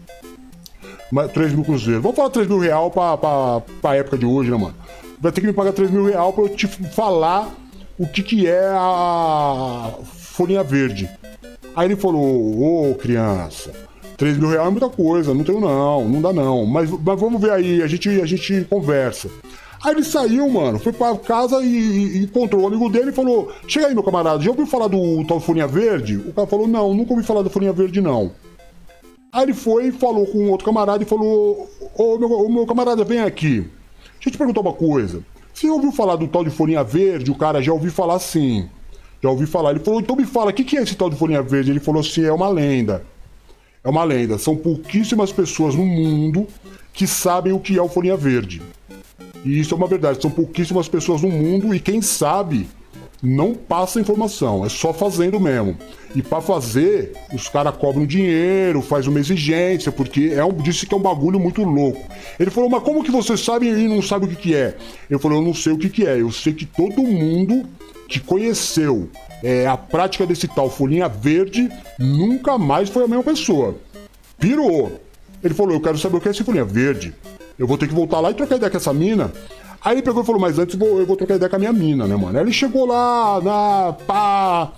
3 1.33 1.53
mil 1.53 1.63
cruzeiro. 1.63 2.01
Vamos 2.01 2.17
falar 2.17 2.29
3 2.29 2.47
mil 2.47 2.59
real 2.59 2.91
pra, 2.91 3.17
pra, 3.17 3.61
pra 3.81 3.95
época 3.95 4.17
de 4.17 4.25
hoje, 4.25 4.51
né, 4.51 4.57
mano? 4.57 4.75
Vai 5.21 5.31
ter 5.31 5.39
que 5.39 5.47
me 5.47 5.53
pagar 5.53 5.71
3 5.71 5.89
mil 5.89 6.05
real 6.05 6.33
pra 6.33 6.43
eu 6.43 6.49
te 6.49 6.67
falar 6.67 7.49
o 7.97 8.05
que, 8.05 8.21
que 8.21 8.45
é 8.45 8.67
a 8.73 9.93
folhinha 10.03 10.61
verde. 10.61 11.09
Aí 11.78 11.86
ele 11.86 11.95
falou: 11.95 12.89
Ô 12.89 12.95
criança, 12.95 13.71
3 14.17 14.39
mil 14.39 14.49
reais 14.49 14.67
é 14.67 14.71
muita 14.71 14.89
coisa, 14.89 15.32
não 15.32 15.43
tenho 15.43 15.61
não, 15.61 16.09
não 16.09 16.19
dá 16.19 16.34
não. 16.34 16.65
Mas, 16.65 16.89
mas 16.89 17.19
vamos 17.19 17.39
ver 17.39 17.51
aí, 17.51 17.84
a 17.84 17.88
gente, 17.88 18.09
a 18.19 18.25
gente 18.25 18.65
conversa. 18.67 19.30
Aí 19.86 19.93
ele 19.93 20.03
saiu, 20.03 20.49
mano, 20.49 20.80
foi 20.80 20.91
pra 20.91 21.15
casa 21.17 21.61
e, 21.61 21.67
e 21.67 22.23
encontrou 22.23 22.63
o 22.63 22.67
amigo 22.67 22.89
dele 22.89 23.11
e 23.11 23.13
falou: 23.13 23.51
Chega 23.67 23.86
aí, 23.86 23.93
meu 23.93 24.01
camarada, 24.01 24.41
já 24.41 24.49
ouviu 24.49 24.65
falar 24.65 24.88
do 24.88 25.23
tal 25.25 25.39
Folhinha 25.39 25.67
Verde? 25.67 26.17
O 26.17 26.34
cara 26.34 26.47
falou: 26.47 26.67
Não, 26.67 26.95
nunca 26.95 27.13
ouvi 27.13 27.23
falar 27.23 27.43
da 27.43 27.49
Folhinha 27.51 27.73
Verde, 27.73 28.01
não. 28.01 28.32
Aí 29.32 29.43
ele 29.43 29.53
foi, 29.53 29.91
falou 29.91 30.25
com 30.25 30.49
outro 30.49 30.65
camarada 30.65 31.03
e 31.03 31.05
falou: 31.05 31.69
Ô 31.95 32.17
meu, 32.17 32.32
ô, 32.32 32.49
meu 32.49 32.65
camarada, 32.65 33.03
vem 33.03 33.19
aqui. 33.19 33.69
Deixa 34.15 34.30
eu 34.30 34.32
te 34.32 34.38
perguntar 34.39 34.61
uma 34.61 34.73
coisa. 34.73 35.23
Você 35.53 35.69
ouviu 35.69 35.91
falar 35.91 36.15
do 36.15 36.28
tal 36.28 36.43
de 36.43 36.49
Folhinha 36.49 36.84
Verde? 36.84 37.30
O 37.30 37.36
cara 37.36 37.61
já 37.61 37.71
ouviu 37.71 37.91
falar 37.91 38.17
sim. 38.17 38.67
Já 39.22 39.30
ouvi 39.30 39.45
falar. 39.45 39.72
Ele 39.72 39.80
falou, 39.80 39.99
então 39.99 40.15
me 40.15 40.26
fala, 40.26 40.51
o 40.51 40.53
que, 40.53 40.63
que 40.63 40.78
é 40.78 40.84
esse 40.84 40.95
tal 40.95 41.09
de 41.09 41.15
folhinha 41.15 41.41
verde? 41.41 41.72
Ele 41.72 41.80
falou 41.80 42.01
assim, 42.01 42.24
é 42.24 42.32
uma 42.32 42.49
lenda. 42.49 43.03
É 43.84 43.89
uma 43.89 44.03
lenda. 44.03 44.38
São 44.38 44.55
pouquíssimas 44.55 45.32
pessoas 45.32 45.76
no 45.76 45.86
mundo 45.86 46.47
que 46.93 47.07
sabem 47.07 47.53
o 47.53 47.59
que 47.59 47.78
é 47.78 47.82
o 47.82 47.89
folhinha 47.89 48.18
verde. 48.18 48.61
E 49.45 49.59
isso 49.59 49.74
é 49.74 49.78
uma 49.78 49.88
verdade. 49.88 50.22
São 50.22 50.32
pouquíssimas 50.32 50.88
pessoas 50.88 51.22
no 51.22 51.30
mundo 51.30 51.74
e 51.74 51.80
quem 51.80 52.01
sabe 52.01 52.68
não 53.22 53.53
passa 53.53 53.99
informação, 53.99 54.65
é 54.65 54.70
só 54.70 54.93
fazendo 54.93 55.39
mesmo. 55.39 55.78
E 56.15 56.22
para 56.22 56.41
fazer, 56.41 57.13
os 57.34 57.47
caras 57.49 57.76
cobram 57.76 58.05
dinheiro, 58.05 58.82
faz 58.82 59.07
uma 59.07 59.20
exigência, 59.20 59.91
porque 59.91 60.32
é 60.34 60.43
um, 60.43 60.53
disse 60.53 60.86
que 60.86 60.93
é 60.93 60.97
um 60.97 61.01
bagulho 61.01 61.39
muito 61.39 61.63
louco. 61.63 62.05
Ele 62.39 62.49
falou, 62.49 62.70
mas 62.70 62.84
como 62.84 63.03
que 63.03 63.11
você 63.11 63.36
sabe 63.36 63.68
e 63.68 63.88
não 63.88 64.01
sabe 64.01 64.26
o 64.26 64.30
que, 64.30 64.36
que 64.36 64.55
é? 64.55 64.76
Eu 65.09 65.20
falei, 65.20 65.38
eu 65.38 65.41
não 65.41 65.53
sei 65.53 65.74
o 65.74 65.78
que, 65.78 65.89
que 65.89 66.05
é, 66.05 66.22
eu 66.22 66.32
sei 66.32 66.53
que 66.53 66.65
todo 66.65 67.01
mundo 67.01 67.65
que 68.07 68.20
conheceu 68.20 69.09
é, 69.43 69.68
a 69.68 69.76
prática 69.76 70.26
desse 70.26 70.47
tal 70.47 70.70
folhinha 70.70 71.07
verde 71.07 71.70
nunca 71.99 72.57
mais 72.57 72.89
foi 72.89 73.03
a 73.03 73.07
mesma 73.07 73.24
pessoa. 73.24 73.76
Pirou. 74.39 75.01
Ele 75.43 75.53
falou, 75.53 75.74
eu 75.74 75.82
quero 75.82 75.97
saber 75.97 76.18
o 76.18 76.22
que 76.22 76.28
é 76.28 76.32
esse 76.32 76.43
folhinha 76.43 76.65
verde. 76.65 77.13
Eu 77.57 77.68
vou 77.68 77.78
ter 77.78 77.88
que 77.88 77.93
voltar 77.93 78.20
lá 78.20 78.32
e 78.32 78.34
trocar 78.34 78.55
ideia 78.55 78.70
com 78.70 78.78
essa 78.78 78.93
mina. 78.93 79.32
Aí 79.84 79.95
ele 79.95 80.01
pegou 80.01 80.23
e 80.23 80.25
falou, 80.25 80.41
mas 80.41 80.57
antes 80.59 80.75
vou, 80.75 80.99
eu 80.99 81.05
vou 81.05 81.15
trocar 81.15 81.36
ideia 81.36 81.49
com 81.49 81.55
a 81.55 81.59
minha 81.59 81.73
mina, 81.73 82.07
né, 82.07 82.15
mano? 82.15 82.38
Aí 82.38 82.43
ele 82.43 82.51
chegou 82.51 82.86
lá, 82.86 83.39
na 83.41 83.93
pá, 84.05 84.71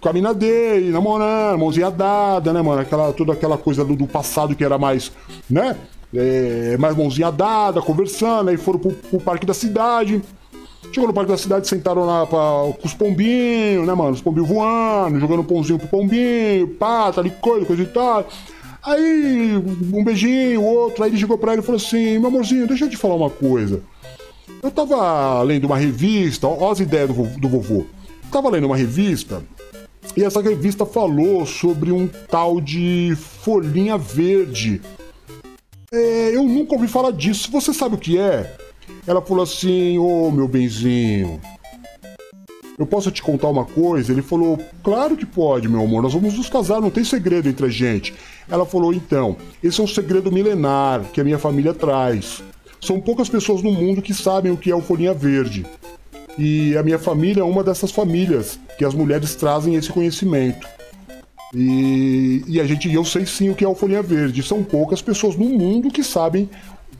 com 0.00 0.08
a 0.08 0.12
mina 0.12 0.32
dele, 0.32 0.90
namorando, 0.90 1.58
mãozinha 1.58 1.90
dada, 1.90 2.52
né, 2.52 2.62
mano? 2.62 2.80
Aquela, 2.80 3.12
toda 3.12 3.32
aquela 3.32 3.58
coisa 3.58 3.84
do, 3.84 3.96
do 3.96 4.06
passado 4.06 4.54
que 4.54 4.64
era 4.64 4.78
mais, 4.78 5.12
né? 5.48 5.76
É, 6.14 6.76
mais 6.78 6.96
mãozinha 6.96 7.30
dada, 7.30 7.82
conversando, 7.82 8.48
aí 8.50 8.56
foram 8.56 8.78
pro, 8.78 8.92
pro 8.92 9.20
parque 9.20 9.44
da 9.44 9.54
cidade. 9.54 10.22
Chegou 10.92 11.08
no 11.08 11.14
parque 11.14 11.30
da 11.30 11.36
cidade, 11.36 11.68
sentaram 11.68 12.04
lá 12.04 12.26
pra, 12.26 12.38
com 12.38 12.86
os 12.86 12.94
pombinhos, 12.94 13.86
né, 13.86 13.94
mano? 13.94 14.12
Os 14.12 14.22
pombinhos 14.22 14.48
voando, 14.48 15.18
jogando 15.18 15.44
pãozinho 15.44 15.78
pro 15.78 15.88
pombinho, 15.88 16.68
pá, 16.78 17.12
tá 17.12 17.20
ali 17.20 17.30
coisa, 17.30 17.66
coisa 17.66 17.82
e 17.82 17.86
tal. 17.86 18.26
Aí, 18.86 19.56
um 19.92 20.04
beijinho, 20.04 20.62
outro, 20.62 21.02
aí 21.02 21.10
ele 21.10 21.18
chegou 21.18 21.36
pra 21.36 21.52
ele 21.52 21.60
e 21.60 21.64
falou 21.64 21.76
assim: 21.76 22.18
meu 22.18 22.28
amorzinho, 22.28 22.68
deixa 22.68 22.84
eu 22.84 22.90
te 22.90 22.96
falar 22.96 23.16
uma 23.16 23.28
coisa. 23.28 23.82
Eu 24.62 24.70
tava 24.70 25.42
lendo 25.42 25.64
uma 25.64 25.76
revista, 25.76 26.46
ó 26.46 26.70
as 26.70 26.78
ideias 26.78 27.08
do, 27.08 27.24
do 27.40 27.48
vovô. 27.48 27.84
Tava 28.30 28.48
lendo 28.48 28.66
uma 28.66 28.76
revista 28.76 29.42
e 30.16 30.22
essa 30.22 30.40
revista 30.40 30.86
falou 30.86 31.44
sobre 31.44 31.90
um 31.90 32.06
tal 32.06 32.60
de 32.60 33.16
folhinha 33.16 33.98
verde. 33.98 34.80
É, 35.92 36.36
eu 36.36 36.44
nunca 36.44 36.74
ouvi 36.74 36.86
falar 36.86 37.10
disso. 37.10 37.50
Você 37.50 37.74
sabe 37.74 37.96
o 37.96 37.98
que 37.98 38.16
é? 38.16 38.56
Ela 39.04 39.20
falou 39.20 39.42
assim: 39.42 39.98
Ô 39.98 40.30
meu 40.30 40.46
benzinho, 40.46 41.40
eu 42.78 42.86
posso 42.86 43.10
te 43.10 43.22
contar 43.22 43.48
uma 43.48 43.64
coisa? 43.64 44.12
Ele 44.12 44.22
falou: 44.22 44.58
Claro 44.82 45.16
que 45.16 45.24
pode, 45.24 45.68
meu 45.68 45.82
amor, 45.82 46.02
nós 46.02 46.12
vamos 46.12 46.34
nos 46.34 46.48
casar, 46.48 46.80
não 46.80 46.90
tem 46.90 47.04
segredo 47.04 47.48
entre 47.48 47.66
a 47.66 47.70
gente. 47.70 48.14
Ela 48.48 48.66
falou: 48.66 48.92
Então, 48.92 49.36
esse 49.62 49.80
é 49.80 49.84
um 49.84 49.88
segredo 49.88 50.30
milenar 50.30 51.02
que 51.12 51.20
a 51.20 51.24
minha 51.24 51.38
família 51.38 51.72
traz. 51.72 52.42
São 52.80 53.00
poucas 53.00 53.28
pessoas 53.28 53.62
no 53.62 53.72
mundo 53.72 54.02
que 54.02 54.12
sabem 54.12 54.52
o 54.52 54.56
que 54.56 54.70
é 54.70 54.76
o 54.76 54.82
folhinha 54.82 55.14
verde. 55.14 55.64
E 56.38 56.76
a 56.76 56.82
minha 56.82 56.98
família 56.98 57.40
é 57.40 57.44
uma 57.44 57.64
dessas 57.64 57.90
famílias 57.90 58.58
que 58.76 58.84
as 58.84 58.94
mulheres 58.94 59.34
trazem 59.34 59.74
esse 59.74 59.90
conhecimento. 59.90 60.68
E, 61.54 62.44
e 62.46 62.60
a 62.60 62.64
gente, 62.66 62.92
eu 62.92 63.04
sei 63.04 63.24
sim 63.24 63.48
o 63.48 63.54
que 63.54 63.64
é 63.64 63.68
o 63.68 63.74
folhinha 63.74 64.02
verde. 64.02 64.42
São 64.42 64.62
poucas 64.62 65.00
pessoas 65.00 65.34
no 65.34 65.46
mundo 65.46 65.90
que 65.90 66.04
sabem, 66.04 66.50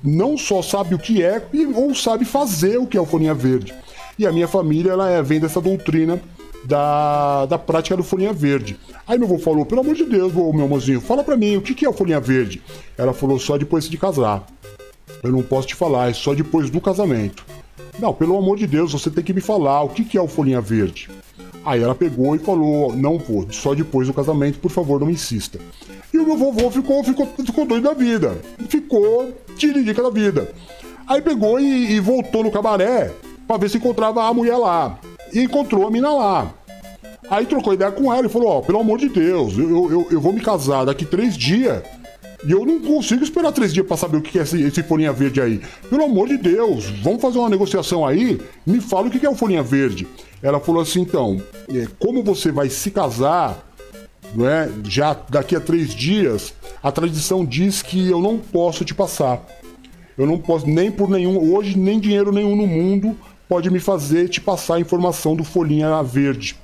não 0.02 0.38
só 0.38 0.62
sabe 0.62 0.94
o 0.94 0.98
que 0.98 1.22
é, 1.22 1.42
ou 1.74 1.94
sabe 1.94 2.24
fazer 2.24 2.78
o 2.78 2.86
que 2.86 2.96
é 2.96 3.00
o 3.00 3.04
folhinha 3.04 3.34
verde. 3.34 3.74
E 4.18 4.26
a 4.26 4.32
minha 4.32 4.48
família, 4.48 4.92
ela 4.92 5.10
é, 5.10 5.22
vem 5.22 5.38
dessa 5.38 5.60
doutrina 5.60 6.20
da, 6.64 7.46
da 7.46 7.58
prática 7.58 7.96
do 7.96 8.02
folhinha 8.02 8.32
verde. 8.32 8.78
Aí 9.06 9.18
meu 9.18 9.28
avô 9.28 9.38
falou, 9.38 9.64
pelo 9.64 9.80
amor 9.80 9.94
de 9.94 10.04
Deus, 10.04 10.32
vô, 10.32 10.52
meu 10.52 10.64
amorzinho, 10.64 11.00
fala 11.00 11.22
pra 11.22 11.36
mim, 11.36 11.56
o 11.56 11.62
que, 11.62 11.74
que 11.74 11.84
é 11.84 11.88
o 11.88 11.92
folhinha 11.92 12.20
verde? 12.20 12.62
Ela 12.96 13.12
falou, 13.12 13.38
só 13.38 13.56
depois 13.56 13.88
de 13.88 13.96
casar. 13.96 14.46
Eu 15.22 15.32
não 15.32 15.42
posso 15.42 15.68
te 15.68 15.74
falar, 15.74 16.10
é 16.10 16.12
só 16.12 16.34
depois 16.34 16.70
do 16.70 16.80
casamento. 16.80 17.44
Não, 17.98 18.12
pelo 18.12 18.36
amor 18.36 18.58
de 18.58 18.66
Deus, 18.66 18.92
você 18.92 19.10
tem 19.10 19.24
que 19.24 19.32
me 19.32 19.40
falar 19.40 19.82
o 19.82 19.88
que, 19.88 20.04
que 20.04 20.18
é 20.18 20.20
o 20.20 20.28
folhinha 20.28 20.60
verde. 20.60 21.08
Aí 21.64 21.82
ela 21.82 21.94
pegou 21.94 22.36
e 22.36 22.38
falou: 22.38 22.94
Não 22.94 23.18
vou, 23.18 23.46
só 23.50 23.74
depois 23.74 24.06
do 24.06 24.14
casamento, 24.14 24.58
por 24.58 24.70
favor, 24.70 25.00
não 25.00 25.10
insista. 25.10 25.58
E 26.12 26.18
o 26.18 26.26
meu 26.26 26.36
vovô 26.36 26.70
ficou, 26.70 27.02
ficou, 27.02 27.26
ficou 27.26 27.66
doido 27.66 27.84
da 27.84 27.94
vida. 27.94 28.36
Ficou 28.68 29.32
tiririca 29.56 30.02
da 30.02 30.10
vida. 30.10 30.54
Aí 31.08 31.22
pegou 31.22 31.58
e, 31.58 31.92
e 31.92 32.00
voltou 32.00 32.44
no 32.44 32.50
cabaré 32.50 33.12
pra 33.46 33.56
ver 33.56 33.70
se 33.70 33.78
encontrava 33.78 34.24
a 34.24 34.34
mulher 34.34 34.56
lá. 34.56 34.98
E 35.32 35.40
encontrou 35.40 35.86
a 35.86 35.90
mina 35.90 36.12
lá. 36.12 36.54
Aí 37.28 37.46
trocou 37.46 37.74
ideia 37.74 37.90
com 37.90 38.12
ela 38.12 38.26
e 38.26 38.30
falou: 38.30 38.48
Ó, 38.48 38.60
pelo 38.60 38.80
amor 38.80 38.98
de 38.98 39.08
Deus, 39.08 39.56
eu, 39.58 39.90
eu, 39.90 40.06
eu 40.10 40.20
vou 40.20 40.32
me 40.32 40.40
casar 40.40 40.84
daqui 40.84 41.04
três 41.04 41.36
dias. 41.36 41.82
E 42.46 42.52
eu 42.52 42.64
não 42.64 42.80
consigo 42.80 43.24
esperar 43.24 43.50
três 43.50 43.72
dias 43.72 43.86
pra 43.86 43.96
saber 43.96 44.18
o 44.18 44.22
que 44.22 44.38
é 44.38 44.42
esse, 44.42 44.60
esse 44.62 44.82
folhinha 44.82 45.12
verde 45.12 45.40
aí. 45.40 45.60
Pelo 45.88 46.04
amor 46.04 46.28
de 46.28 46.36
Deus, 46.36 46.84
vamos 47.02 47.20
fazer 47.20 47.38
uma 47.38 47.48
negociação 47.48 48.06
aí? 48.06 48.40
Me 48.64 48.80
fala 48.80 49.08
o 49.08 49.10
que 49.10 49.24
é 49.24 49.28
o 49.28 49.34
folhinha 49.34 49.62
verde. 49.62 50.06
Ela 50.42 50.60
falou 50.60 50.82
assim, 50.82 51.00
então, 51.00 51.42
é, 51.68 51.88
como 51.98 52.22
você 52.22 52.52
vai 52.52 52.68
se 52.68 52.90
casar, 52.90 53.66
não 54.34 54.48
é? 54.48 54.68
Já 54.84 55.16
daqui 55.28 55.56
a 55.56 55.60
três 55.60 55.92
dias, 55.94 56.54
a 56.80 56.92
tradição 56.92 57.44
diz 57.44 57.82
que 57.82 58.08
eu 58.08 58.20
não 58.20 58.38
posso 58.38 58.84
te 58.84 58.94
passar. 58.94 59.44
Eu 60.16 60.26
não 60.26 60.38
posso 60.38 60.68
nem 60.68 60.90
por 60.90 61.10
nenhum, 61.10 61.52
hoje 61.52 61.76
nem 61.76 61.98
dinheiro 61.98 62.30
nenhum 62.30 62.54
no 62.54 62.66
mundo 62.66 63.16
pode 63.48 63.70
me 63.70 63.78
fazer 63.80 64.28
te 64.28 64.40
passar 64.40 64.74
a 64.76 64.80
informação 64.80 65.34
do 65.36 65.44
folhinha 65.44 66.02
verde. 66.02 66.56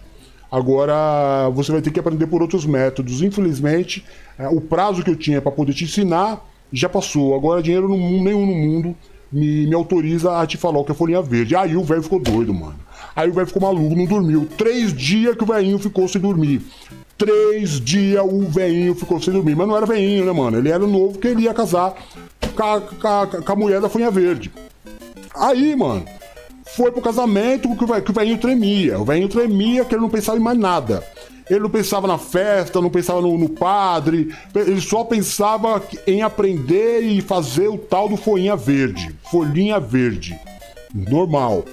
Agora 0.50 1.48
você 1.54 1.72
vai 1.72 1.80
ter 1.80 1.90
que 1.90 1.98
aprender 2.00 2.26
por 2.26 2.42
outros 2.42 2.66
métodos. 2.66 3.22
Infelizmente, 3.22 4.04
é, 4.38 4.48
o 4.48 4.60
prazo 4.60 5.02
que 5.02 5.10
eu 5.10 5.16
tinha 5.16 5.40
para 5.40 5.50
poder 5.50 5.72
te 5.72 5.84
ensinar 5.84 6.44
já 6.72 6.88
passou. 6.88 7.34
Agora 7.34 7.62
dinheiro 7.62 7.88
no 7.88 7.96
nenhum 7.96 8.46
no 8.46 8.54
mundo 8.54 8.96
me, 9.32 9.66
me 9.66 9.74
autoriza 9.74 10.38
a 10.38 10.46
te 10.46 10.58
falar 10.58 10.78
o 10.80 10.84
que 10.84 10.92
é 10.92 10.94
folhinha 10.94 11.22
verde. 11.22 11.56
Aí 11.56 11.74
o 11.74 11.82
velho 11.82 12.02
ficou 12.02 12.20
doido, 12.20 12.52
mano. 12.52 12.76
Aí 13.16 13.30
o 13.30 13.32
velho 13.32 13.46
ficou 13.46 13.62
maluco, 13.62 13.94
não 13.96 14.04
dormiu. 14.04 14.46
Três 14.58 14.92
dias 14.92 15.34
que 15.36 15.42
o 15.42 15.46
velhinho 15.46 15.78
ficou 15.78 16.06
sem 16.06 16.20
dormir. 16.20 16.60
Três 17.16 17.80
dias 17.80 18.22
o 18.22 18.42
velhinho 18.48 18.94
ficou 18.94 19.20
sem 19.22 19.32
dormir. 19.32 19.54
Mas 19.56 19.66
não 19.68 19.76
era 19.76 19.86
velhinho, 19.86 20.26
né, 20.26 20.32
mano? 20.32 20.58
Ele 20.58 20.68
era 20.70 20.86
novo 20.86 21.18
que 21.18 21.28
ele 21.28 21.42
ia 21.44 21.54
casar 21.54 21.94
com 22.54 22.62
a, 22.62 22.80
com 22.80 23.08
a- 23.08 23.26
com 23.26 23.52
a 23.52 23.56
mulher 23.56 23.80
da 23.80 23.88
folhinha 23.88 24.10
verde. 24.10 24.52
Aí, 25.34 25.74
mano, 25.74 26.04
foi 26.76 26.90
pro 26.90 27.00
casamento 27.02 27.74
que 27.76 27.84
o 27.84 27.86
ve- 27.86 28.00
que 28.00 28.10
o 28.10 28.14
velhinho 28.14 28.38
tremia. 28.38 28.98
O 28.98 29.04
velhinho 29.04 29.28
tremia 29.28 29.84
que 29.84 29.94
ele 29.94 30.02
não 30.02 30.08
pensava 30.08 30.38
em 30.38 30.42
mais 30.42 30.58
nada. 30.58 31.02
Ele 31.50 31.60
não 31.60 31.70
pensava 31.70 32.06
na 32.06 32.18
festa, 32.18 32.80
não 32.80 32.88
pensava 32.88 33.20
no, 33.20 33.36
no 33.36 33.48
padre, 33.48 34.32
ele 34.54 34.80
só 34.80 35.04
pensava 35.04 35.82
em 36.06 36.22
aprender 36.22 37.00
e 37.02 37.20
fazer 37.20 37.68
o 37.68 37.76
tal 37.76 38.08
do 38.08 38.16
folhinha 38.16 38.56
verde. 38.56 39.14
Folhinha 39.30 39.78
verde. 39.80 40.38
Normal. 40.94 41.64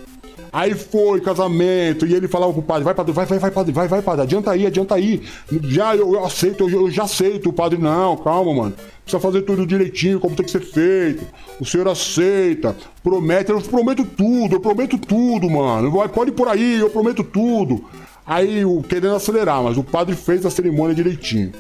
Aí 0.52 0.74
foi 0.74 1.22
casamento, 1.22 2.06
e 2.06 2.14
ele 2.14 2.28
falava 2.28 2.52
pro 2.52 2.62
padre: 2.62 2.84
vai, 2.84 2.94
padre, 2.96 3.14
vai, 3.14 3.26
vai, 3.26 3.40
vai, 3.40 3.52
padre, 3.52 3.72
vai, 3.72 3.88
vai, 3.88 4.02
padre, 4.02 4.22
adianta 4.24 4.52
aí, 4.52 4.66
adianta 4.66 4.96
aí. 4.96 5.22
Já 5.64 5.96
eu, 5.96 6.14
eu 6.14 6.26
aceito, 6.26 6.70
eu, 6.70 6.82
eu 6.82 6.92
já 6.92 7.04
aceito. 7.04 7.50
O 7.50 7.54
padre, 7.54 7.78
não, 7.78 8.18
calma, 8.18 8.54
mano. 8.54 8.76
Precisa 9.04 9.20
fazer 9.20 9.42
tudo 9.44 9.66
direitinho, 9.66 10.20
como 10.20 10.36
tem 10.36 10.46
que 10.46 10.52
ser 10.52 10.62
feito. 10.62 11.26
O 11.60 11.66
senhor 11.66 11.88
aceita, 11.88 12.76
promete, 13.04 13.52
eu 13.52 13.62
prometo 13.62 14.06
tudo, 14.06 14.56
eu 14.56 14.60
prometo 14.60 14.98
tudo, 14.98 15.50
mano. 15.50 15.92
Vai, 15.92 16.08
pode 16.08 16.32
ir 16.32 16.34
por 16.34 16.48
aí, 16.48 16.80
eu 16.80 16.90
prometo 16.90 17.24
tudo. 17.24 17.86
Aí, 18.26 18.64
o, 18.64 18.82
querendo 18.84 19.16
acelerar, 19.16 19.64
mas 19.64 19.78
o 19.78 19.84
padre 19.84 20.16
fez 20.16 20.46
a 20.46 20.52
cerimônia 20.52 20.96
direitinho. 20.96 21.52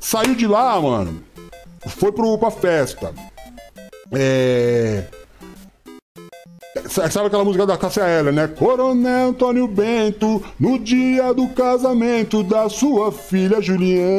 Saiu 0.00 0.34
de 0.34 0.46
lá, 0.46 0.80
mano, 0.80 1.22
foi 1.86 2.12
pro, 2.12 2.38
pra 2.38 2.50
festa. 2.50 3.12
É. 4.12 5.04
Sabe 6.88 7.26
aquela 7.26 7.44
música 7.44 7.66
da 7.66 7.76
Cássia 7.76 8.02
Eller, 8.02 8.32
né? 8.32 8.48
Coronel 8.48 9.28
Antônio 9.28 9.68
Bento, 9.68 10.42
no 10.58 10.78
dia 10.78 11.34
do 11.34 11.46
casamento 11.48 12.42
da 12.42 12.68
sua 12.70 13.12
filha 13.12 13.60
Juliana. 13.60 14.10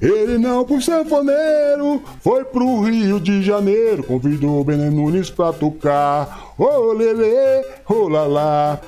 Ele 0.00 0.38
não, 0.38 0.64
por 0.64 0.82
sanfoneiro, 0.82 2.02
foi 2.20 2.44
pro 2.44 2.82
Rio 2.82 3.20
de 3.20 3.42
Janeiro, 3.42 4.02
convidou 4.02 4.60
o 4.60 4.64
Bené 4.64 4.90
Nunes 4.90 5.30
pra 5.30 5.52
tocar. 5.52 6.52
Ô 6.58 6.92
lele, 6.92 7.64
ô 7.88 8.08
lalá. 8.08 8.80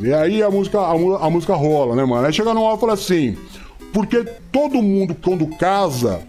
E 0.00 0.12
aí 0.12 0.42
a 0.42 0.50
música, 0.50 0.80
a, 0.80 0.90
a 0.92 1.30
música 1.30 1.54
rola, 1.54 1.94
né, 1.94 2.04
mano? 2.04 2.26
Aí 2.26 2.32
chega 2.32 2.54
numa 2.54 2.66
hora 2.66 2.76
e 2.76 2.80
fala 2.80 2.92
assim: 2.94 3.36
porque 3.92 4.24
todo 4.50 4.82
mundo, 4.82 5.16
quando 5.22 5.46
casa, 5.56 6.22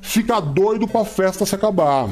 fica 0.00 0.40
doido 0.40 0.88
pra 0.88 1.04
festa 1.04 1.44
se 1.44 1.54
acabar. 1.54 2.08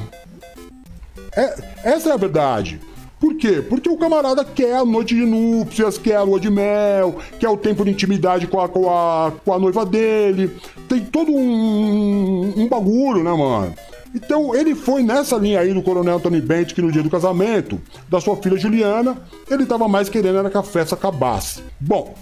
É, 1.39 1.55
essa 1.85 2.09
é 2.09 2.13
a 2.13 2.17
verdade. 2.17 2.81
Por 3.21 3.37
quê? 3.37 3.63
Porque 3.63 3.89
o 3.89 3.97
camarada 3.97 4.45
quer 4.45 4.75
a 4.75 4.85
noite 4.85 5.15
de 5.15 5.25
núpcias, 5.25 5.97
quer 5.97 6.17
a 6.17 6.23
lua 6.23 6.41
de 6.41 6.51
mel, 6.51 7.19
quer 7.39 7.49
o 7.49 7.57
tempo 7.57 7.85
de 7.85 7.93
intimidade 7.93 8.49
com 8.49 8.61
a, 8.61 8.69
com 8.69 8.91
a, 8.91 9.33
com 9.45 9.53
a 9.53 9.59
noiva 9.59 9.87
dele. 9.87 10.51
Tem 10.89 11.05
todo 11.05 11.31
um, 11.31 12.55
um 12.57 12.69
bagulho, 12.69 13.23
né, 13.23 13.31
mano? 13.33 13.73
Então 14.13 14.53
ele 14.53 14.75
foi 14.75 15.05
nessa 15.05 15.37
linha 15.37 15.61
aí 15.61 15.73
do 15.73 15.83
Coronel 15.83 16.17
Antônio 16.17 16.43
Bento 16.43 16.75
que 16.75 16.83
no 16.83 16.91
dia 16.91 17.03
do 17.03 17.11
casamento 17.11 17.81
da 18.09 18.21
sua 18.21 18.37
filha 18.37 18.57
Juliana, 18.57 19.17
ele 19.49 19.65
tava 19.65 19.87
mais 19.87 20.09
querendo 20.09 20.39
era 20.39 20.51
que 20.51 20.59
a 20.59 20.63
festa 20.65 20.97
acabasse. 20.97 21.63
Bom, 21.79 22.15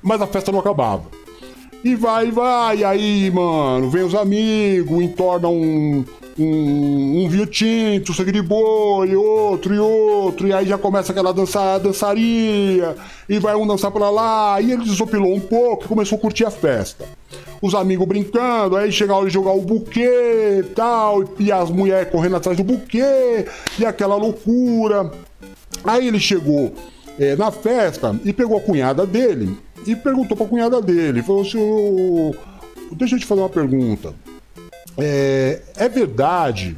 mas 0.00 0.22
a 0.22 0.28
festa 0.28 0.52
não 0.52 0.60
acabava. 0.60 1.04
E 1.82 1.94
vai, 1.94 2.30
vai, 2.30 2.84
aí, 2.84 3.30
mano, 3.30 3.88
vem 3.88 4.02
os 4.02 4.14
amigos, 4.14 5.00
entornam 5.00 5.54
um, 5.54 6.04
um, 6.38 7.24
um 7.24 7.28
vinho 7.28 7.46
tinto, 7.46 8.14
sangue 8.14 8.32
de 8.32 8.42
boi, 8.42 9.14
outro 9.16 9.74
e 9.74 9.78
outro, 9.78 10.46
e 10.46 10.52
aí 10.52 10.66
já 10.66 10.78
começa 10.78 11.12
aquela 11.12 11.32
dança, 11.32 11.78
dançaria, 11.78 12.94
e 13.28 13.38
vai 13.38 13.56
um 13.56 13.66
dançar 13.66 13.90
pra 13.90 14.08
lá, 14.08 14.60
e 14.60 14.72
ele 14.72 14.84
desopilou 14.84 15.34
um 15.34 15.40
pouco 15.40 15.84
e 15.84 15.88
começou 15.88 16.16
a 16.16 16.20
curtir 16.20 16.44
a 16.44 16.50
festa. 16.50 17.04
Os 17.60 17.74
amigos 17.74 18.06
brincando, 18.06 18.76
aí 18.76 18.92
chega 18.92 19.12
a 19.12 19.16
hora 19.16 19.26
de 19.26 19.34
jogar 19.34 19.52
o 19.52 19.60
buquê 19.60 20.64
tal, 20.74 21.24
e 21.38 21.50
as 21.50 21.70
mulheres 21.70 22.10
correndo 22.10 22.36
atrás 22.36 22.56
do 22.56 22.64
buquê, 22.64 23.46
e 23.78 23.84
aquela 23.84 24.14
loucura. 24.14 25.10
Aí 25.84 26.06
ele 26.06 26.20
chegou 26.20 26.72
é, 27.18 27.34
na 27.34 27.50
festa 27.50 28.18
e 28.24 28.32
pegou 28.32 28.58
a 28.58 28.60
cunhada 28.60 29.04
dele 29.04 29.56
e 29.86 29.96
perguntou 29.96 30.36
pra 30.36 30.46
cunhada 30.46 30.80
dele, 30.80 31.22
falou 31.22 31.42
assim, 31.42 31.58
"Ô, 31.58 32.34
deixa 32.92 33.16
eu 33.16 33.18
te 33.18 33.26
fazer 33.26 33.40
uma 33.40 33.48
pergunta. 33.48 34.14
É, 34.98 35.60
é 35.76 35.88
verdade 35.88 36.76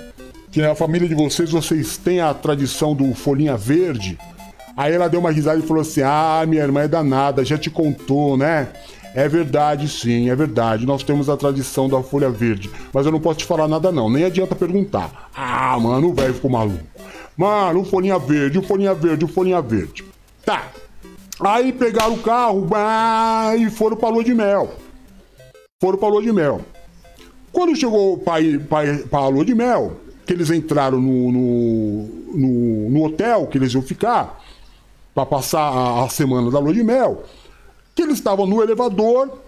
que 0.53 0.61
na 0.61 0.75
família 0.75 1.09
de 1.09 1.15
vocês 1.15 1.51
vocês 1.51 1.97
têm 1.97 2.21
a 2.21 2.35
tradição 2.35 2.95
do 2.95 3.15
folhinha 3.15 3.57
verde? 3.57 4.19
Aí 4.77 4.93
ela 4.93 5.09
deu 5.09 5.21
uma 5.21 5.31
risada 5.31 5.59
e 5.59 5.67
falou 5.67 5.81
assim: 5.81 6.03
Ah, 6.03 6.45
minha 6.47 6.63
irmã 6.63 6.83
é 6.83 6.89
danada, 6.89 7.45
já 7.45 7.57
te 7.57 7.71
contou, 7.71 8.37
né? 8.37 8.69
É 9.15 9.29
verdade, 9.29 9.89
sim, 9.89 10.31
é 10.31 10.37
verdade. 10.37 10.87
Nós 10.87 11.03
temos 11.03 11.29
a 11.29 11.37
tradição 11.37 11.89
da 11.89 12.01
folha 12.03 12.31
verde. 12.31 12.71
Mas 12.93 13.07
eu 13.07 13.13
não 13.13 13.21
posso 13.21 13.39
te 13.39 13.45
falar 13.45 13.67
nada, 13.67 13.91
não. 13.91 14.09
Nem 14.09 14.25
adianta 14.25 14.55
perguntar. 14.55 15.31
Ah, 15.35 15.77
mano, 15.81 16.11
o 16.11 16.15
velho 16.15 16.35
ficou 16.35 16.51
maluco. 16.51 16.85
Mano, 17.37 17.85
folhinha 17.85 18.19
verde, 18.19 18.63
folhinha 18.63 18.95
verde, 18.95 19.27
folhinha 19.27 19.61
verde. 19.61 20.05
Tá. 20.45 20.69
Aí 21.41 21.73
pegaram 21.73 22.15
o 22.15 22.19
carro 22.19 22.69
e 23.59 23.69
foram 23.71 23.97
pra 23.97 24.11
lua 24.11 24.23
de 24.23 24.35
mel. 24.35 24.75
Foram 25.81 25.99
pra 25.99 26.09
lua 26.09 26.23
de 26.23 26.33
mel. 26.33 26.61
Quando 27.53 27.77
chegou 27.77 28.23
ir 28.41 28.61
pra 29.11 29.29
lua 29.29 29.45
de 29.45 29.55
mel, 29.55 29.97
que 30.25 30.33
eles 30.33 30.51
entraram 30.51 31.01
no, 31.01 31.33
no, 31.33 32.09
no, 32.35 32.91
no 32.91 33.05
hotel 33.05 33.47
que 33.47 33.59
eles 33.59 33.73
iam 33.73 33.83
ficar, 33.83 34.41
pra 35.15 35.27
passar 35.27 35.61
a, 35.61 36.05
a 36.05 36.09
semana 36.09 36.51
da 36.51 36.59
lua 36.59 36.73
de 36.73 36.83
mel, 36.83 37.25
que 37.95 38.03
eles 38.03 38.15
estavam 38.15 38.47
no 38.47 38.63
elevador, 38.63 39.39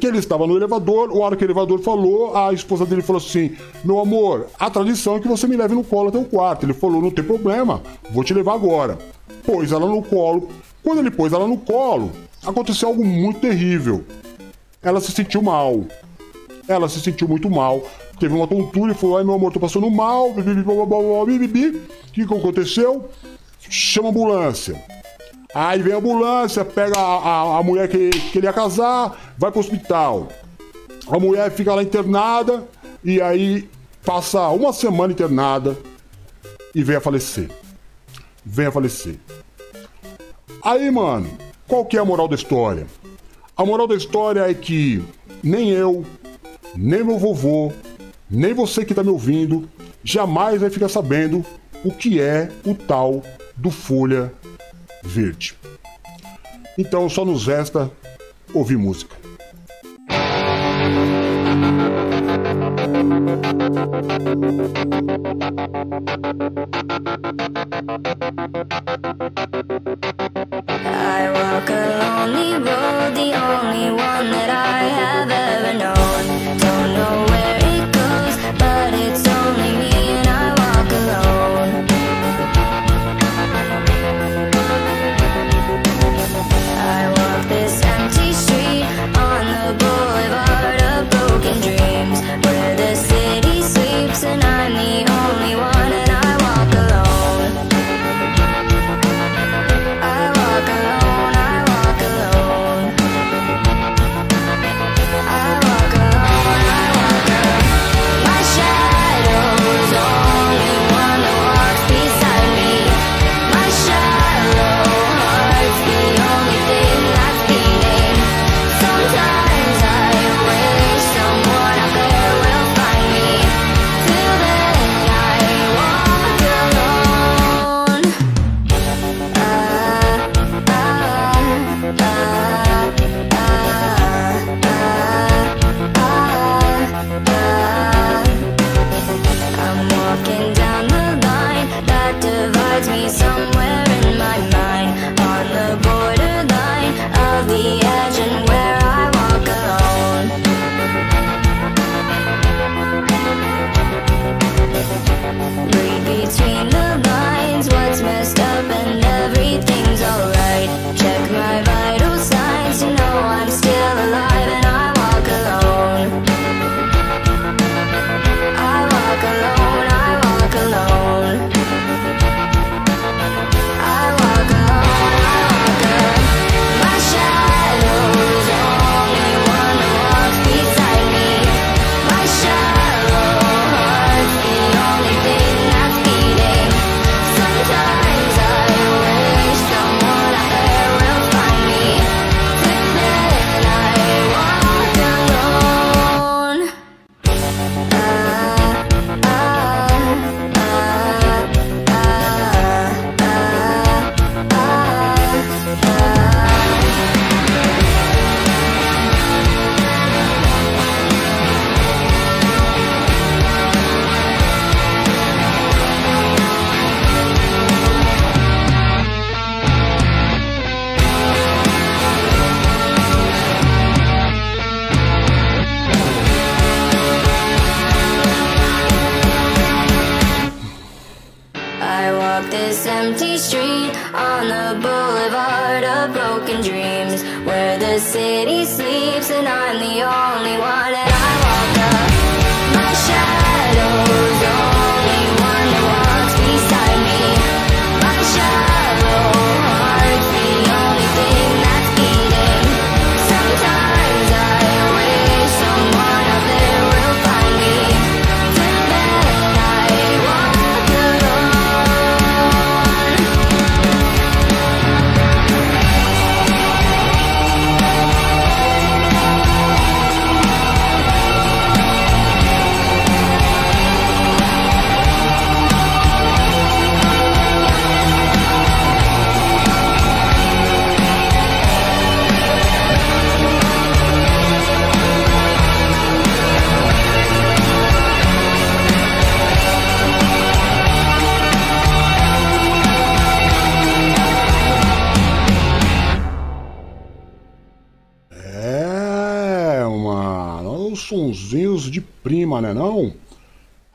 que 0.00 0.06
ele 0.06 0.18
estava 0.18 0.46
no 0.46 0.56
elevador, 0.56 1.10
a 1.10 1.18
hora 1.18 1.36
que 1.36 1.44
o 1.44 1.46
elevador 1.46 1.80
falou, 1.80 2.34
a 2.36 2.52
esposa 2.52 2.86
dele 2.86 3.02
falou 3.02 3.20
assim: 3.20 3.54
Meu 3.84 3.98
amor, 3.98 4.46
a 4.58 4.70
tradição 4.70 5.16
é 5.16 5.20
que 5.20 5.28
você 5.28 5.46
me 5.46 5.56
leve 5.56 5.74
no 5.74 5.84
colo 5.84 6.08
até 6.08 6.18
o 6.18 6.24
quarto. 6.24 6.64
Ele 6.64 6.72
falou: 6.72 7.02
Não 7.02 7.10
tem 7.10 7.24
problema, 7.24 7.82
vou 8.10 8.24
te 8.24 8.32
levar 8.32 8.54
agora. 8.54 8.96
Pôs 9.44 9.72
ela 9.72 9.86
no 9.86 10.02
colo. 10.02 10.48
Quando 10.82 11.00
ele 11.00 11.10
pôs 11.10 11.32
ela 11.32 11.46
no 11.46 11.58
colo, 11.58 12.12
aconteceu 12.42 12.88
algo 12.88 13.04
muito 13.04 13.40
terrível. 13.40 14.04
Ela 14.82 15.00
se 15.00 15.12
sentiu 15.12 15.42
mal. 15.42 15.84
Ela 16.68 16.88
se 16.88 17.00
sentiu 17.00 17.28
muito 17.28 17.50
mal. 17.50 17.82
Teve 18.18 18.34
uma 18.34 18.46
tontura 18.46 18.92
e 18.92 18.94
falou: 18.94 19.18
Ai, 19.18 19.24
meu 19.24 19.34
amor, 19.34 19.52
tô 19.52 19.60
passando 19.60 19.90
mal. 19.90 20.32
blá, 20.32 21.24
bibibi. 21.26 21.68
O 21.68 22.12
que, 22.12 22.26
que 22.26 22.34
aconteceu? 22.34 23.10
Chama 23.60 24.08
a 24.08 24.10
ambulância. 24.10 24.82
Aí 25.54 25.80
vem 25.82 25.92
a 25.92 25.98
ambulância, 25.98 26.64
pega 26.64 26.98
a, 26.98 27.18
a, 27.18 27.58
a 27.58 27.62
mulher 27.62 27.88
que, 27.88 28.10
que 28.10 28.38
ele 28.38 28.46
ia 28.46 28.52
casar, 28.52 29.34
vai 29.38 29.50
pro 29.50 29.60
hospital. 29.60 30.28
A 31.08 31.18
mulher 31.18 31.50
fica 31.52 31.72
lá 31.74 31.82
internada 31.82 32.66
e 33.04 33.20
aí 33.20 33.68
passa 34.04 34.48
uma 34.48 34.72
semana 34.72 35.12
internada 35.12 35.76
e 36.74 36.82
vem 36.82 36.96
a 36.96 37.00
falecer. 37.00 37.48
Vem 38.44 38.66
a 38.66 38.72
falecer. 38.72 39.16
Aí, 40.62 40.90
mano, 40.90 41.30
qual 41.68 41.84
que 41.84 41.96
é 41.96 42.00
a 42.00 42.04
moral 42.04 42.26
da 42.26 42.34
história? 42.34 42.86
A 43.56 43.64
moral 43.64 43.86
da 43.86 43.94
história 43.94 44.40
é 44.50 44.54
que 44.54 45.04
nem 45.42 45.70
eu, 45.70 46.04
nem 46.76 47.04
meu 47.04 47.18
vovô, 47.18 47.72
nem 48.30 48.52
você 48.52 48.84
que 48.84 48.94
tá 48.94 49.02
me 49.02 49.10
ouvindo, 49.10 49.68
jamais 50.02 50.60
vai 50.60 50.70
ficar 50.70 50.88
sabendo 50.88 51.44
o 51.84 51.90
que 51.90 52.20
é 52.20 52.50
o 52.64 52.74
tal 52.74 53.22
do 53.56 53.70
folha 53.70 54.32
verde. 55.02 55.54
Então 56.76 57.08
só 57.08 57.24
nos 57.24 57.46
resta 57.46 57.90
ouvir 58.52 58.76
música. 58.76 59.14
I 69.26 69.53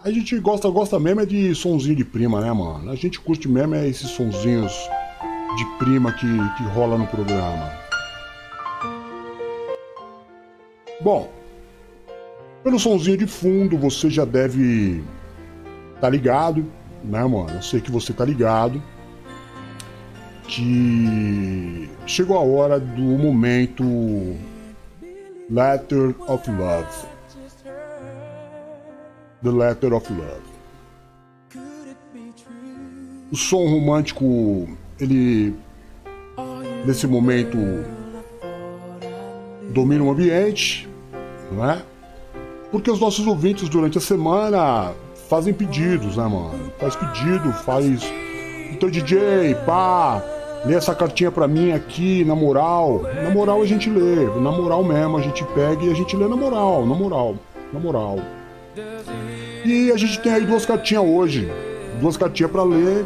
A 0.10 0.12
gente 0.12 0.40
gosta, 0.40 0.68
gosta 0.72 1.00
mesmo 1.00 1.22
é 1.22 1.26
de 1.26 1.54
sonzinho 1.54 1.96
de 1.96 2.04
prima, 2.04 2.42
né, 2.42 2.52
mano? 2.52 2.90
A 2.90 2.96
gente 2.96 3.20
curte 3.20 3.48
mesmo 3.48 3.76
é 3.76 3.88
esses 3.88 4.10
sonzinhos 4.10 4.74
de 5.56 5.66
prima 5.78 6.12
que, 6.12 6.26
que 6.58 6.64
rola 6.74 6.98
no 6.98 7.06
programa. 7.06 7.72
Bom, 11.00 11.30
pelo 12.64 12.80
sonzinho 12.80 13.18
de 13.18 13.28
fundo 13.28 13.78
você 13.78 14.10
já 14.10 14.26
deve 14.26 15.04
tá 16.02 16.10
ligado, 16.10 16.66
né, 17.04 17.24
mano? 17.24 17.52
Eu 17.52 17.62
sei 17.62 17.80
que 17.80 17.92
você 17.92 18.12
tá 18.12 18.26
ligado 18.26 18.82
que 20.48 21.88
chegou 22.08 22.36
a 22.36 22.42
hora 22.42 22.80
do 22.80 23.04
momento 23.04 23.84
Letter 25.52 26.16
of 26.28 26.50
Love. 26.50 27.19
The 29.42 29.50
Letter 29.50 29.94
of 29.94 30.12
Love. 30.12 30.50
O 33.32 33.36
som 33.36 33.68
romântico, 33.68 34.68
ele 35.00 35.56
nesse 36.86 37.08
momento 37.08 37.58
domina 39.72 40.04
o 40.04 40.12
ambiente, 40.12 40.90
não 41.52 41.70
é? 41.70 41.82
Porque 42.72 42.92
os 42.92 43.00
nossos 43.00 43.26
ouvintes 43.28 43.70
durante 43.70 43.98
a 43.98 44.02
semana 44.02 44.94
fazem 45.30 45.54
pedidos, 45.54 46.18
né, 46.18 46.24
mano? 46.24 46.72
Faz 46.80 46.96
pedido, 46.96 47.52
faz. 47.54 48.04
Então, 48.72 48.90
DJ, 48.90 49.56
pá, 49.66 50.22
lê 50.66 50.76
essa 50.76 50.94
cartinha 50.94 51.32
pra 51.32 51.48
mim 51.48 51.72
aqui, 51.72 52.26
na 52.26 52.36
moral. 52.36 53.04
Na 53.24 53.30
moral 53.30 53.62
a 53.62 53.66
gente 53.66 53.90
lê, 53.90 54.26
na 54.40 54.52
moral 54.52 54.84
mesmo, 54.84 55.18
a 55.18 55.22
gente 55.22 55.44
pega 55.56 55.84
e 55.84 55.92
a 55.92 55.96
gente 55.96 56.16
lê 56.16 56.28
na 56.28 56.36
moral, 56.36 56.86
na 56.86 56.96
moral, 56.96 57.36
na 57.72 57.80
moral. 57.80 58.20
E 59.66 59.92
a 59.92 59.98
gente 59.98 60.20
tem 60.20 60.34
aí 60.34 60.46
duas 60.46 60.66
cartinhas 60.66 61.04
hoje. 61.04 61.50
Duas 62.00 62.18
cartinhas 62.18 62.52
pra 62.52 62.64
ler, 62.64 63.06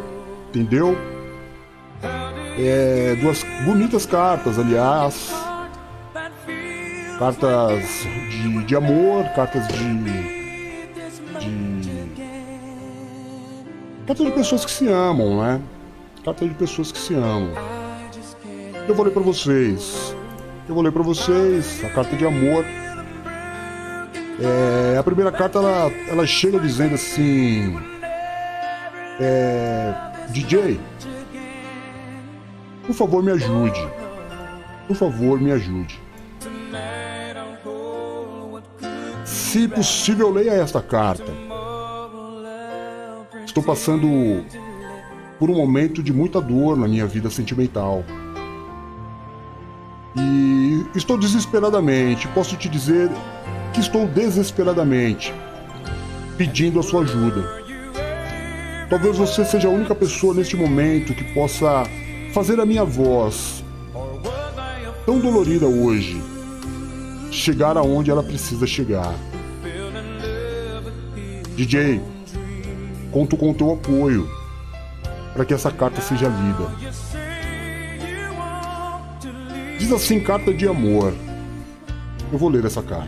entendeu? 0.49 0.97
É, 2.57 3.15
duas 3.19 3.43
bonitas 3.65 4.05
cartas, 4.05 4.59
aliás. 4.59 5.33
Cartas 7.17 7.83
de, 8.29 8.63
de 8.65 8.75
amor, 8.75 9.25
cartas 9.35 9.67
de. 9.67 10.03
de. 11.39 12.03
Cartas 14.05 14.25
de 14.25 14.31
pessoas 14.33 14.65
que 14.65 14.71
se 14.71 14.87
amam, 14.87 15.41
né? 15.41 15.61
Cartas 16.23 16.49
de 16.49 16.55
pessoas 16.55 16.91
que 16.91 16.99
se 16.99 17.13
amam. 17.15 17.53
Eu 18.87 18.93
vou 18.93 19.05
ler 19.05 19.11
pra 19.11 19.23
vocês. 19.23 20.15
Eu 20.67 20.75
vou 20.75 20.83
ler 20.83 20.91
pra 20.91 21.03
vocês 21.03 21.83
a 21.83 21.89
carta 21.89 22.15
de 22.15 22.25
amor. 22.25 22.65
É, 24.39 24.97
a 24.97 25.03
primeira 25.03 25.31
carta 25.31 25.59
ela, 25.59 25.91
ela 26.07 26.25
chega 26.25 26.59
dizendo 26.59 26.95
assim: 26.95 27.77
é, 29.19 29.93
DJ, 30.29 30.79
por 32.85 32.95
favor 32.95 33.23
me 33.23 33.31
ajude. 33.31 33.87
Por 34.87 34.95
favor 34.95 35.39
me 35.39 35.51
ajude. 35.51 36.01
Se 39.23 39.67
possível, 39.67 40.31
leia 40.31 40.53
esta 40.53 40.81
carta. 40.81 41.31
Estou 43.45 43.63
passando 43.63 44.43
por 45.37 45.49
um 45.49 45.55
momento 45.55 46.01
de 46.01 46.11
muita 46.11 46.41
dor 46.41 46.75
na 46.75 46.87
minha 46.87 47.05
vida 47.05 47.29
sentimental. 47.29 48.03
E 50.15 50.85
estou 50.95 51.17
desesperadamente, 51.17 52.27
posso 52.29 52.55
te 52.55 52.67
dizer 52.67 53.09
que 53.73 53.79
estou 53.79 54.07
desesperadamente 54.07 55.33
pedindo 56.37 56.79
a 56.79 56.83
sua 56.83 57.01
ajuda. 57.01 57.63
Talvez 58.89 59.17
você 59.17 59.43
seja 59.43 59.67
a 59.67 59.71
única 59.71 59.95
pessoa 59.95 60.33
neste 60.33 60.55
momento 60.55 61.13
que 61.15 61.23
possa 61.33 61.83
fazer 62.33 62.59
a 62.59 62.65
minha 62.65 62.83
voz, 62.83 63.63
tão 65.05 65.19
dolorida 65.19 65.65
hoje, 65.65 66.21
chegar 67.31 67.75
aonde 67.77 68.11
ela 68.11 68.23
precisa 68.23 68.67
chegar. 68.67 69.13
DJ, 71.55 72.01
conto 73.11 73.35
com 73.35 73.51
o 73.51 73.53
teu 73.53 73.73
apoio 73.73 74.29
para 75.33 75.45
que 75.45 75.53
essa 75.53 75.71
carta 75.71 76.01
seja 76.01 76.27
lida. 76.27 76.93
Diz 79.79 79.91
assim, 79.91 80.19
carta 80.19 80.53
de 80.53 80.67
amor. 80.67 81.13
Eu 82.33 82.39
vou 82.39 82.49
ler 82.49 82.65
essa 82.65 82.81
carta. 82.81 83.07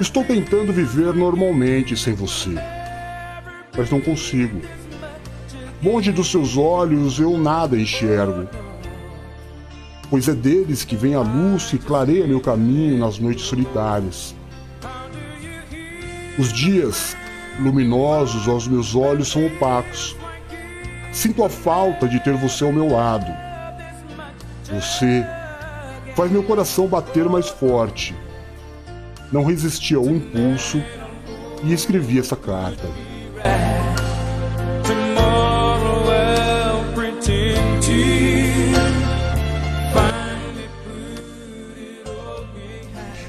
Estou 0.00 0.24
tentando 0.24 0.72
viver 0.72 1.12
normalmente 1.12 1.94
sem 1.94 2.14
você, 2.14 2.54
mas 3.76 3.90
não 3.90 4.00
consigo. 4.00 4.62
Longe 5.82 6.10
dos 6.10 6.30
seus 6.30 6.56
olhos 6.56 7.20
eu 7.20 7.36
nada 7.36 7.78
enxergo, 7.78 8.48
pois 10.14 10.28
é 10.28 10.32
deles 10.32 10.84
que 10.84 10.94
vem 10.94 11.16
a 11.16 11.22
luz 11.22 11.64
que 11.64 11.76
clareia 11.76 12.24
meu 12.24 12.40
caminho 12.40 13.00
nas 13.00 13.18
noites 13.18 13.46
solitárias. 13.46 14.32
Os 16.38 16.52
dias 16.52 17.16
luminosos 17.58 18.46
aos 18.46 18.68
meus 18.68 18.94
olhos 18.94 19.26
são 19.26 19.44
opacos. 19.44 20.14
Sinto 21.12 21.42
a 21.42 21.48
falta 21.48 22.06
de 22.06 22.20
ter 22.20 22.32
você 22.34 22.62
ao 22.62 22.72
meu 22.72 22.92
lado. 22.92 23.26
Você 24.72 25.26
faz 26.14 26.30
meu 26.30 26.44
coração 26.44 26.86
bater 26.86 27.28
mais 27.28 27.48
forte. 27.48 28.14
Não 29.32 29.44
resisti 29.44 29.96
ao 29.96 30.06
impulso 30.06 30.80
e 31.64 31.72
escrevi 31.72 32.20
essa 32.20 32.36
carta. 32.36 32.86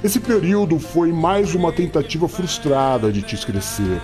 Esse 0.06 0.20
período 0.20 0.78
foi 0.78 1.12
mais 1.12 1.56
uma 1.56 1.72
tentativa 1.72 2.28
frustrada 2.28 3.12
de 3.12 3.24
te 3.24 3.34
esquecer. 3.34 3.99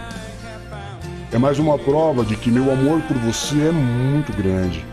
É 1.32 1.38
mais 1.38 1.60
uma 1.60 1.78
prova 1.78 2.26
de 2.26 2.36
que 2.36 2.50
meu 2.50 2.72
amor 2.72 3.04
por 3.04 3.16
você 3.20 3.68
é 3.68 3.72
muito 3.72 4.36
grande. 4.36 4.84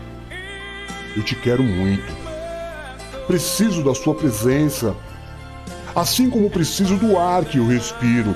Eu 1.17 1.23
te 1.23 1.33
quero 1.33 1.63
muito. 1.63 2.05
Preciso 3.25 3.83
da 3.83 3.95
sua 3.95 4.13
presença, 4.13 4.95
assim 5.95 6.29
como 6.29 6.47
preciso 6.47 6.95
do 6.95 7.17
ar 7.17 7.43
que 7.43 7.57
eu 7.57 7.65
respiro. 7.65 8.35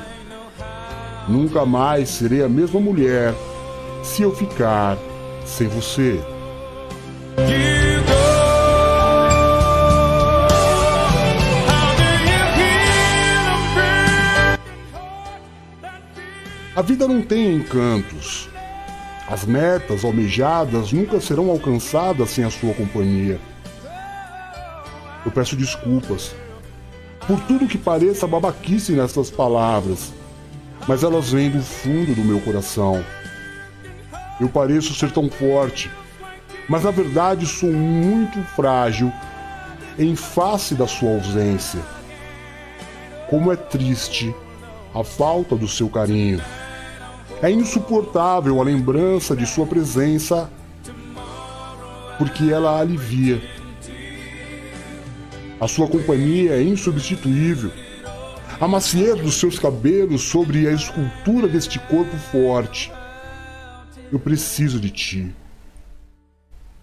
Nunca 1.29 1.67
mais 1.67 2.09
serei 2.09 2.43
a 2.43 2.49
mesma 2.49 2.79
mulher 2.79 3.35
se 4.01 4.23
eu 4.23 4.35
ficar 4.35 4.97
sem 5.45 5.67
você? 5.67 6.32
A 16.75 16.81
vida 16.81 17.07
não 17.07 17.21
tem 17.21 17.53
encantos. 17.53 18.49
As 19.29 19.45
metas 19.45 20.03
almejadas 20.03 20.91
nunca 20.91 21.21
serão 21.21 21.51
alcançadas 21.51 22.31
sem 22.31 22.43
a 22.43 22.49
sua 22.49 22.73
companhia. 22.73 23.39
Eu 25.23 25.31
peço 25.31 25.55
desculpas 25.55 26.35
por 27.27 27.39
tudo 27.41 27.67
que 27.67 27.77
pareça 27.77 28.25
babaquice 28.25 28.93
nessas 28.93 29.29
palavras, 29.29 30.11
mas 30.87 31.03
elas 31.03 31.31
vêm 31.31 31.51
do 31.51 31.61
fundo 31.61 32.15
do 32.15 32.23
meu 32.23 32.39
coração. 32.39 33.05
Eu 34.41 34.49
pareço 34.49 34.95
ser 34.95 35.11
tão 35.11 35.29
forte, 35.29 35.91
mas 36.67 36.83
na 36.83 36.91
verdade 36.91 37.45
sou 37.45 37.71
muito 37.71 38.41
frágil 38.55 39.13
em 39.99 40.15
face 40.15 40.73
da 40.73 40.87
sua 40.87 41.11
ausência. 41.11 41.81
Como 43.29 43.51
é 43.51 43.55
triste 43.55 44.33
a 44.93 45.03
falta 45.03 45.55
do 45.55 45.67
seu 45.67 45.87
carinho. 45.87 46.41
É 47.41 47.51
insuportável 47.51 48.61
a 48.61 48.63
lembrança 48.63 49.35
de 49.35 49.45
sua 49.45 49.65
presença, 49.65 50.49
porque 52.17 52.51
ela 52.51 52.79
alivia. 52.79 53.41
A 55.59 55.67
sua 55.67 55.87
companhia 55.87 56.51
é 56.51 56.63
insubstituível. 56.63 57.71
A 58.59 58.67
maciez 58.67 59.19
dos 59.19 59.35
seus 59.35 59.59
cabelos 59.59 60.21
sobre 60.21 60.67
a 60.67 60.71
escultura 60.71 61.47
deste 61.47 61.79
corpo 61.79 62.15
forte. 62.17 62.91
Eu 64.11 64.19
preciso 64.19 64.79
de 64.79 64.89
ti. 64.89 65.35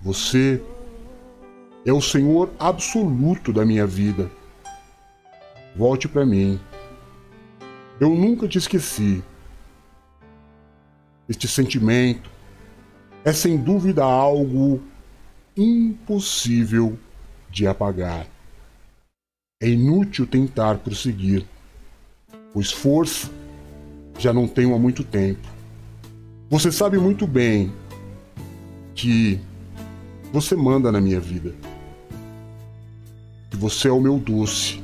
Você 0.02 0.62
é 1.84 1.92
o 1.92 2.00
Senhor 2.00 2.50
absoluto 2.58 3.52
da 3.52 3.64
minha 3.64 3.86
vida. 3.86 4.30
Volte 5.76 6.08
para 6.08 6.26
mim. 6.26 6.60
Eu 8.00 8.10
nunca 8.10 8.48
te 8.48 8.58
esqueci. 8.58 9.22
Este 11.30 11.46
sentimento 11.46 12.28
é 13.24 13.32
sem 13.32 13.56
dúvida 13.56 14.02
algo 14.02 14.82
impossível 15.56 16.98
de 17.48 17.68
apagar. 17.68 18.26
É 19.62 19.68
inútil 19.68 20.26
tentar 20.26 20.78
prosseguir, 20.78 21.46
pois 22.52 22.72
força 22.72 23.30
já 24.18 24.32
não 24.32 24.48
tenho 24.48 24.74
há 24.74 24.78
muito 24.78 25.04
tempo. 25.04 25.46
Você 26.50 26.72
sabe 26.72 26.98
muito 26.98 27.28
bem 27.28 27.72
que 28.96 29.38
você 30.32 30.56
manda 30.56 30.90
na 30.90 31.00
minha 31.00 31.20
vida. 31.20 31.54
Que 33.52 33.56
você 33.56 33.86
é 33.86 33.92
o 33.92 34.00
meu 34.00 34.18
doce 34.18 34.82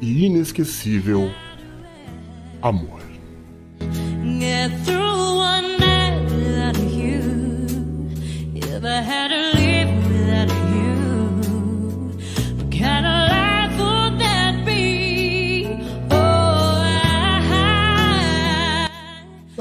e 0.00 0.26
inesquecível 0.26 1.28
amor. 2.62 2.97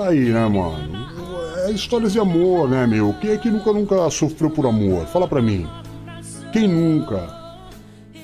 Aí, 0.07 0.29
né, 0.29 0.47
mano? 0.47 1.07
É 1.65 1.71
histórias 1.71 2.13
de 2.13 2.19
amor, 2.19 2.69
né, 2.69 2.87
meu? 2.87 3.13
Quem 3.19 3.31
é 3.31 3.37
que 3.37 3.49
nunca, 3.49 3.73
nunca 3.73 4.09
sofreu 4.09 4.49
por 4.49 4.65
amor? 4.65 5.05
Fala 5.07 5.27
pra 5.27 5.41
mim. 5.41 5.67
Quem 6.51 6.67
nunca? 6.67 7.35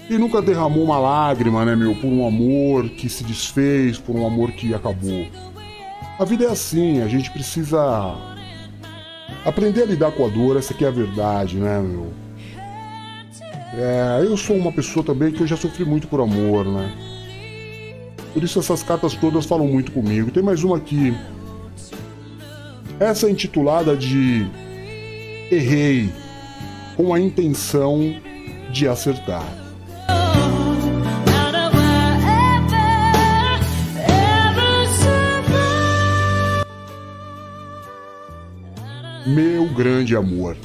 Quem 0.07 0.17
nunca 0.17 0.41
derramou 0.41 0.83
uma 0.83 0.99
lágrima, 0.99 1.65
né, 1.65 1.75
meu? 1.75 1.95
Por 1.95 2.07
um 2.07 2.25
amor 2.25 2.89
que 2.89 3.09
se 3.09 3.23
desfez, 3.23 3.97
por 3.97 4.15
um 4.15 4.25
amor 4.25 4.51
que 4.51 4.73
acabou. 4.73 5.27
A 6.19 6.25
vida 6.25 6.45
é 6.45 6.49
assim, 6.49 7.01
a 7.01 7.07
gente 7.07 7.31
precisa 7.31 8.15
aprender 9.45 9.83
a 9.83 9.85
lidar 9.85 10.11
com 10.11 10.25
a 10.25 10.29
dor, 10.29 10.57
essa 10.57 10.73
aqui 10.73 10.85
é 10.85 10.87
a 10.87 10.91
verdade, 10.91 11.57
né, 11.57 11.81
meu? 11.81 12.13
É, 13.75 14.21
eu 14.23 14.37
sou 14.37 14.55
uma 14.55 14.71
pessoa 14.71 15.03
também 15.03 15.31
que 15.31 15.41
eu 15.41 15.47
já 15.47 15.57
sofri 15.57 15.83
muito 15.83 16.07
por 16.07 16.21
amor, 16.21 16.63
né? 16.65 16.93
Por 18.33 18.43
isso 18.43 18.59
essas 18.59 18.83
cartas 18.83 19.15
todas 19.15 19.45
falam 19.45 19.67
muito 19.67 19.91
comigo. 19.91 20.31
Tem 20.31 20.43
mais 20.43 20.63
uma 20.63 20.77
aqui. 20.77 21.15
Essa 22.99 23.27
é 23.27 23.31
intitulada 23.31 23.95
de 23.97 24.45
Errei, 25.51 26.09
com 26.95 27.13
a 27.13 27.19
intenção 27.19 27.99
de 28.71 28.87
acertar. 28.87 29.45
Meu 39.25 39.67
grande 39.73 40.15
amor. 40.15 40.57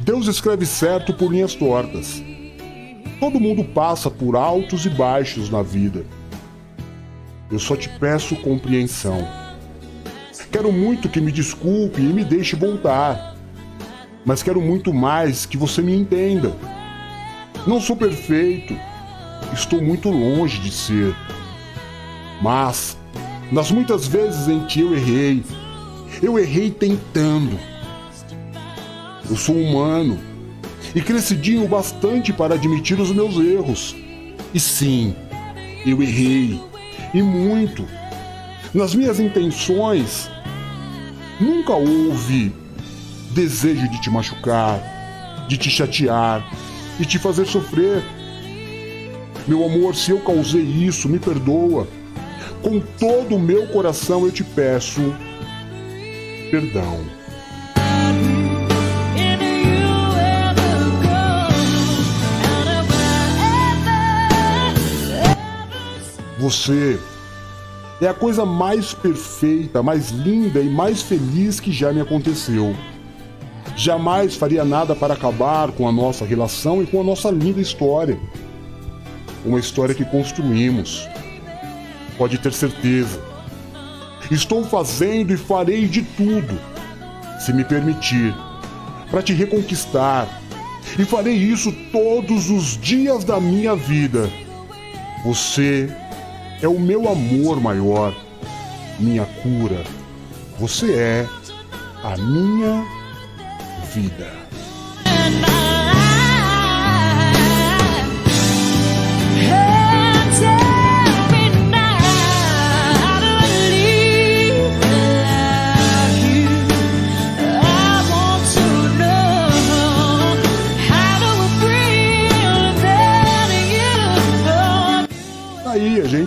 Deus 0.00 0.26
escreve 0.26 0.66
certo 0.66 1.14
por 1.14 1.30
linhas 1.30 1.54
tortas. 1.54 2.22
Todo 3.20 3.40
mundo 3.40 3.64
passa 3.64 4.10
por 4.10 4.34
altos 4.36 4.84
e 4.84 4.90
baixos 4.90 5.48
na 5.48 5.62
vida. 5.62 6.04
Eu 7.50 7.58
só 7.58 7.76
te 7.76 7.88
peço 7.88 8.36
compreensão. 8.36 9.43
Quero 10.54 10.70
muito 10.70 11.08
que 11.08 11.20
me 11.20 11.32
desculpe 11.32 12.00
e 12.00 12.04
me 12.04 12.24
deixe 12.24 12.54
voltar. 12.54 13.34
Mas 14.24 14.40
quero 14.40 14.60
muito 14.60 14.94
mais 14.94 15.44
que 15.44 15.56
você 15.56 15.82
me 15.82 15.92
entenda. 15.92 16.56
Não 17.66 17.80
sou 17.80 17.96
perfeito. 17.96 18.72
Estou 19.52 19.82
muito 19.82 20.08
longe 20.10 20.60
de 20.60 20.70
ser. 20.70 21.12
Mas, 22.40 22.96
nas 23.50 23.72
muitas 23.72 24.06
vezes 24.06 24.46
em 24.46 24.64
que 24.66 24.78
eu 24.78 24.94
errei, 24.94 25.42
eu 26.22 26.38
errei 26.38 26.70
tentando. 26.70 27.58
Eu 29.28 29.36
sou 29.36 29.56
humano 29.56 30.20
e 30.94 31.02
crescidinho 31.02 31.66
bastante 31.66 32.32
para 32.32 32.54
admitir 32.54 33.00
os 33.00 33.10
meus 33.10 33.34
erros. 33.38 33.96
E 34.54 34.60
sim, 34.60 35.16
eu 35.84 36.00
errei. 36.00 36.60
E 37.12 37.20
muito. 37.20 37.84
Nas 38.72 38.94
minhas 38.94 39.18
intenções, 39.18 40.30
nunca 41.40 41.72
houve 41.72 42.52
desejo 43.30 43.88
de 43.88 44.00
te 44.00 44.10
machucar, 44.10 44.80
de 45.48 45.56
te 45.56 45.70
chatear, 45.70 46.44
de 46.98 47.04
te 47.04 47.18
fazer 47.18 47.46
sofrer. 47.46 48.02
Meu 49.46 49.64
amor, 49.64 49.94
se 49.94 50.10
eu 50.10 50.20
causei 50.20 50.62
isso, 50.62 51.08
me 51.08 51.18
perdoa. 51.18 51.86
Com 52.62 52.80
todo 52.80 53.36
o 53.36 53.40
meu 53.40 53.66
coração 53.68 54.24
eu 54.24 54.32
te 54.32 54.42
peço 54.42 55.00
perdão. 56.50 57.04
Você 66.38 66.98
é 68.04 68.08
a 68.08 68.14
coisa 68.14 68.44
mais 68.44 68.92
perfeita, 68.92 69.82
mais 69.82 70.10
linda 70.10 70.60
e 70.60 70.68
mais 70.68 71.02
feliz 71.02 71.60
que 71.60 71.72
já 71.72 71.92
me 71.92 72.00
aconteceu. 72.00 72.74
Jamais 73.76 74.36
faria 74.36 74.64
nada 74.64 74.94
para 74.94 75.14
acabar 75.14 75.72
com 75.72 75.88
a 75.88 75.92
nossa 75.92 76.24
relação 76.24 76.82
e 76.82 76.86
com 76.86 77.00
a 77.00 77.04
nossa 77.04 77.30
linda 77.30 77.60
história. 77.60 78.18
Uma 79.44 79.58
história 79.58 79.94
que 79.94 80.04
construímos. 80.04 81.08
Pode 82.16 82.38
ter 82.38 82.52
certeza. 82.52 83.20
Estou 84.30 84.64
fazendo 84.64 85.32
e 85.32 85.36
farei 85.36 85.86
de 85.86 86.02
tudo, 86.02 86.58
se 87.40 87.52
me 87.52 87.64
permitir, 87.64 88.34
para 89.10 89.22
te 89.22 89.32
reconquistar. 89.32 90.28
E 90.98 91.04
farei 91.04 91.34
isso 91.34 91.72
todos 91.90 92.50
os 92.50 92.78
dias 92.78 93.24
da 93.24 93.40
minha 93.40 93.74
vida. 93.74 94.30
Você 95.24 95.90
é 96.64 96.68
o 96.68 96.80
meu 96.80 97.08
amor 97.10 97.60
maior, 97.60 98.14
minha 98.98 99.26
cura. 99.42 99.84
Você 100.58 100.94
é 100.94 101.28
a 102.02 102.16
minha 102.16 102.82
vida. 103.92 104.43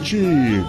Gente 0.08 0.64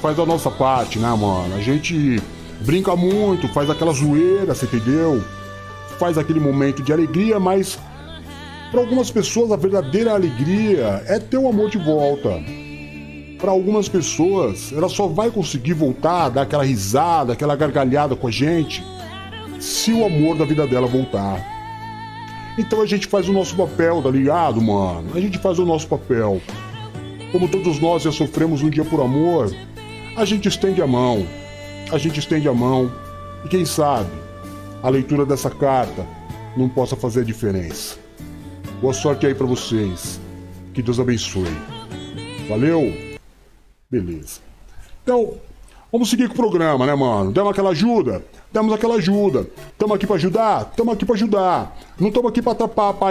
faz 0.00 0.18
a 0.18 0.24
nossa 0.24 0.50
parte, 0.50 0.98
né, 0.98 1.08
mano? 1.10 1.54
A 1.54 1.60
gente 1.60 2.20
brinca 2.60 2.96
muito, 2.96 3.46
faz 3.48 3.68
aquela 3.68 3.92
zoeira, 3.92 4.54
você 4.54 4.64
entendeu? 4.64 5.22
Faz 5.98 6.16
aquele 6.16 6.40
momento 6.40 6.82
de 6.82 6.92
alegria, 6.92 7.38
mas 7.38 7.78
para 8.70 8.80
algumas 8.80 9.10
pessoas 9.10 9.52
a 9.52 9.56
verdadeira 9.56 10.14
alegria 10.14 11.02
é 11.06 11.18
ter 11.18 11.36
o 11.36 11.46
amor 11.46 11.68
de 11.68 11.76
volta. 11.76 12.42
Para 13.38 13.50
algumas 13.50 13.88
pessoas, 13.88 14.72
ela 14.72 14.88
só 14.88 15.06
vai 15.06 15.30
conseguir 15.30 15.74
voltar, 15.74 16.30
dar 16.30 16.42
aquela 16.42 16.64
risada, 16.64 17.34
aquela 17.34 17.56
gargalhada 17.56 18.16
com 18.16 18.28
a 18.28 18.30
gente, 18.30 18.82
se 19.60 19.92
o 19.92 20.06
amor 20.06 20.38
da 20.38 20.44
vida 20.44 20.66
dela 20.66 20.86
voltar. 20.86 21.44
Então 22.56 22.80
a 22.80 22.86
gente 22.86 23.06
faz 23.06 23.28
o 23.28 23.32
nosso 23.32 23.54
papel, 23.54 24.02
tá 24.02 24.10
ligado, 24.10 24.62
mano? 24.62 25.10
A 25.14 25.20
gente 25.20 25.38
faz 25.38 25.58
o 25.58 25.66
nosso 25.66 25.86
papel. 25.88 26.40
Como 27.32 27.48
todos 27.48 27.80
nós 27.80 28.02
já 28.02 28.12
sofremos 28.12 28.62
um 28.62 28.68
dia 28.68 28.84
por 28.84 29.00
amor, 29.00 29.50
a 30.14 30.24
gente 30.26 30.48
estende 30.48 30.82
a 30.82 30.86
mão. 30.86 31.26
A 31.90 31.96
gente 31.96 32.20
estende 32.20 32.46
a 32.46 32.52
mão. 32.52 32.92
E 33.42 33.48
quem 33.48 33.64
sabe, 33.64 34.10
a 34.82 34.90
leitura 34.90 35.24
dessa 35.24 35.48
carta 35.48 36.06
não 36.54 36.68
possa 36.68 36.94
fazer 36.94 37.22
a 37.22 37.24
diferença. 37.24 37.96
Boa 38.82 38.92
sorte 38.92 39.26
aí 39.26 39.34
pra 39.34 39.46
vocês. 39.46 40.20
Que 40.74 40.82
Deus 40.82 41.00
abençoe. 41.00 41.56
Valeu? 42.50 42.92
Beleza. 43.90 44.40
Então, 45.02 45.34
vamos 45.90 46.10
seguir 46.10 46.28
com 46.28 46.34
o 46.34 46.36
programa, 46.36 46.84
né, 46.84 46.94
mano? 46.94 47.32
Demos 47.32 47.50
aquela 47.50 47.70
ajuda? 47.70 48.22
Demos 48.52 48.72
aquela 48.74 48.96
ajuda. 48.96 49.46
Tamo 49.78 49.94
aqui 49.94 50.06
pra 50.06 50.16
ajudar? 50.16 50.72
Tamo 50.76 50.90
aqui 50.90 51.06
pra 51.06 51.14
ajudar. 51.14 51.78
Não 51.98 52.10
tamo 52.10 52.28
aqui 52.28 52.42
pra, 52.42 52.54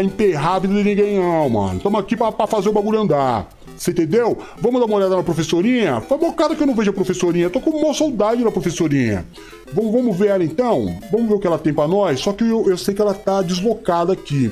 enterrar 0.03 0.55
a 0.55 0.59
vida 0.59 0.73
de 0.75 0.83
ninguém, 0.83 1.17
não, 1.19 1.49
mano. 1.49 1.79
Tamo 1.79 1.97
aqui 1.97 2.15
pra, 2.15 2.31
fazer 2.45 2.69
o 2.69 2.73
bagulho 2.73 2.99
andar. 2.99 3.47
Você 3.75 3.89
entendeu? 3.89 4.37
Vamos 4.59 4.79
dar 4.79 4.85
uma 4.85 4.97
olhada 4.97 5.15
na 5.15 5.23
professorinha? 5.23 5.99
Foi 6.01 6.17
bocada 6.19 6.55
que 6.55 6.61
eu 6.61 6.67
não 6.67 6.75
vejo 6.75 6.91
a 6.91 6.93
professorinha. 6.93 7.49
Tô 7.49 7.59
com 7.59 7.71
uma 7.71 7.93
saudade 7.93 8.43
da 8.43 8.51
professorinha. 8.51 9.25
Vamos, 9.73 9.91
vamos 9.91 10.15
ver 10.15 10.27
ela 10.27 10.43
então? 10.43 10.95
Vamos 11.11 11.27
ver 11.27 11.33
o 11.33 11.39
que 11.39 11.47
ela 11.47 11.57
tem 11.57 11.73
pra 11.73 11.87
nós? 11.87 12.19
Só 12.19 12.33
que 12.33 12.43
eu, 12.43 12.69
eu 12.69 12.77
sei 12.77 12.93
que 12.93 13.01
ela 13.01 13.13
tá 13.15 13.41
deslocada 13.41 14.13
aqui. 14.13 14.51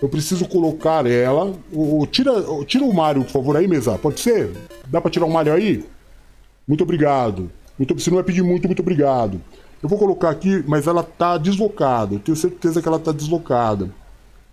Eu 0.00 0.08
preciso 0.08 0.46
colocar 0.48 1.04
ela. 1.06 1.52
O, 1.70 2.06
tira, 2.06 2.32
o- 2.32 2.64
tira 2.64 2.84
o 2.84 2.94
Mário, 2.94 3.22
por 3.24 3.30
favor, 3.30 3.56
aí, 3.58 3.68
mesa. 3.68 3.98
Pode 3.98 4.20
ser? 4.20 4.50
Dá 4.86 5.00
pra 5.02 5.10
tirar 5.10 5.26
o 5.26 5.30
Mário 5.30 5.52
aí? 5.52 5.84
Muito 6.66 6.82
obrigado. 6.82 7.50
Muito, 7.78 7.98
se 8.00 8.08
não 8.08 8.14
vai 8.16 8.24
pedir 8.24 8.42
muito, 8.42 8.66
muito 8.66 8.80
obrigado. 8.80 9.38
Eu 9.84 9.88
vou 9.90 9.98
colocar 9.98 10.30
aqui, 10.30 10.64
mas 10.66 10.86
ela 10.86 11.02
tá 11.02 11.36
deslocada. 11.36 12.14
Eu 12.14 12.18
tenho 12.18 12.34
certeza 12.34 12.80
que 12.80 12.88
ela 12.88 12.98
tá 12.98 13.12
deslocada. 13.12 13.90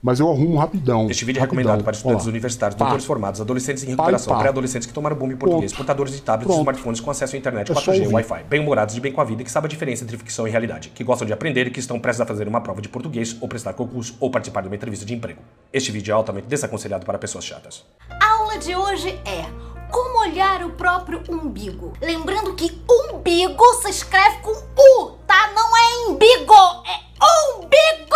Mas 0.04 0.20
eu 0.20 0.30
arrumo 0.30 0.58
rapidão. 0.58 1.10
Este 1.10 1.24
vídeo 1.24 1.40
é 1.40 1.42
rapidão. 1.42 1.60
recomendado 1.62 1.86
para 1.86 1.94
estudantes 1.96 2.26
universitários, 2.26 2.76
Pá. 2.78 2.84
doutores 2.84 3.06
formados, 3.06 3.40
adolescentes 3.40 3.84
em 3.84 3.88
e 3.88 3.90
recuperação, 3.92 4.38
pré-adolescentes 4.38 4.86
que 4.90 4.94
tomaram 4.94 5.16
boom 5.16 5.32
em 5.32 5.38
português, 5.38 5.72
Pronto. 5.72 5.78
portadores 5.78 6.14
de 6.14 6.22
tablets 6.22 6.54
e 6.54 6.60
smartphones 6.60 7.00
com 7.00 7.12
acesso 7.12 7.38
à 7.38 7.40
internet 7.40 7.72
É 7.72 7.74
só 7.74 7.80
4G 7.80 7.96
e 7.96 8.00
ouvir. 8.02 8.14
Wi-Fi, 8.16 8.44
bem-humorados 8.50 8.94
de 8.94 9.00
bem 9.00 9.14
com 9.14 9.22
a 9.22 9.24
vida, 9.24 9.42
que 9.42 9.50
sabem 9.50 9.68
a 9.68 9.70
diferença 9.70 10.04
entre 10.04 10.18
ficção 10.18 10.46
e 10.46 10.52
realidade, 10.52 10.90
que 10.90 11.02
gostam 11.02 11.26
de 11.26 11.32
aprender 11.32 11.68
e 11.68 11.72
que 11.72 11.80
estão 11.80 11.98
prestes 11.98 12.20
a 12.20 12.26
fazer 12.26 12.46
uma 12.46 12.60
prova 12.60 12.82
de 12.82 12.90
português, 12.90 13.38
ou 13.40 13.48
prestar 13.48 13.72
concurso, 13.72 14.18
ou 14.20 14.30
participar 14.30 14.60
de 14.60 14.68
uma 14.68 14.76
entrevista 14.76 15.06
de 15.06 15.14
emprego. 15.14 15.40
Este 15.72 15.94
vídeo 15.94 16.12
é 16.12 16.16
altamente 16.16 16.48
desaconselhado 16.48 17.06
para 17.06 17.18
pessoas 17.18 17.46
chatas. 17.46 17.86
A 18.10 18.34
aula 18.34 18.58
de 18.58 18.76
hoje 18.76 19.18
é 19.24 19.71
como 19.92 20.22
olhar 20.22 20.64
o 20.64 20.72
próprio 20.72 21.22
umbigo. 21.30 21.94
Lembrando 22.02 22.56
que 22.56 22.82
umbigo 22.90 23.64
se 23.82 23.90
escreve 23.90 24.38
com 24.38 24.52
U, 24.52 25.12
tá? 25.28 25.52
Não 25.54 25.78
é 25.78 26.08
umbigo, 26.08 26.56
é 26.86 27.58
umbigo! 27.58 28.16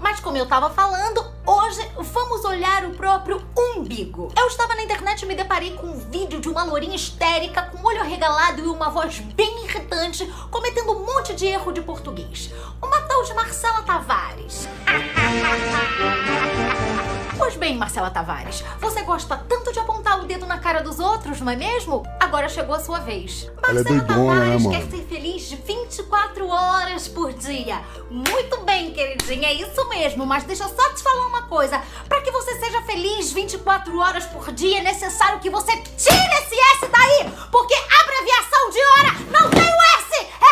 Mas 0.00 0.20
como 0.20 0.36
eu 0.36 0.46
tava 0.46 0.68
falando, 0.68 1.24
hoje 1.46 1.80
vamos 1.98 2.44
olhar 2.44 2.84
o 2.84 2.90
próprio 2.90 3.42
umbigo. 3.56 4.30
Eu 4.36 4.48
estava 4.48 4.74
na 4.74 4.82
internet 4.82 5.22
e 5.22 5.26
me 5.26 5.34
deparei 5.34 5.74
com 5.74 5.86
um 5.86 5.98
vídeo 6.10 6.40
de 6.40 6.48
uma 6.48 6.64
lourinha 6.64 6.96
histérica 6.96 7.62
com 7.62 7.78
o 7.78 7.86
olho 7.86 8.00
arregalado 8.00 8.60
e 8.60 8.66
uma 8.66 8.90
voz 8.90 9.20
bem 9.20 9.64
irritante, 9.64 10.26
cometendo 10.50 10.92
um 10.92 11.06
monte 11.06 11.32
de 11.32 11.46
erro 11.46 11.72
de 11.72 11.80
português. 11.80 12.50
Uma 12.82 13.00
tal 13.02 13.22
de 13.22 13.32
Marcela 13.32 13.82
Tavares. 13.82 14.68
Pois 17.36 17.56
bem, 17.56 17.76
Marcela 17.76 18.10
Tavares, 18.10 18.64
você 18.80 19.02
gosta 19.02 19.36
tanto 19.36 19.72
de 19.72 19.78
apontar 19.78 20.20
o 20.20 20.24
dedo 20.24 20.46
na 20.46 20.58
cara 20.58 20.82
dos 20.82 20.98
outros, 20.98 21.40
não 21.40 21.52
é 21.52 21.56
mesmo? 21.56 22.02
Agora 22.20 22.48
chegou 22.48 22.74
a 22.74 22.80
sua 22.80 23.00
vez. 23.00 23.50
Ela 23.62 23.80
é 23.80 23.82
doidona, 23.82 24.34
né, 24.34 24.40
Tavares 24.40 24.62
mano? 24.62 24.76
quer 24.76 24.90
ser 24.90 25.04
feliz 25.04 25.52
24 25.52 26.48
horas 26.48 27.08
por 27.08 27.32
dia. 27.32 27.82
Muito 28.10 28.60
bem, 28.64 28.92
queridinha, 28.92 29.48
é 29.48 29.54
isso 29.54 29.88
mesmo. 29.88 30.24
Mas 30.24 30.44
deixa 30.44 30.64
eu 30.64 30.68
só 30.68 30.94
te 30.94 31.02
falar 31.02 31.26
uma 31.26 31.42
coisa. 31.42 31.82
Para 32.08 32.20
que 32.22 32.30
você 32.30 32.58
seja 32.58 32.80
feliz 32.82 33.32
24 33.32 33.98
horas 33.98 34.24
por 34.26 34.52
dia, 34.52 34.78
é 34.78 34.82
necessário 34.82 35.40
que 35.40 35.50
você 35.50 35.72
tire 35.76 36.34
esse 36.42 36.54
S 36.54 36.86
daí. 36.90 37.32
Porque 37.50 37.74
abreviação 37.74 38.70
de 38.70 38.78
hora 38.78 39.12
não 39.30 39.50
tem 39.50 39.62
o 39.62 39.82
S, 39.98 40.26
é. 40.40 40.43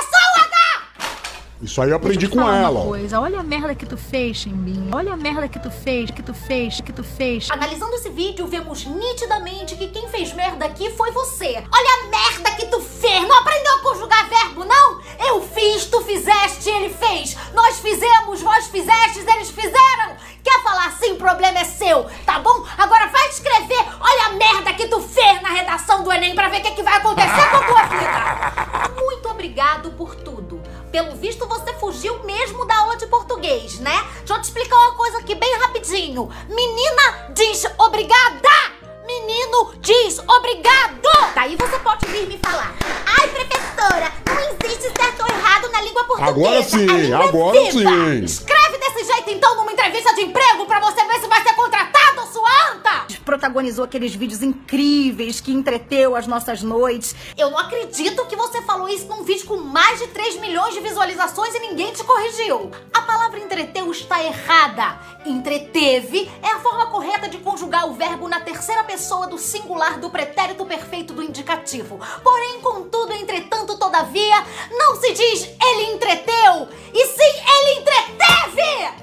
Isso 1.63 1.81
aí 1.81 1.91
eu 1.91 1.97
aprendi 1.97 2.27
com 2.27 2.41
ela. 2.41 2.85
coisa, 2.85 3.21
olha 3.21 3.39
a 3.39 3.43
merda 3.45 3.73
que 3.73 3.87
tu 3.87 3.97
fez, 3.97 4.39
Chimbinha. 4.39 4.91
Olha 4.93 5.13
a 5.13 5.17
merda 5.17 5.47
que 5.47 5.61
tu 5.61 5.71
fez, 5.71 6.11
que 6.11 6.21
tu 6.21 6.35
fez, 6.35 6.81
que 6.81 6.93
tu 6.93 7.05
fez. 7.05 7.49
Analisando 7.53 7.95
esse 7.95 8.11
vídeo, 8.11 8.49
vemos 8.49 8.85
nitidamente 8.85 9.77
que 9.77 9.87
quem 9.87 10.09
fez 10.09 10.33
merda 10.33 10.65
aqui 10.65 10.91
foi 10.91 11.13
você. 11.13 11.63
Olha 11.73 12.03
a 12.03 12.09
merda 12.09 12.51
que 12.57 12.67
tu 12.67 12.81
fez! 12.81 13.29
Não 13.29 13.39
aprendeu 13.39 13.77
a 13.77 13.79
conjugar 13.79 14.29
verbo, 14.29 14.65
não? 14.65 15.01
Eu 15.21 15.41
fiz, 15.41 15.85
tu 15.87 16.01
fizeste, 16.01 16.69
ele 16.69 16.91
fez. 16.91 17.37
Nós 17.55 17.79
fizemos, 17.79 18.43
vós 18.43 18.67
fizestes, 18.67 19.25
eles 19.25 19.51
fizeram. 19.51 20.17
Quer 20.43 20.61
falar 20.65 20.87
assim? 20.87 21.13
O 21.13 21.17
problema 21.17 21.61
é 21.61 21.65
seu, 21.65 22.11
tá 22.27 22.41
bom? 22.41 22.67
Agora 22.77 23.07
vai 23.07 23.29
escrever. 23.29 23.87
Olha 24.01 24.27
a 24.27 24.33
merda 24.33 24.75
que 24.75 24.89
tu 24.89 25.01
fez 25.01 25.41
na 25.41 25.51
redação 25.51 26.03
do 26.03 26.11
Enem 26.11 26.35
pra 26.35 26.49
ver 26.49 26.59
o 26.59 26.63
que, 26.63 26.73
que 26.73 26.83
vai 26.83 26.97
acontecer 26.97 27.51
com 27.51 27.57
a 27.57 27.63
tua 27.63 27.83
vida. 27.85 28.95
Muito 29.01 29.29
obrigado 29.29 29.93
por 29.93 30.17
tudo. 30.17 30.52
Pelo 30.93 31.17
visto, 31.17 31.49
você 31.49 31.73
fugiu 31.81 32.23
mesmo 32.23 32.67
da 32.67 32.77
aula 32.77 32.99
de 32.99 33.07
português, 33.07 33.79
né? 33.79 33.99
Deixa 34.19 34.35
eu 34.35 34.41
te 34.43 34.45
explicar 34.45 34.77
uma 34.77 34.95
coisa 34.95 35.19
aqui 35.21 35.35
bem 35.35 35.59
rapidinho. 35.59 36.29
Menina 36.51 37.33
diz 37.35 37.65
obrigada! 37.79 38.82
Menino 39.07 39.73
diz 39.81 40.19
obrigado! 40.21 41.03
Daí 41.35 41.57
você 41.57 41.79
pode 41.81 42.07
vir 42.07 42.27
me 42.27 42.39
falar. 42.39 42.73
Ai, 43.07 43.29
professora, 43.29 44.13
não 44.27 44.41
existe 44.41 44.93
certo 44.97 45.21
ou 45.23 45.27
errado 45.29 45.71
na 45.73 45.81
língua 45.83 46.05
portuguesa. 46.05 46.31
Agora 46.31 46.63
sim, 46.63 46.89
A 46.89 46.93
língua 46.95 47.17
é 47.25 47.29
agora 47.29 47.61
viva. 47.61 47.91
sim. 47.91 48.25
Escreve 48.25 48.79
desse 48.79 49.05
jeito 49.05 49.31
então 49.31 49.57
numa 49.57 49.73
entrevista 49.73 50.15
de 50.15 50.23
emprego 50.23 50.67
pra 50.67 50.81
você 50.81 51.05
ver 51.05 51.21
se 51.21 51.27
vai 51.27 51.43
ser 51.43 51.55
contratado, 51.55 52.27
sua 52.33 52.71
anta! 52.73 53.07
Protagonizou 53.25 53.85
aqueles 53.85 54.15
vídeos 54.15 54.43
incríveis 54.43 55.41
que 55.41 55.53
entreteu 55.53 56.15
as 56.17 56.27
nossas 56.27 56.63
noites. 56.63 57.15
Eu 57.37 57.51
não 57.51 57.59
acredito 57.59 58.27
que 58.27 58.37
você 58.37 58.61
falou 58.63 58.89
isso 58.89 59.07
num 59.07 59.23
vídeo 59.25 59.47
com 59.47 59.57
mais 59.57 59.99
de 60.01 60.09
3 60.09 60.37
milhões 60.41 60.75
de 60.75 60.81
visualizações 60.81 61.55
e 61.55 61.59
ninguém 61.61 61.93
te 61.93 62.05
corrigiu. 62.05 62.71
A 62.93 63.01
palavra 63.03 63.39
entreteu 63.41 63.91
está 63.91 64.23
errada. 64.23 64.99
Entreteve 65.25 66.31
é 66.43 66.49
a 66.49 66.59
forma 66.59 66.87
correta 66.87 67.29
de 67.29 67.39
conjugar 67.39 67.89
o 67.89 67.95
verbo 67.95 68.29
na 68.29 68.41
terceira 68.41 68.83
pessoa 68.85 68.92
do 69.31 69.39
singular 69.39 69.99
do 69.99 70.11
pretérito 70.11 70.67
perfeito 70.67 71.15
do 71.15 71.23
indicativo. 71.23 71.99
Porém, 72.23 72.61
contudo, 72.61 73.13
entretanto, 73.13 73.79
todavia, 73.79 74.45
não 74.71 74.97
se 74.97 75.13
diz 75.13 75.49
ele 75.63 75.95
entreteu, 75.95 76.69
e 76.93 77.07
sim 77.07 77.43
ele 77.47 77.81
entreteve! 77.81 79.03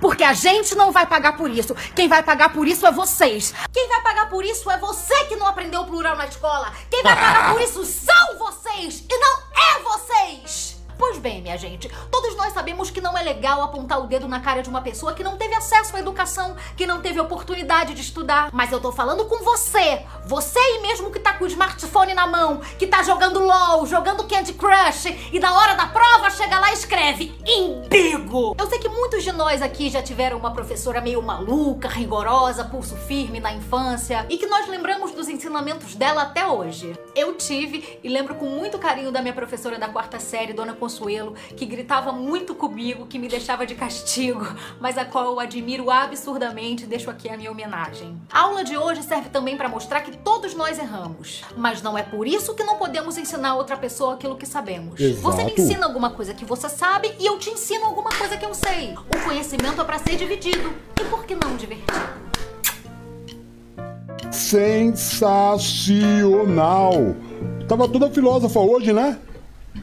Porque 0.00 0.24
a 0.24 0.32
gente 0.32 0.74
não 0.74 0.90
vai 0.90 1.06
pagar 1.06 1.36
por 1.36 1.48
isso. 1.48 1.76
Quem 1.94 2.08
vai 2.08 2.24
pagar 2.24 2.52
por 2.52 2.66
isso 2.66 2.84
é 2.84 2.90
vocês. 2.90 3.54
Quem 3.72 3.88
vai 3.88 4.02
pagar 4.02 4.28
por 4.28 4.44
isso 4.44 4.68
é 4.68 4.76
você 4.76 5.26
que 5.26 5.36
não 5.36 5.46
aprendeu 5.46 5.82
o 5.82 5.86
plural 5.86 6.16
na 6.16 6.26
escola. 6.26 6.72
Quem 6.90 7.04
vai 7.04 7.14
pagar 7.14 7.52
por 7.52 7.60
isso 7.60 7.84
são 7.84 8.38
vocês 8.38 9.04
e 9.08 9.16
não 9.16 9.38
é 9.54 9.82
vocês. 9.82 10.71
Pois 11.02 11.18
bem, 11.18 11.42
minha 11.42 11.58
gente, 11.58 11.90
todos 12.12 12.36
nós 12.36 12.52
sabemos 12.52 12.88
que 12.88 13.00
não 13.00 13.18
é 13.18 13.22
legal 13.22 13.60
apontar 13.60 14.00
o 14.00 14.06
dedo 14.06 14.28
na 14.28 14.38
cara 14.38 14.62
de 14.62 14.68
uma 14.68 14.80
pessoa 14.80 15.12
que 15.12 15.24
não 15.24 15.36
teve 15.36 15.52
acesso 15.52 15.96
à 15.96 15.98
educação, 15.98 16.54
que 16.76 16.86
não 16.86 17.02
teve 17.02 17.18
oportunidade 17.18 17.92
de 17.92 18.00
estudar. 18.00 18.50
Mas 18.52 18.70
eu 18.70 18.78
tô 18.78 18.92
falando 18.92 19.24
com 19.24 19.42
você. 19.42 20.06
Você 20.26 20.60
aí 20.60 20.80
mesmo 20.80 21.10
que 21.10 21.18
tá 21.18 21.32
com 21.32 21.42
o 21.42 21.48
smartphone 21.48 22.14
na 22.14 22.28
mão, 22.28 22.60
que 22.78 22.86
tá 22.86 23.02
jogando 23.02 23.44
LOL, 23.44 23.84
jogando 23.84 24.28
Candy 24.28 24.52
Crush 24.52 25.06
e 25.32 25.40
na 25.40 25.52
hora 25.52 25.74
da 25.74 25.88
prova 25.88 26.30
chega 26.30 26.60
lá 26.60 26.70
e 26.70 26.74
escreve 26.74 27.34
imbigo. 27.44 28.54
Eu 28.56 28.68
sei 28.68 28.78
que 28.78 28.88
muitos 28.88 29.24
de 29.24 29.32
nós 29.32 29.60
aqui 29.60 29.90
já 29.90 30.00
tiveram 30.00 30.38
uma 30.38 30.52
professora 30.52 31.00
meio 31.00 31.20
maluca, 31.20 31.88
rigorosa, 31.88 32.64
pulso 32.64 32.94
firme 32.94 33.40
na 33.40 33.52
infância 33.52 34.24
e 34.30 34.38
que 34.38 34.46
nós 34.46 34.68
lembramos 34.68 35.10
dos 35.10 35.28
ensinamentos 35.28 35.96
dela 35.96 36.22
até 36.22 36.46
hoje. 36.46 36.96
Eu 37.12 37.34
tive 37.34 37.98
e 38.04 38.08
lembro 38.08 38.36
com 38.36 38.46
muito 38.46 38.78
carinho 38.78 39.10
da 39.10 39.20
minha 39.20 39.34
professora 39.34 39.80
da 39.80 39.88
quarta 39.88 40.20
série, 40.20 40.52
Dona 40.52 40.74
Consuelo, 40.92 41.32
que 41.56 41.64
gritava 41.64 42.12
muito 42.12 42.54
comigo, 42.54 43.06
que 43.06 43.18
me 43.18 43.26
deixava 43.26 43.64
de 43.64 43.74
castigo, 43.74 44.46
mas 44.78 44.98
a 44.98 45.06
qual 45.06 45.24
eu 45.24 45.40
admiro 45.40 45.90
absurdamente 45.90 46.84
e 46.84 46.86
deixo 46.86 47.08
aqui 47.08 47.30
a 47.30 47.36
minha 47.36 47.50
homenagem. 47.50 48.20
A 48.30 48.40
aula 48.40 48.62
de 48.62 48.76
hoje 48.76 49.02
serve 49.02 49.30
também 49.30 49.56
para 49.56 49.70
mostrar 49.70 50.02
que 50.02 50.14
todos 50.18 50.54
nós 50.54 50.78
erramos, 50.78 51.40
mas 51.56 51.80
não 51.80 51.96
é 51.96 52.02
por 52.02 52.26
isso 52.26 52.54
que 52.54 52.62
não 52.62 52.76
podemos 52.76 53.16
ensinar 53.16 53.48
a 53.50 53.54
outra 53.54 53.74
pessoa 53.74 54.12
aquilo 54.14 54.36
que 54.36 54.44
sabemos. 54.44 55.00
Você 55.00 55.44
me 55.44 55.52
Exato. 55.52 55.62
ensina 55.62 55.86
alguma 55.86 56.10
coisa 56.10 56.34
que 56.34 56.44
você 56.44 56.68
sabe 56.68 57.14
e 57.18 57.24
eu 57.24 57.38
te 57.38 57.48
ensino 57.48 57.86
alguma 57.86 58.10
coisa 58.10 58.36
que 58.36 58.44
eu 58.44 58.52
sei. 58.52 58.92
O 58.92 59.24
conhecimento 59.24 59.80
é 59.80 59.84
para 59.84 59.98
ser 59.98 60.16
dividido. 60.16 60.74
E 61.00 61.04
por 61.04 61.24
que 61.24 61.34
não 61.34 61.56
divertido? 61.56 62.20
Sensacional! 64.30 66.92
Tava 67.66 67.88
toda 67.88 68.10
filósofa 68.10 68.60
hoje, 68.60 68.92
né? 68.92 69.18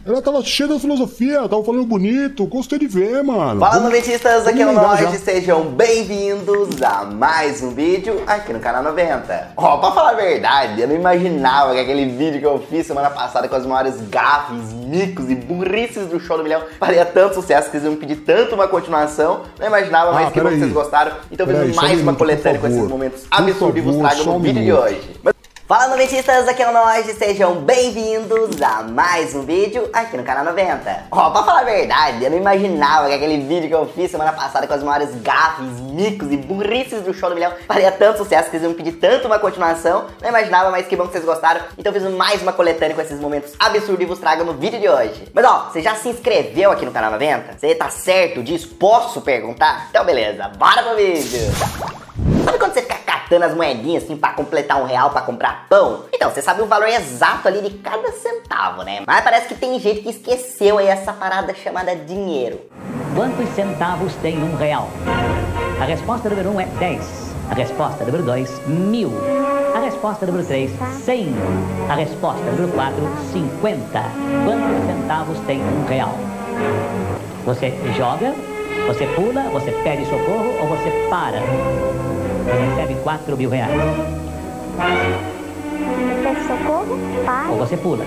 Ela 0.06 0.22
tava 0.22 0.42
cheia 0.44 0.70
de 0.70 0.80
filosofia, 0.80 1.42
tava 1.50 1.64
falando 1.64 1.86
bonito, 1.86 2.46
gostei 2.46 2.80
de 2.80 2.88
ver, 2.88 3.24
mano. 3.24 3.60
Fala, 3.60 3.80
noventistas, 3.82 4.48
aqui 4.48 4.62
é 4.62 4.66
o 4.66 4.72
Nord, 4.72 5.18
sejam 5.18 5.64
bem-vindos 5.66 6.82
a 6.82 7.06
mais 7.06 7.62
um 7.62 7.72
vídeo 7.72 8.22
aqui 8.26 8.54
no 8.54 8.60
canal 8.60 8.82
90. 8.84 9.50
Ó, 9.58 9.78
pra 9.78 9.92
falar 9.92 10.12
a 10.12 10.14
verdade, 10.14 10.82
eu 10.82 10.88
não 10.88 10.96
imaginava 10.96 11.74
que 11.74 11.80
aquele 11.80 12.06
vídeo 12.06 12.40
que 12.40 12.46
eu 12.46 12.60
fiz 12.70 12.88
semana 12.88 13.10
passada 13.10 13.48
com 13.48 13.56
as 13.56 13.66
maiores 13.66 13.96
gafes, 14.10 14.72
micos 14.74 15.30
e 15.30 15.36
burrices 15.36 16.08
do 16.08 16.20
show 16.20 16.38
do 16.38 16.44
milhão 16.44 16.62
faria 16.80 17.06
tanto 17.06 17.36
sucesso 17.36 17.66
que 17.70 17.72
vocês 17.72 17.84
iam 17.84 17.96
pedir 17.96 18.18
tanto 18.18 18.56
uma 18.56 18.68
continuação. 18.68 19.42
Não 19.60 19.68
imaginava, 19.68 20.12
mas 20.14 20.28
Ah, 20.28 20.32
que 20.32 20.40
bom 20.40 20.50
que 20.50 20.60
vocês 20.60 20.72
gostaram. 20.74 21.12
Então 21.32 21.46
um 21.48 21.76
mais 21.76 22.00
uma 22.02 22.16
coletânea 22.16 22.60
com 22.60 22.68
esses 22.68 22.88
momentos 22.88 23.24
absurdos 23.30 23.78
e 23.78 23.82
vos 23.82 23.98
trago 23.98 24.24
no 24.24 24.40
vídeo 24.40 24.64
de 24.64 24.72
hoje. 24.74 25.02
Mas- 25.24 25.34
Fala 25.70 25.88
noventistas, 25.90 26.48
aqui 26.48 26.64
é 26.64 26.68
o 26.68 26.74
Nord, 26.74 27.14
sejam 27.14 27.54
bem-vindos 27.58 28.60
a 28.60 28.82
mais 28.82 29.36
um 29.36 29.44
vídeo 29.44 29.88
aqui 29.94 30.18
no 30.18 30.24
canal 30.24 30.44
90. 30.44 31.04
Ó, 31.12 31.30
pra 31.30 31.44
falar 31.44 31.60
a 31.60 31.64
verdade, 31.64 32.24
eu 32.24 32.32
não 32.32 32.40
imaginava 32.40 33.08
que 33.08 33.14
aquele 33.14 33.38
vídeo 33.46 33.68
que 33.68 33.76
eu 33.76 33.86
fiz 33.86 34.10
semana 34.10 34.34
passada 34.34 34.66
com 34.66 34.74
as 34.74 34.82
maiores 34.82 35.14
gafes, 35.22 35.80
micos 35.80 36.32
e 36.32 36.38
burrices 36.38 37.04
do 37.04 37.14
show 37.14 37.30
do 37.30 37.36
milhão 37.36 37.54
faria 37.68 37.92
tanto 37.92 38.18
sucesso 38.18 38.46
que 38.46 38.58
vocês 38.58 38.64
iam 38.64 38.74
pedir 38.74 38.94
tanto 38.94 39.28
uma 39.28 39.38
continuação. 39.38 40.08
Não 40.20 40.30
imaginava, 40.30 40.72
mas 40.72 40.88
que 40.88 40.96
bom 40.96 41.06
que 41.06 41.12
vocês 41.12 41.24
gostaram. 41.24 41.62
Então 41.78 41.94
fiz 41.94 42.02
mais 42.16 42.42
uma 42.42 42.52
coletânea 42.52 42.96
com 42.96 43.02
esses 43.04 43.20
momentos 43.20 43.54
absurdos 43.60 44.02
e 44.02 44.06
vos 44.08 44.18
trago 44.18 44.44
no 44.44 44.54
vídeo 44.54 44.80
de 44.80 44.90
hoje. 44.90 45.28
Mas 45.32 45.46
ó, 45.46 45.70
você 45.72 45.84
já 45.84 45.94
se 45.94 46.10
inscreveu 46.10 46.72
aqui 46.72 46.84
no 46.84 46.92
canal 46.92 47.12
90? 47.12 47.60
Você 47.60 47.76
tá 47.76 47.92
certo 47.92 48.42
disso? 48.42 48.70
Posso 48.70 49.22
perguntar? 49.22 49.86
Então 49.92 50.04
beleza, 50.04 50.48
bora 50.58 50.82
pro 50.82 50.96
vídeo! 50.96 51.42
Sabe 52.44 52.58
quando 52.58 52.74
você 52.74 52.82
fica 52.82 53.19
catando 53.30 53.46
as 53.46 53.54
moedinhas 53.54 54.04
assim 54.04 54.18
pra 54.18 54.32
completar 54.32 54.82
um 54.82 54.86
real 54.86 55.12
pra 55.12 55.22
comprar 55.22 55.68
pão? 55.70 56.06
Então, 56.12 56.32
você 56.32 56.42
sabe 56.42 56.64
o 56.64 56.66
valor 56.66 56.88
exato 56.88 57.48
ali 57.48 57.62
de 57.62 57.78
cada 57.78 58.12
centavo, 58.12 58.82
né? 58.82 59.04
Mas 59.06 59.24
parece 59.24 59.48
que 59.48 59.54
tem 59.54 59.80
gente 59.80 60.02
que 60.02 60.10
esqueceu 60.10 60.80
aí 60.80 60.88
essa 60.88 61.14
parada 61.14 61.54
chamada 61.54 61.96
dinheiro. 61.96 62.60
Quantos 63.16 63.48
centavos 63.50 64.16
tem 64.16 64.42
um 64.44 64.56
real? 64.56 64.90
A 65.80 65.86
resposta 65.86 66.28
número 66.28 66.50
1 66.50 66.54
um 66.54 66.60
é 66.60 66.66
10. 66.66 67.36
A 67.52 67.54
resposta 67.54 68.04
número 68.04 68.24
2, 68.24 68.68
mil. 68.68 69.12
A 69.76 69.80
resposta 69.80 70.26
número 70.26 70.46
3, 70.46 70.72
100. 71.06 71.34
A 71.88 71.94
resposta 71.94 72.44
número 72.44 72.68
4, 72.70 72.96
50. 73.32 74.04
Quantos 74.44 74.86
centavos 74.88 75.40
tem 75.42 75.62
um 75.62 75.86
real? 75.86 76.16
Você 77.46 77.74
joga, 77.96 78.34
você 78.88 79.06
pula, 79.16 79.44
você 79.52 79.72
pede 79.84 80.06
socorro 80.06 80.52
ou 80.62 80.68
você 80.68 81.08
para? 81.10 81.40
E 82.48 82.70
recebe 82.70 83.02
4 83.02 83.38
mil 83.38 83.50
reais. 83.50 83.72
Pede 86.24 86.42
socorro? 86.48 86.98
Pai? 87.26 87.50
Ou 87.50 87.58
você 87.58 87.78
pula. 87.78 88.06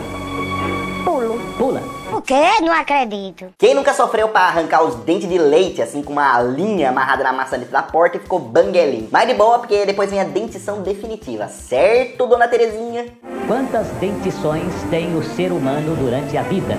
Pulo. 1.04 1.38
Pula. 1.58 1.82
O 2.12 2.20
quê? 2.20 2.60
Não 2.60 2.72
acredito. 2.72 3.46
Quem 3.58 3.74
nunca 3.74 3.92
sofreu 3.92 4.28
pra 4.28 4.42
arrancar 4.42 4.82
os 4.82 4.94
dentes 4.96 5.28
de 5.28 5.38
leite, 5.38 5.82
assim, 5.82 6.02
com 6.02 6.12
uma 6.12 6.40
linha 6.42 6.90
amarrada 6.90 7.24
na 7.24 7.32
maçaneta 7.32 7.72
da 7.72 7.82
porta 7.82 8.16
e 8.18 8.20
ficou 8.20 8.38
banguelinho? 8.38 9.08
Mas 9.10 9.26
de 9.26 9.34
boa, 9.34 9.58
porque 9.58 9.84
depois 9.86 10.10
vem 10.10 10.20
a 10.20 10.24
dentição 10.24 10.82
definitiva, 10.82 11.48
certo, 11.48 12.26
dona 12.26 12.46
Terezinha? 12.46 13.06
Quantas 13.46 13.88
dentições 13.98 14.72
tem 14.90 15.16
o 15.16 15.22
ser 15.22 15.50
humano 15.52 15.96
durante 15.96 16.36
a 16.36 16.42
vida? 16.42 16.76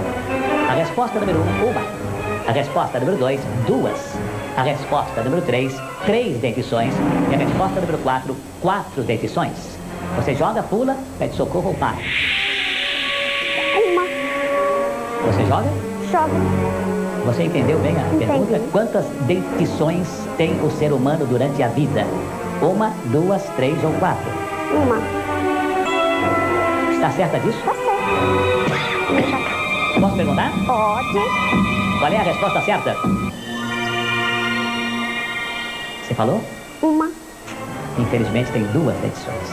A 0.70 0.74
resposta 0.74 1.20
número 1.20 1.40
1, 1.40 1.42
um, 1.42 1.70
uma. 1.70 1.82
A 2.48 2.52
resposta 2.52 3.00
número 3.00 3.18
2, 3.18 3.42
duas. 3.68 4.00
A 4.56 4.62
resposta 4.62 5.24
número 5.24 5.42
3, 5.44 5.74
três 6.06 6.38
dentições. 6.38 6.94
E 7.32 7.34
a 7.34 7.38
resposta 7.38 7.80
número 7.82 7.98
4, 8.00 8.36
quatro 8.62 9.02
dentições. 9.04 9.78
Você 10.16 10.36
joga, 10.36 10.62
pula, 10.62 10.96
pede 11.18 11.36
socorro 11.36 11.70
ou 11.70 11.74
para? 11.76 11.98
Uma. 13.84 14.04
Você 15.32 15.46
joga? 15.48 15.70
Joga. 16.12 16.34
Você 17.26 17.44
entendeu 17.44 17.80
bem 17.80 17.96
a 17.98 18.02
Entendi. 18.14 18.26
pergunta? 18.26 18.62
Quantas 18.72 19.06
dentições 19.22 20.08
tem 20.38 20.52
o 20.64 20.70
ser 20.72 20.92
humano 20.94 21.26
durante 21.26 21.64
a 21.64 21.68
vida? 21.70 22.06
Uma, 22.62 22.92
duas, 23.06 23.44
três 23.56 23.82
ou 23.84 23.92
quatro? 23.94 24.30
Uma. 24.72 24.98
Está 26.94 27.10
certa 27.12 27.40
disso? 27.40 27.58
Tá 27.66 27.74
certo. 27.74 27.94
Posso 30.00 30.16
perguntar? 30.16 30.52
Pode. 30.68 31.20
Qual 32.00 32.12
é 32.12 32.18
a 32.18 32.24
resposta 32.24 32.62
certa? 32.62 32.96
Você 36.06 36.14
falou? 36.14 36.42
Uma. 36.82 37.10
Infelizmente 37.98 38.52
tem 38.52 38.64
duas 38.68 38.96
dentições. 38.98 39.50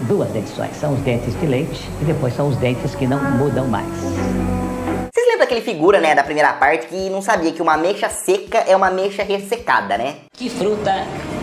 Duas 0.00 0.28
dentições. 0.30 0.76
São 0.76 0.94
os 0.94 1.00
dentes 1.00 1.38
de 1.38 1.46
leite 1.46 1.88
e 2.00 2.04
depois 2.04 2.34
são 2.34 2.48
os 2.48 2.56
dentes 2.56 2.94
que 2.94 3.06
não 3.06 3.22
mudam 3.32 3.66
mais. 3.66 3.86
Vocês 3.88 5.26
lembram 5.26 5.40
daquele 5.40 5.60
figura, 5.60 6.00
né, 6.00 6.14
da 6.14 6.22
primeira 6.22 6.52
parte 6.54 6.86
que 6.86 7.10
não 7.10 7.20
sabia 7.20 7.52
que 7.52 7.60
uma 7.60 7.74
ameixa 7.74 8.08
seca 8.08 8.58
é 8.66 8.74
uma 8.74 8.88
ameixa 8.88 9.22
ressecada, 9.22 9.98
né? 9.98 10.16
Que 10.32 10.48
fruta 10.48 10.92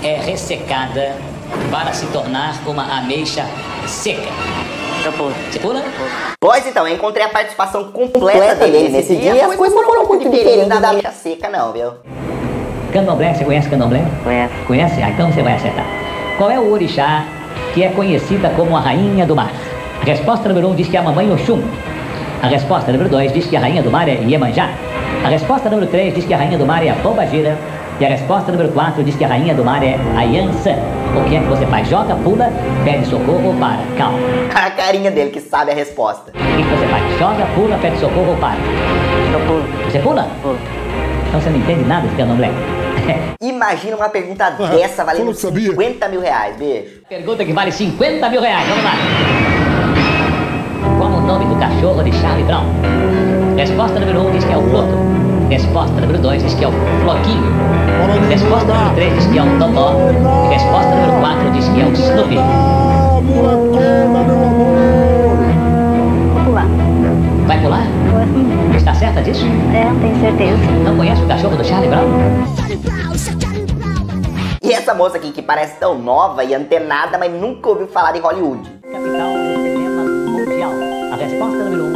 é 0.04 0.20
ressecada 0.20 1.16
para 1.70 1.94
se 1.94 2.08
tornar 2.08 2.56
uma 2.68 3.00
ameixa 3.00 3.46
seca? 3.88 4.32
Pois 6.40 6.66
então, 6.66 6.88
eu 6.88 6.96
encontrei 6.96 7.26
a 7.26 7.30
participação 7.30 7.92
completa 7.92 8.56
dele 8.56 8.90
nesse 8.90 9.16
dia. 9.16 9.46
As 9.46 9.56
coisas 9.56 9.76
não 9.76 9.84
foram 9.84 10.06
muito 10.08 10.30
diferentes 10.30 10.68
da 10.68 10.90
ameixa 10.90 11.12
seca, 11.12 11.50
não, 11.50 11.72
viu? 11.74 11.92
Candomblé, 12.92 13.34
você 13.34 13.44
conhece 13.44 13.70
candomblé? 13.70 14.04
Conhece. 14.24 14.54
Conhece? 14.68 15.02
Ah, 15.02 15.10
então 15.10 15.32
você 15.32 15.42
vai 15.42 15.54
acertar. 15.54 15.86
Qual 16.38 16.50
é 16.50 16.60
o 16.60 16.72
orixá 16.72 17.26
que 17.74 17.84
é 17.84 17.90
conhecida 17.90 18.50
como 18.56 18.78
a 18.78 18.80
rainha 18.80 19.26
do 19.26 19.36
mar? 19.36 19.52
A 20.02 20.06
resposta 20.06 20.48
número 20.48 20.68
1 20.68 20.72
um 20.72 20.76
diz 20.76 20.88
que 20.88 20.96
é 20.96 21.00
a 21.00 21.04
mamãe 21.04 21.32
Oxum. 21.32 21.62
A 22.42 22.48
resposta 22.48 22.92
número 22.92 23.10
2 23.10 23.32
diz 23.32 23.46
que 23.48 23.56
a 23.56 23.60
rainha 23.62 23.82
do 23.82 23.90
mar 23.90 24.08
é 24.08 24.16
Iemanjá. 24.16 24.70
A 25.24 25.30
resposta 25.30 25.70
número 25.70 25.90
3 25.90 26.14
diz 26.14 26.26
que 26.26 26.34
a 26.34 26.38
rainha 26.38 26.58
do 26.58 26.66
mar 26.66 26.86
é 26.86 26.90
a 26.90 26.96
Pombagira. 26.96 27.58
E 28.00 28.06
a 28.06 28.10
resposta 28.10 28.52
número 28.52 28.70
4 28.72 29.04
diz 29.04 29.16
que 29.16 29.24
a 29.24 29.28
rainha 29.28 29.54
do 29.54 29.64
mar 29.64 29.84
é 29.84 29.98
a 30.18 30.24
Yansan. 30.24 30.78
O 31.16 31.30
que 31.30 31.36
é 31.36 31.40
que 31.40 31.46
você 31.46 31.66
faz? 31.68 31.88
Joga, 31.88 32.16
pula, 32.16 32.52
pede 32.84 33.06
socorro 33.06 33.50
ou 33.50 33.56
para? 33.56 33.80
Calma. 33.98 34.18
A 34.56 34.72
carinha 34.72 35.12
dele 35.12 35.30
que 35.30 35.40
sabe 35.40 35.72
a 35.72 35.76
resposta. 35.76 36.32
O 36.32 36.34
que, 36.34 36.64
que 36.64 36.70
você 36.70 36.88
faz? 36.88 37.20
Joga, 37.20 37.46
pula, 37.54 37.78
pede 37.78 38.00
socorro 38.00 38.32
ou 38.32 38.38
para? 38.38 38.58
Eu 39.32 39.40
pulo. 39.42 39.64
Você 39.90 40.00
pula? 40.00 40.28
Pulo. 40.42 40.58
Então 41.28 41.40
você 41.40 41.50
não 41.50 41.58
entende 41.58 41.84
nada 41.86 42.08
de 42.08 42.16
candomblé. 42.16 42.50
Imagina 43.42 43.96
uma 43.96 44.10
pergunta 44.10 44.50
dessa 44.52 45.04
valendo 45.04 45.34
50 45.34 46.08
mil 46.10 46.22
reais, 46.22 46.56
beijo. 46.58 47.02
Pergunta 47.08 47.46
que 47.46 47.54
vale 47.54 47.72
50 47.72 48.30
mil 48.30 48.42
reais. 48.42 48.68
Vamos 48.68 48.84
lá. 48.84 48.94
Qual 50.98 51.12
o 51.12 51.22
nome 51.22 51.46
do 51.46 51.56
cachorro 51.60 52.04
de 52.04 52.12
Charlie 52.14 52.44
Brown? 52.44 52.66
Resposta 53.56 54.00
número 54.00 54.20
1 54.22 54.28
um 54.28 54.32
diz 54.32 54.44
que 54.44 54.52
é 54.52 54.58
o 54.58 54.64
Floto. 54.70 54.94
Resposta 55.50 56.02
número 56.02 56.20
2 56.20 56.44
diz 56.44 56.54
que 56.56 56.64
é 56.64 56.68
o 56.68 56.72
Floquinho. 57.04 57.54
Resposta 58.30 58.74
número 58.74 58.96
3 58.96 59.14
diz 59.16 59.26
que 59.28 59.38
é 59.38 59.44
o 59.44 59.60
Totó. 59.60 59.96
E 60.46 60.54
resposta 60.54 60.90
número 60.90 61.20
4 61.20 61.52
diz 61.52 61.68
que 61.70 61.82
é 61.82 61.86
o 61.86 61.92
Snoopy. 61.94 62.38
Pular. 66.46 66.68
Vai 67.48 67.62
pular? 67.62 67.84
Está 68.76 68.94
certa 68.94 69.22
disso? 69.22 69.46
É, 69.74 69.84
tenho 70.02 70.20
certeza. 70.20 70.72
Não 70.84 70.98
conhece 70.98 71.22
o 71.22 71.28
cachorro 71.28 71.56
do 71.56 71.64
Charlie 71.64 71.90
Brown? 71.90 72.08
E 74.64 74.72
essa 74.72 74.94
moça 74.94 75.18
aqui 75.18 75.32
que 75.32 75.42
parece 75.42 75.78
tão 75.78 76.00
nova 76.00 76.44
e 76.44 76.56
antenada, 76.56 77.18
mas 77.18 77.32
nunca 77.32 77.70
ouviu 77.70 77.88
falar 77.88 78.14
de 78.14 78.20
Hollywood. 78.20 78.62
Capital 78.82 79.34
do 79.34 79.62
cinema 79.62 80.04
mundial. 80.04 80.72
A 81.12 81.16
resposta 81.16 81.58
número 81.58 81.84
1, 81.84 81.88
um, 81.88 81.93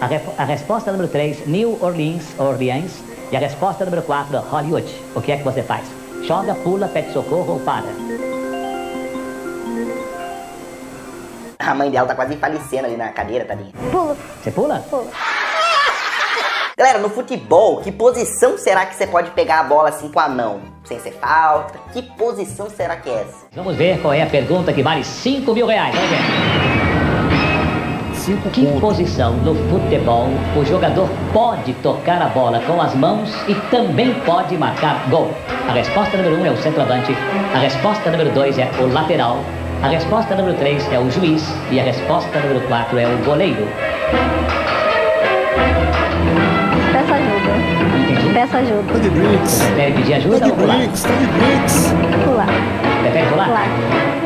A, 0.00 0.06
re- 0.06 0.20
a 0.38 0.44
resposta 0.44 0.90
número 0.92 1.08
3, 1.10 1.46
New 1.46 1.78
Orleans, 1.82 2.22
Orleans. 2.38 2.92
E 3.30 3.36
a 3.36 3.40
resposta 3.40 3.84
número 3.84 4.02
4, 4.02 4.38
Hollywood. 4.38 4.86
O 5.14 5.20
que 5.20 5.32
é 5.32 5.36
que 5.36 5.42
você 5.44 5.62
faz? 5.62 5.86
Joga, 6.24 6.54
pula, 6.54 6.88
pede 6.88 7.12
socorro 7.12 7.54
ou 7.54 7.60
para? 7.60 7.84
A 11.58 11.74
mãe 11.74 11.90
dela 11.90 12.06
tá 12.08 12.14
quase 12.14 12.36
falecendo 12.36 12.86
ali 12.86 12.96
na 12.96 13.08
cadeira, 13.10 13.44
tadinha. 13.44 13.72
Pulo. 13.90 14.16
Você 14.42 14.50
pula? 14.50 14.82
Pulo. 14.88 15.08
Galera, 16.78 16.98
no 17.00 17.10
futebol, 17.10 17.80
que 17.82 17.90
posição 17.90 18.56
será 18.56 18.86
que 18.86 18.94
você 18.94 19.06
pode 19.06 19.30
pegar 19.32 19.60
a 19.60 19.64
bola 19.64 19.88
assim 19.88 20.08
com 20.10 20.20
a 20.20 20.28
mão? 20.28 20.60
Sem 20.84 20.98
ser 21.00 21.10
falta? 21.20 21.78
Que 21.92 22.02
posição 22.02 22.70
será 22.70 22.96
que 22.96 23.10
é 23.10 23.22
essa? 23.22 23.46
Vamos 23.52 23.74
ver 23.76 24.00
qual 24.00 24.14
é 24.14 24.22
a 24.22 24.26
pergunta 24.26 24.72
que 24.72 24.82
vale 24.82 25.02
5 25.04 25.52
mil 25.52 25.66
reais. 25.66 25.92
Vamos 25.94 26.08
ver. 26.10 26.77
Que 28.36 28.66
posição 28.80 29.32
no 29.38 29.54
futebol 29.54 30.28
o 30.56 30.64
jogador 30.64 31.08
pode 31.32 31.72
tocar 31.74 32.20
a 32.20 32.26
bola 32.28 32.60
com 32.66 32.80
as 32.80 32.94
mãos 32.94 33.34
e 33.48 33.54
também 33.70 34.12
pode 34.26 34.56
marcar 34.56 35.08
gol? 35.08 35.30
A 35.68 35.72
resposta 35.72 36.16
número 36.16 36.36
1 36.36 36.40
um 36.40 36.46
é 36.46 36.50
o 36.50 36.56
centroavante, 36.56 37.16
a 37.54 37.58
resposta 37.58 38.10
número 38.10 38.30
2 38.30 38.58
é 38.58 38.70
o 38.80 38.92
lateral, 38.92 39.38
a 39.82 39.88
resposta 39.88 40.34
número 40.34 40.56
3 40.58 40.92
é 40.92 40.98
o 40.98 41.10
juiz 41.10 41.46
e 41.70 41.80
a 41.80 41.84
resposta 41.84 42.38
número 42.40 42.60
4 42.68 42.98
é 42.98 43.06
o 43.06 43.24
goleiro. 43.24 43.66
Peço 46.92 47.12
ajuda. 47.14 47.52
Entendi. 48.12 48.34
Peço 48.34 48.56
ajuda. 48.56 48.92
Tá 48.92 48.98
de 48.98 49.10
brinks. 49.10 49.62
Prefere 49.62 49.92
pedir 49.92 50.14
ajuda 50.14 50.38
Tá 50.38 50.44
de 50.44 50.50
ou 50.50 50.56
pular? 50.58 50.76
brinks, 50.76 51.02
tá 51.02 51.10
de 51.10 51.26
brinks. 51.26 51.94
Pular. 52.24 52.46
Prefere 53.02 53.26
pular? 53.26 53.46
Pular. 53.46 53.66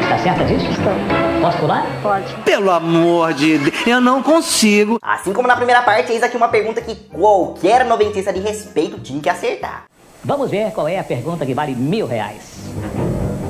Está 0.01 0.19
certa 0.19 0.45
disso? 0.45 0.67
Estou. 0.71 1.22
Posso 1.43 1.59
pular? 1.59 1.85
Pode. 2.03 2.33
Pelo 2.45 2.71
amor 2.71 3.35
de 3.35 3.59
Deus, 3.59 3.87
eu 3.87 4.01
não 4.01 4.23
consigo. 4.23 4.99
Assim 5.03 5.33
como 5.33 5.49
na 5.49 5.57
primeira 5.57 5.83
parte, 5.83 6.13
eis 6.13 6.23
aqui 6.23 6.37
uma 6.37 6.49
pergunta 6.49 6.81
que 6.81 6.95
qualquer 6.95 7.85
noventista 7.85 8.33
de 8.33 8.39
respeito 8.41 8.99
tinha 9.01 9.21
que 9.21 9.29
acertar. 9.29 9.85
Vamos 10.25 10.51
ver 10.51 10.71
qual 10.71 10.87
é 10.87 10.99
a 11.01 11.05
pergunta 11.05 11.45
que 11.45 11.53
vale 11.53 11.75
mil 11.75 12.07
reais. 12.07 12.71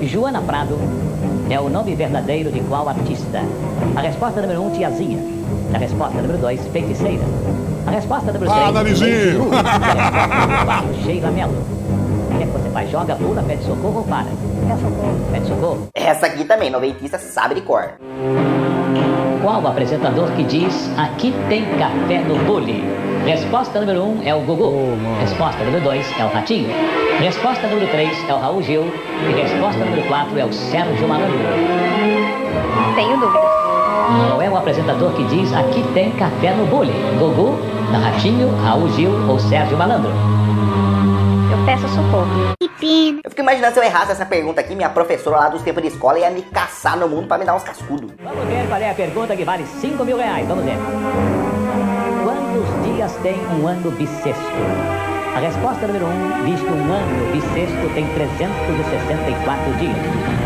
Joana 0.01 0.41
Prado 0.41 0.79
é 1.51 1.61
o 1.61 1.69
nome 1.69 1.95
verdadeiro 1.95 2.51
de 2.51 2.61
qual 2.61 2.89
artista? 2.89 3.41
A 3.95 4.01
resposta 4.01 4.41
número 4.41 4.63
um, 4.63 4.71
tiazinha. 4.71 5.19
A 5.75 5.79
resposta 5.79 6.21
número 6.21 6.39
dois, 6.39 6.67
feiticeira. 6.69 7.23
A 7.87 7.91
resposta 7.91 8.33
número 8.33 8.51
Ah, 8.51 8.55
três, 8.73 8.73
narizinho. 8.75 9.45
Lu. 9.45 9.51
E 9.53 9.55
a 9.55 9.63
resposta 9.63 10.47
número 10.47 10.65
quatro, 10.65 10.95
Sheila 11.05 11.31
Mello. 11.31 11.67
Que 12.43 12.49
é 12.49 12.53
você 12.53 12.71
faz? 12.71 12.91
Joga, 12.91 13.15
pula, 13.15 13.41
pede 13.43 13.63
socorro 13.63 13.99
ou 13.99 14.05
para? 14.05 14.27
Peço 14.67 14.81
socorro. 14.81 15.15
Pede 15.31 15.47
socorro. 15.47 15.89
Essa 15.95 16.27
aqui 16.27 16.45
também, 16.45 16.71
noventista 16.71 17.17
sabe 17.17 17.55
de 17.55 17.61
cor. 17.61 17.93
Qual 19.41 19.63
o 19.63 19.69
apresentador 19.69 20.29
que 20.33 20.43
diz 20.43 20.91
aqui 20.99 21.33
tem 21.49 21.65
café 21.79 22.19
no 22.19 22.37
bule? 22.45 22.83
Resposta 23.25 23.79
número 23.79 24.03
um 24.03 24.23
é 24.25 24.35
o 24.35 24.41
Gugu. 24.41 24.73
resposta 25.21 25.63
número 25.63 25.85
dois 25.85 26.05
é 26.19 26.25
o 26.25 26.29
Ratinho. 26.29 26.69
Resposta 27.21 27.69
número 27.69 27.87
três 27.93 28.11
é 28.29 28.35
o 28.35 28.39
Raul 28.39 28.61
Gil. 28.61 28.93
E 29.29 29.41
resposta 29.41 29.85
número 29.85 30.03
quatro 30.09 30.37
é 30.37 30.45
o 30.45 30.53
Sérgio 30.53 31.07
Malandro. 31.07 31.39
Tenho 32.97 33.21
dúvidas. 33.21 33.51
Qual 34.29 34.43
é 34.43 34.51
o 34.51 34.57
apresentador 34.57 35.13
que 35.13 35.23
diz 35.27 35.53
aqui 35.53 35.85
tem 35.95 36.11
café 36.13 36.53
no 36.55 36.67
bule? 36.67 36.93
Gugu, 37.21 37.57
Ratinho, 37.93 38.51
Raul 38.65 38.89
Gil 38.89 39.13
ou 39.29 39.39
Sérgio 39.39 39.79
Malandro? 39.79 40.11
Peço 41.65 41.89
socorro. 41.89 42.55
Que 42.59 42.69
pena. 42.69 43.21
Eu 43.23 43.31
fico 43.31 43.43
imaginando 43.43 43.73
se 43.75 43.79
eu 43.79 43.85
errasse 43.85 44.13
essa 44.13 44.27
pergunta 44.27 44.61
aqui, 44.61 44.75
minha 44.75 44.91
professora 44.91 45.37
lá 45.37 45.49
dos 45.49 45.63
tempos 45.63 45.83
de 45.83 45.89
escola 45.89 46.19
ia 46.19 46.31
me 46.31 46.43
caçar 46.43 46.97
no 46.97 47.09
mundo 47.09 47.29
pra 47.29 47.39
me 47.39 47.45
dar 47.45 47.55
uns 47.55 47.63
cascudos. 47.63 48.11
Vamos 48.23 48.45
ver 48.47 48.67
qual 48.69 48.81
é 48.81 48.91
a 48.91 48.95
pergunta 48.95 49.37
que 49.37 49.45
vale 49.45 49.65
5 49.65 50.05
mil 50.05 50.17
reais. 50.17 50.47
Vamos 50.49 50.65
ver. 50.65 50.77
Quantos 52.25 52.85
dias 52.85 53.13
tem 53.23 53.37
um 53.59 53.67
ano 53.67 53.91
bissexto? 53.93 55.12
A 55.35 55.39
resposta 55.39 55.87
número 55.87 56.05
1 56.05 56.09
um 56.11 56.45
diz 56.45 56.61
que 56.61 56.67
um 56.67 56.93
ano 56.93 57.33
bissexto 57.33 57.95
tem 57.95 58.07
364 58.13 59.73
dias. 59.79 59.97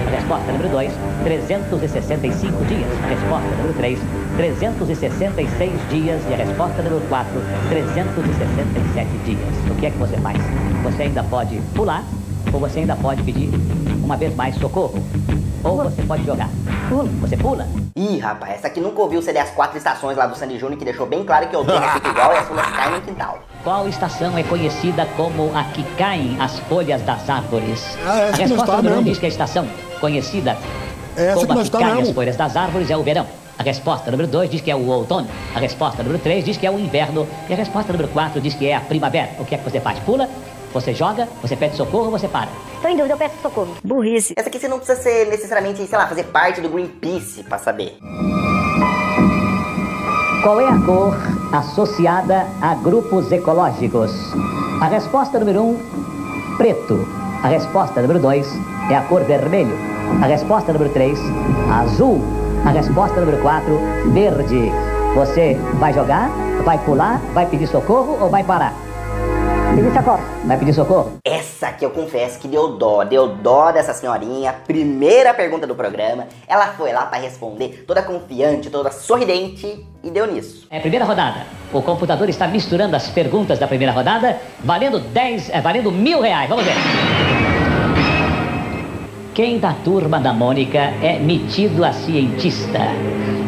A 0.06 0.10
resposta 0.10 0.52
número 0.52 0.68
2, 0.68 0.92
365 1.24 2.64
dias. 2.66 2.88
A 3.02 3.08
resposta 3.08 3.48
número 3.56 3.74
3, 3.74 3.98
366 4.36 5.88
dias. 5.90 6.22
E 6.30 6.34
a 6.34 6.36
resposta 6.36 6.82
número 6.82 7.04
4, 7.08 7.32
367 7.68 9.10
dias. 9.24 9.40
O 9.68 9.74
que 9.74 9.86
é 9.86 9.90
que 9.90 9.98
você 9.98 10.16
faz? 10.18 10.38
Você 10.84 11.02
ainda 11.02 11.24
pode 11.24 11.60
pular 11.74 12.04
ou 12.52 12.60
você 12.60 12.78
ainda 12.78 12.94
pode 12.94 13.24
pedir 13.24 13.50
uma 14.04 14.16
vez 14.16 14.36
mais 14.36 14.54
socorro. 14.54 15.02
Ou 15.64 15.78
você 15.78 16.00
pode 16.02 16.24
jogar. 16.24 16.48
Pula. 16.88 17.08
Você 17.22 17.36
pula? 17.36 17.66
Ih, 17.96 18.18
rapaz, 18.18 18.52
essa 18.52 18.68
aqui 18.68 18.78
nunca 18.78 19.00
ouviu 19.02 19.18
o 19.18 19.22
CD 19.22 19.40
As 19.40 19.50
Quatro 19.50 19.76
Estações 19.76 20.16
lá 20.16 20.28
do 20.28 20.36
Sandy 20.36 20.60
Júnior, 20.60 20.78
que 20.78 20.84
deixou 20.84 21.06
bem 21.06 21.24
claro 21.24 21.48
que 21.48 21.56
eu 21.56 21.64
tenho 21.64 21.82
fica 21.82 22.08
igual 22.08 22.32
e 22.32 22.36
as 22.36 22.46
folhas 22.46 22.66
caem 22.68 22.92
no 22.92 23.00
quintal. 23.00 23.40
Qual 23.66 23.88
estação 23.88 24.38
é 24.38 24.44
conhecida 24.44 25.04
como 25.16 25.50
a 25.52 25.64
que 25.64 25.82
caem 25.96 26.36
as 26.38 26.56
folhas 26.68 27.02
das 27.02 27.28
árvores? 27.28 27.98
Ah, 28.06 28.12
a 28.12 28.14
essa 28.28 28.30
nós 28.30 28.38
resposta 28.38 28.76
número 28.76 28.94
um 28.94 28.98
mesmo. 28.98 29.10
diz 29.10 29.18
que 29.18 29.26
a 29.26 29.28
estação 29.28 29.66
conhecida 30.00 30.56
É 31.16 31.26
essa 31.26 31.44
como 31.44 31.46
que 31.46 31.58
a 31.58 31.64
que 31.64 31.70
tá 31.72 31.78
caem 31.80 32.02
as 32.02 32.10
folhas 32.12 32.36
das 32.36 32.56
árvores 32.56 32.88
é 32.88 32.96
o 32.96 33.02
verão. 33.02 33.26
A 33.58 33.64
resposta 33.64 34.08
número 34.08 34.28
2 34.28 34.50
diz 34.50 34.60
que 34.60 34.70
é 34.70 34.76
o 34.76 34.86
outono. 34.86 35.26
A 35.52 35.58
resposta 35.58 36.00
número 36.04 36.22
3 36.22 36.44
diz 36.44 36.56
que 36.56 36.64
é 36.64 36.70
o 36.70 36.78
inverno. 36.78 37.26
E 37.50 37.54
a 37.54 37.56
resposta 37.56 37.92
número 37.92 38.08
4 38.12 38.40
diz 38.40 38.54
que 38.54 38.68
é 38.68 38.76
a 38.76 38.80
primavera. 38.80 39.30
O 39.40 39.44
que 39.44 39.56
é 39.56 39.58
que 39.58 39.68
você 39.68 39.80
faz? 39.80 39.98
Pula? 39.98 40.30
Você 40.72 40.94
joga? 40.94 41.26
Você 41.42 41.56
pede 41.56 41.74
socorro 41.74 42.04
ou 42.04 42.10
você 42.12 42.28
para? 42.28 42.48
Estou 42.76 42.88
em 42.88 42.94
dúvida, 42.96 43.14
eu 43.14 43.18
peço 43.18 43.34
socorro. 43.42 43.76
Burrice. 43.82 44.34
Essa 44.36 44.48
aqui 44.48 44.60
você 44.60 44.68
não 44.68 44.78
precisa 44.78 45.02
ser 45.02 45.26
necessariamente, 45.26 45.84
sei 45.84 45.98
lá, 45.98 46.06
fazer 46.06 46.22
parte 46.26 46.60
do 46.60 46.68
Greenpeace 46.68 47.42
pra 47.42 47.58
saber. 47.58 47.98
Qual 50.44 50.60
é 50.60 50.68
a 50.68 50.78
cor 50.86 51.35
associada 51.52 52.46
a 52.60 52.74
grupos 52.74 53.30
ecológicos? 53.32 54.12
A 54.80 54.86
resposta 54.86 55.38
número 55.38 55.62
1, 55.62 55.70
um, 55.70 56.56
preto. 56.56 57.06
A 57.42 57.48
resposta 57.48 58.00
número 58.00 58.20
2 58.20 58.46
é 58.90 58.96
a 58.96 59.02
cor 59.02 59.22
vermelho. 59.24 59.76
A 60.22 60.26
resposta 60.26 60.72
número 60.72 60.92
3, 60.92 61.18
azul. 61.70 62.22
A 62.64 62.70
resposta 62.70 63.20
número 63.20 63.40
4, 63.42 63.78
verde. 64.12 64.72
Você 65.14 65.54
vai 65.78 65.92
jogar, 65.92 66.30
vai 66.64 66.78
pular, 66.78 67.20
vai 67.32 67.46
pedir 67.46 67.66
socorro 67.66 68.18
ou 68.20 68.28
vai 68.28 68.44
parar? 68.44 68.85
Pedir 69.74 69.92
socorro. 69.92 70.20
Vai 70.44 70.58
pedir 70.58 70.72
socorro? 70.72 71.12
Essa 71.24 71.68
aqui 71.68 71.84
eu 71.84 71.90
confesso 71.90 72.38
que 72.38 72.48
deu 72.48 72.76
dó, 72.76 73.04
deu 73.04 73.28
dó 73.28 73.72
dessa 73.72 73.92
senhorinha. 73.92 74.54
Primeira 74.66 75.34
pergunta 75.34 75.66
do 75.66 75.74
programa. 75.74 76.26
Ela 76.46 76.68
foi 76.68 76.92
lá 76.92 77.06
pra 77.06 77.18
responder, 77.18 77.84
toda 77.86 78.02
confiante, 78.02 78.70
toda 78.70 78.90
sorridente, 78.90 79.86
e 80.02 80.10
deu 80.10 80.26
nisso. 80.26 80.66
É, 80.70 80.80
primeira 80.80 81.04
rodada. 81.04 81.40
O 81.72 81.82
computador 81.82 82.28
está 82.28 82.46
misturando 82.46 82.96
as 82.96 83.08
perguntas 83.08 83.58
da 83.58 83.66
primeira 83.66 83.92
rodada, 83.92 84.38
valendo 84.64 84.98
10, 84.98 85.50
é, 85.50 85.60
valendo 85.60 85.90
mil 85.90 86.20
reais. 86.20 86.48
Vamos 86.48 86.64
ver. 86.64 86.74
Quem 89.34 89.58
da 89.58 89.74
turma 89.84 90.18
da 90.18 90.32
Mônica 90.32 90.78
é 91.02 91.18
metido 91.18 91.84
a 91.84 91.92
cientista? 91.92 92.78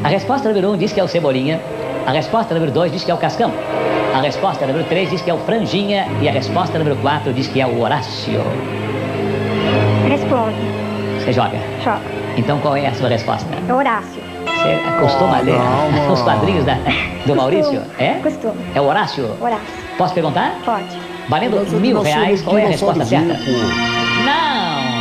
A 0.05 0.09
resposta 0.09 0.49
número 0.49 0.69
1 0.69 0.73
um 0.73 0.77
diz 0.77 0.93
que 0.93 1.01
é 1.01 1.05
o 1.05 1.09
Cebolinha. 1.09 1.61
A 2.05 2.11
resposta 2.11 2.53
número 2.53 2.73
2 2.73 2.93
diz 2.93 3.05
que 3.05 3.11
é 3.11 3.15
o 3.15 3.19
Cascão. 3.19 3.53
A 4.15 4.21
resposta 4.21 4.67
número 4.67 4.85
3 4.89 5.11
diz 5.11 5.23
que 5.23 5.31
é 5.31 5.35
o 5.35 5.39
Franjinha. 5.39 6.07
E 6.21 6.29
a 6.29 6.33
resposta 6.33 6.79
número 6.79 6.97
4 6.97 7.33
diz 7.33 7.47
que 7.49 7.61
é 7.61 7.67
o 7.67 7.81
Horácio. 7.81 8.41
Responde. 10.09 10.57
Você 11.21 11.33
joga. 11.33 11.59
Joga. 11.85 12.01
Então 12.37 12.59
qual 12.61 12.77
é 12.77 12.87
a 12.87 12.95
sua 12.95 13.09
resposta? 13.09 13.49
É 13.69 13.73
Horácio. 13.73 14.23
Você 14.45 14.79
costuma 15.01 15.39
ler 15.41 15.55
calma. 15.57 16.11
os 16.13 16.23
quadrinhos 16.23 16.65
da- 16.65 16.79
do 17.27 17.37
Maurício? 17.37 17.83
É? 17.99 18.15
Costumo. 18.23 18.55
É 18.75 18.81
o 18.81 18.85
Horácio? 18.87 19.31
Horácio. 19.41 19.67
Posso 19.97 20.15
perguntar? 20.15 20.55
Pode. 20.65 20.85
Valendo 21.29 21.61
mil 21.81 22.01
reais, 22.01 22.41
qual 22.43 22.57
é 22.59 22.65
a 22.65 22.69
resposta 22.69 23.05
certa? 23.05 23.35
Não! 24.25 24.98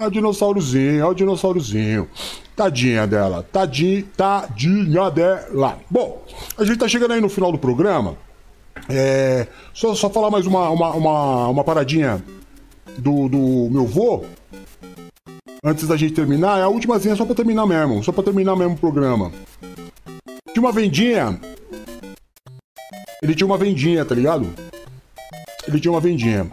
É 0.00 0.06
o 0.06 0.10
dinossaurozinho, 0.10 1.02
é 1.02 1.04
o 1.04 1.12
dinossaurozinho. 1.12 2.08
Tadinha 2.56 3.06
dela, 3.06 3.46
tadinha, 3.52 4.02
tadinha 4.16 5.10
dela. 5.10 5.78
Bom, 5.90 6.24
a 6.56 6.64
gente 6.64 6.78
tá 6.78 6.88
chegando 6.88 7.12
aí 7.12 7.20
no 7.20 7.28
final 7.28 7.52
do 7.52 7.58
programa. 7.58 8.16
É, 8.88 9.46
só, 9.74 9.94
só 9.94 10.08
falar 10.08 10.30
mais 10.30 10.46
uma, 10.46 10.70
uma, 10.70 10.90
uma, 10.92 11.48
uma 11.48 11.64
paradinha 11.64 12.24
do, 12.96 13.28
do 13.28 13.68
meu 13.70 13.84
vô. 13.84 14.24
Antes 15.62 15.86
da 15.86 15.98
gente 15.98 16.14
terminar, 16.14 16.58
é 16.58 16.62
a 16.62 16.68
últimazinha 16.68 17.14
só 17.14 17.26
pra 17.26 17.34
terminar 17.34 17.66
mesmo. 17.66 18.02
Só 18.02 18.10
pra 18.10 18.24
terminar 18.24 18.56
mesmo 18.56 18.76
o 18.76 18.78
programa. 18.78 19.30
Tinha 20.54 20.64
uma 20.64 20.72
vendinha. 20.72 21.38
Ele 23.22 23.34
tinha 23.34 23.46
uma 23.46 23.58
vendinha, 23.58 24.02
tá 24.02 24.14
ligado? 24.14 24.48
Ele 25.68 25.78
tinha 25.78 25.92
uma 25.92 26.00
vendinha. 26.00 26.50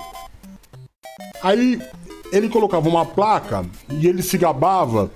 Aí 1.42 1.82
ele 2.32 2.50
colocava 2.50 2.88
uma 2.88 3.06
placa 3.06 3.66
e 3.90 4.08
ele 4.08 4.22
se 4.22 4.38
gabava 4.38 5.12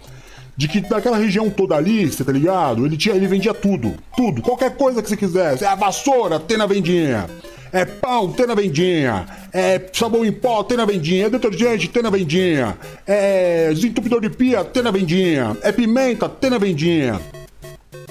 de 0.55 0.67
que 0.67 0.81
daquela 0.81 1.17
região 1.17 1.49
toda 1.49 1.75
ali, 1.75 2.05
você 2.05 2.23
tá 2.23 2.31
ligado? 2.31 2.85
Ele, 2.85 2.97
tinha, 2.97 3.15
ele 3.15 3.27
vendia 3.27 3.53
tudo, 3.53 3.95
tudo, 4.15 4.41
qualquer 4.41 4.75
coisa 4.75 5.01
que 5.01 5.09
você 5.09 5.17
quisesse. 5.17 5.63
É 5.63 5.67
a 5.67 5.75
vassoura, 5.75 6.39
tem 6.39 6.57
na 6.57 6.65
vendinha. 6.65 7.27
É 7.73 7.85
pão, 7.85 8.31
tem 8.31 8.45
na 8.45 8.53
vendinha. 8.53 9.25
É 9.53 9.81
sabão 9.93 10.25
em 10.25 10.31
pó, 10.31 10.61
tem 10.61 10.75
na 10.77 10.85
vendinha. 10.85 11.27
É 11.27 11.29
detergente, 11.29 11.87
tem 11.87 12.03
na 12.03 12.09
vendinha. 12.09 12.77
É 13.07 13.69
desentupidor 13.73 14.19
de 14.19 14.29
pia, 14.29 14.63
tem 14.63 14.83
na 14.83 14.91
vendinha. 14.91 15.57
É 15.61 15.71
pimenta, 15.71 16.27
tem 16.27 16.49
na 16.49 16.57
vendinha. 16.57 17.19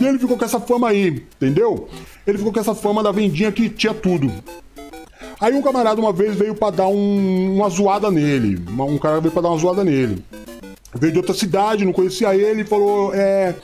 E 0.01 0.07
ele 0.07 0.19
ficou 0.19 0.39
com 0.39 0.45
essa 0.45 0.59
fama 0.59 0.89
aí, 0.89 1.23
entendeu? 1.37 1.89
Ele 2.27 2.39
ficou 2.39 2.53
com 2.53 2.61
essa 2.61 2.75
fama 2.75 3.03
da 3.03 3.13
vendinha 3.13 3.53
que 3.53 3.69
tinha 3.69 3.93
tudo. 3.93 4.33
Aí 5.41 5.55
um 5.55 5.63
camarada 5.63 6.01
uma 6.01 6.13
vez 6.13 6.35
veio 6.37 6.55
pra 6.55 6.71
dar 6.71 6.89
um- 6.89 7.57
uma 7.57 7.69
zoada 7.71 8.11
nele. 8.11 8.63
Um 8.69 8.99
cara 8.99 9.21
veio 9.21 9.33
pra 9.33 9.41
dar 9.43 9.49
uma 9.49 9.59
zoada 9.59 9.83
nele. 9.83 10.23
Veio 10.95 11.13
de 11.13 11.19
outra 11.19 11.35
cidade, 11.35 11.85
não 11.85 11.93
conhecia 11.93 12.35
ele 12.35 12.65
falou: 12.65 13.15
É. 13.15 13.55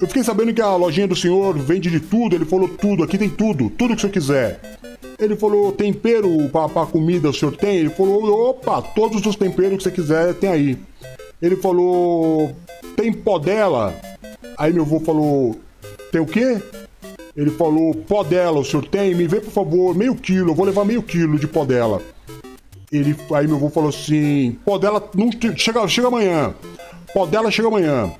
Eu 0.00 0.06
fiquei 0.06 0.22
sabendo 0.22 0.52
que 0.52 0.60
a 0.60 0.76
lojinha 0.76 1.06
do 1.08 1.16
senhor 1.16 1.56
vende 1.58 1.90
de 1.90 2.00
tudo. 2.00 2.34
Ele 2.34 2.44
falou: 2.44 2.68
Tudo, 2.68 3.02
aqui 3.02 3.18
tem 3.18 3.28
tudo, 3.28 3.68
tudo 3.70 3.90
que 3.90 3.96
o 3.96 4.00
senhor 4.00 4.12
quiser. 4.12 4.60
Ele 5.18 5.36
falou: 5.36 5.72
Tempero 5.72 6.48
pra 6.50 6.86
comida 6.86 7.28
o 7.28 7.34
senhor 7.34 7.54
tem? 7.56 7.76
Ele 7.76 7.90
falou: 7.90 8.50
Opa, 8.50 8.80
todos 8.80 9.24
os 9.26 9.36
temperos 9.36 9.78
que 9.78 9.82
você 9.84 9.90
quiser 9.90 10.34
tem 10.34 10.48
aí. 10.50 10.78
Ele 11.42 11.56
falou: 11.56 12.54
Tem 12.96 13.12
pó 13.12 13.38
dela? 13.38 13.94
Aí 14.56 14.72
meu 14.72 14.82
avô 14.84 15.00
falou: 15.00 15.56
Tem 16.10 16.20
o 16.20 16.26
quê? 16.26 16.60
Ele 17.36 17.50
falou, 17.50 17.94
pó 17.94 18.24
dela, 18.24 18.58
o 18.58 18.64
senhor 18.64 18.86
tem? 18.88 19.14
Me 19.14 19.26
vê, 19.26 19.40
por 19.40 19.50
favor, 19.50 19.94
meio 19.94 20.14
quilo, 20.14 20.50
eu 20.50 20.54
vou 20.54 20.64
levar 20.64 20.84
meio 20.84 21.02
quilo 21.02 21.38
de 21.38 21.46
pó 21.46 21.64
dela. 21.64 22.00
Ele, 22.90 23.14
aí 23.34 23.46
meu 23.46 23.56
avô 23.56 23.68
falou 23.68 23.90
assim, 23.90 24.56
pó 24.64 24.78
dela 24.78 25.02
não, 25.14 25.30
chega, 25.54 25.86
chega 25.86 26.08
amanhã. 26.08 26.54
Pó 27.12 27.26
dela 27.26 27.50
chega 27.50 27.68
amanhã. 27.68 28.10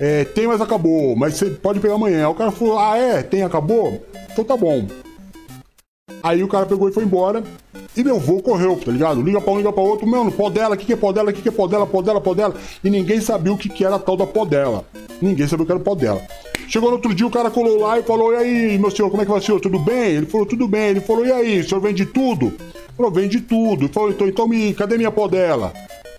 É, 0.00 0.24
tem, 0.24 0.48
mas 0.48 0.60
acabou, 0.60 1.14
mas 1.14 1.34
você 1.34 1.50
pode 1.50 1.78
pegar 1.78 1.94
amanhã. 1.94 2.28
O 2.28 2.34
cara 2.34 2.50
falou, 2.50 2.78
ah 2.78 2.96
é? 2.96 3.22
Tem, 3.22 3.42
acabou? 3.42 4.04
Então 4.32 4.44
tá 4.44 4.56
bom. 4.56 4.86
Aí 6.22 6.42
o 6.42 6.48
cara 6.48 6.66
pegou 6.66 6.88
e 6.88 6.92
foi 6.92 7.04
embora. 7.04 7.44
E 7.96 8.02
meu 8.02 8.18
vô 8.18 8.40
correu, 8.40 8.76
tá 8.76 8.90
ligado? 8.90 9.22
Liga 9.22 9.40
pra 9.40 9.52
um, 9.52 9.58
liga 9.58 9.72
pra 9.72 9.82
outro. 9.82 10.06
Mano, 10.06 10.32
pó 10.32 10.48
dela, 10.50 10.74
o 10.74 10.78
que, 10.78 10.86
que 10.86 10.92
é 10.94 10.96
pó 10.96 11.12
dela? 11.12 11.30
O 11.30 11.32
que, 11.32 11.42
que 11.42 11.48
é 11.48 11.52
pó 11.52 11.68
dela? 11.68 11.86
Pó 11.86 12.02
dela, 12.02 12.20
pó 12.20 12.34
dela. 12.34 12.54
E 12.82 12.90
ninguém 12.90 13.20
sabia 13.20 13.52
o 13.52 13.58
que, 13.58 13.68
que 13.68 13.84
era 13.84 13.96
a 13.96 13.98
tal 13.98 14.16
da 14.16 14.26
pó 14.26 14.44
dela. 14.44 14.84
Ninguém 15.20 15.46
sabia 15.46 15.62
o 15.62 15.66
que 15.66 15.72
era 15.72 15.80
o 15.80 15.84
pó 15.84 15.94
dela. 15.94 16.22
Chegou 16.68 16.88
no 16.88 16.96
outro 16.96 17.14
dia, 17.14 17.26
o 17.26 17.30
cara 17.30 17.50
colou 17.50 17.80
lá 17.80 17.98
e 17.98 18.02
falou: 18.02 18.32
E 18.32 18.36
aí, 18.36 18.78
meu 18.78 18.90
senhor, 18.90 19.10
como 19.10 19.22
é 19.22 19.24
que 19.24 19.30
vai, 19.30 19.40
senhor? 19.40 19.60
Tudo 19.60 19.78
bem? 19.78 20.16
Ele 20.16 20.26
falou: 20.26 20.46
Tudo 20.46 20.66
bem. 20.68 20.90
Ele 20.90 21.00
falou: 21.00 21.26
E 21.26 21.32
aí, 21.32 21.60
o 21.60 21.68
senhor 21.68 21.80
vende 21.80 22.06
tudo? 22.06 22.46
Ele 22.46 22.96
falou: 22.96 23.12
Vende 23.12 23.40
tudo. 23.40 23.84
Ele 23.84 23.92
falou: 23.92 24.10
Então, 24.10 24.26
então 24.26 24.48
me, 24.48 24.72
cadê 24.74 24.96
minha 24.96 25.10
pó 25.10 25.28
dela? 25.28 25.72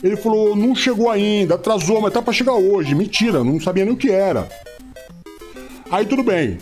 Ele 0.04 0.16
falou: 0.16 0.56
Não 0.56 0.76
chegou 0.76 1.10
ainda, 1.10 1.56
atrasou, 1.56 2.02
mas 2.02 2.14
tá 2.14 2.22
pra 2.22 2.34
chegar 2.34 2.54
hoje. 2.54 2.94
Mentira, 2.94 3.44
não 3.44 3.60
sabia 3.60 3.86
nem 3.86 3.94
o 3.94 3.98
que 3.98 4.12
era. 4.12 4.48
Aí 5.90 6.06
tudo 6.06 6.24
bem. 6.24 6.58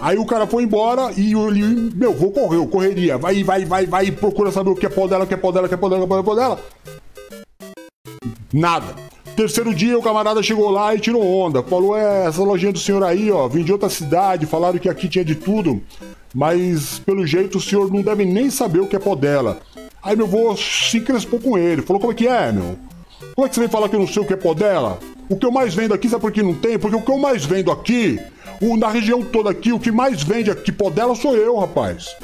Aí 0.00 0.18
o 0.18 0.26
cara 0.26 0.46
foi 0.46 0.64
embora 0.64 1.12
e 1.16 1.32
ele, 1.32 1.92
meu 1.94 2.12
vô 2.12 2.30
correu, 2.30 2.66
correria. 2.66 3.16
Vai, 3.16 3.42
vai, 3.42 3.64
vai, 3.64 3.86
vai, 3.86 4.10
procura 4.10 4.50
saber 4.50 4.70
o 4.70 4.74
que 4.74 4.86
é 4.86 4.88
pó 4.88 5.06
dela, 5.06 5.24
o 5.24 5.26
que 5.26 5.34
é 5.34 5.36
pó 5.36 5.52
dela, 5.52 5.66
o 5.66 5.68
que 5.68 5.74
é 5.74 5.78
pó 5.78 5.88
dela, 5.88 6.04
o 6.04 6.08
que 6.08 6.14
é 6.14 6.22
pó 6.22 6.34
dela. 6.34 6.60
Nada. 8.52 8.94
Terceiro 9.36 9.74
dia 9.74 9.98
o 9.98 10.02
camarada 10.02 10.42
chegou 10.42 10.70
lá 10.70 10.94
e 10.94 11.00
tirou 11.00 11.24
onda. 11.24 11.62
Falou: 11.62 11.96
É, 11.96 12.26
essa 12.26 12.42
lojinha 12.42 12.72
do 12.72 12.78
senhor 12.78 13.02
aí, 13.02 13.30
ó, 13.30 13.48
vim 13.48 13.64
de 13.64 13.72
outra 13.72 13.88
cidade, 13.88 14.46
falaram 14.46 14.78
que 14.78 14.88
aqui 14.88 15.08
tinha 15.08 15.24
de 15.24 15.34
tudo. 15.34 15.82
Mas 16.32 17.00
pelo 17.00 17.26
jeito 17.26 17.58
o 17.58 17.60
senhor 17.60 17.92
não 17.92 18.02
deve 18.02 18.24
nem 18.24 18.48
saber 18.50 18.80
o 18.80 18.86
que 18.86 18.96
é 18.96 18.98
pó 18.98 19.14
dela. 19.14 19.60
Aí 20.02 20.14
meu 20.14 20.26
vô 20.26 20.56
se 20.56 21.00
crespou 21.00 21.40
com 21.40 21.58
ele. 21.58 21.82
Falou: 21.82 22.00
Como 22.00 22.12
é 22.12 22.14
que 22.14 22.28
é, 22.28 22.52
meu? 22.52 22.76
Como 23.34 23.46
é 23.46 23.48
que 23.48 23.54
você 23.54 23.60
vem 23.60 23.70
falar 23.70 23.88
que 23.88 23.96
eu 23.96 24.00
não 24.00 24.06
sei 24.06 24.22
o 24.22 24.26
que 24.26 24.34
é 24.34 24.36
pó 24.36 24.54
dela? 24.54 24.98
O 25.28 25.36
que 25.36 25.46
eu 25.46 25.50
mais 25.50 25.74
vendo 25.74 25.94
aqui, 25.94 26.08
sabe 26.08 26.20
por 26.20 26.30
que 26.30 26.42
não 26.42 26.54
tem? 26.54 26.78
Porque 26.78 26.96
o 26.96 27.02
que 27.02 27.10
eu 27.10 27.18
mais 27.18 27.44
vendo 27.44 27.72
aqui, 27.72 28.20
o, 28.60 28.76
na 28.76 28.88
região 28.88 29.22
toda 29.22 29.50
aqui, 29.50 29.72
o 29.72 29.80
que 29.80 29.90
mais 29.90 30.22
vende 30.22 30.50
aqui 30.50 30.70
pó 30.70 30.90
dela 30.90 31.14
sou 31.14 31.34
eu, 31.34 31.56
rapaz. 31.56 32.14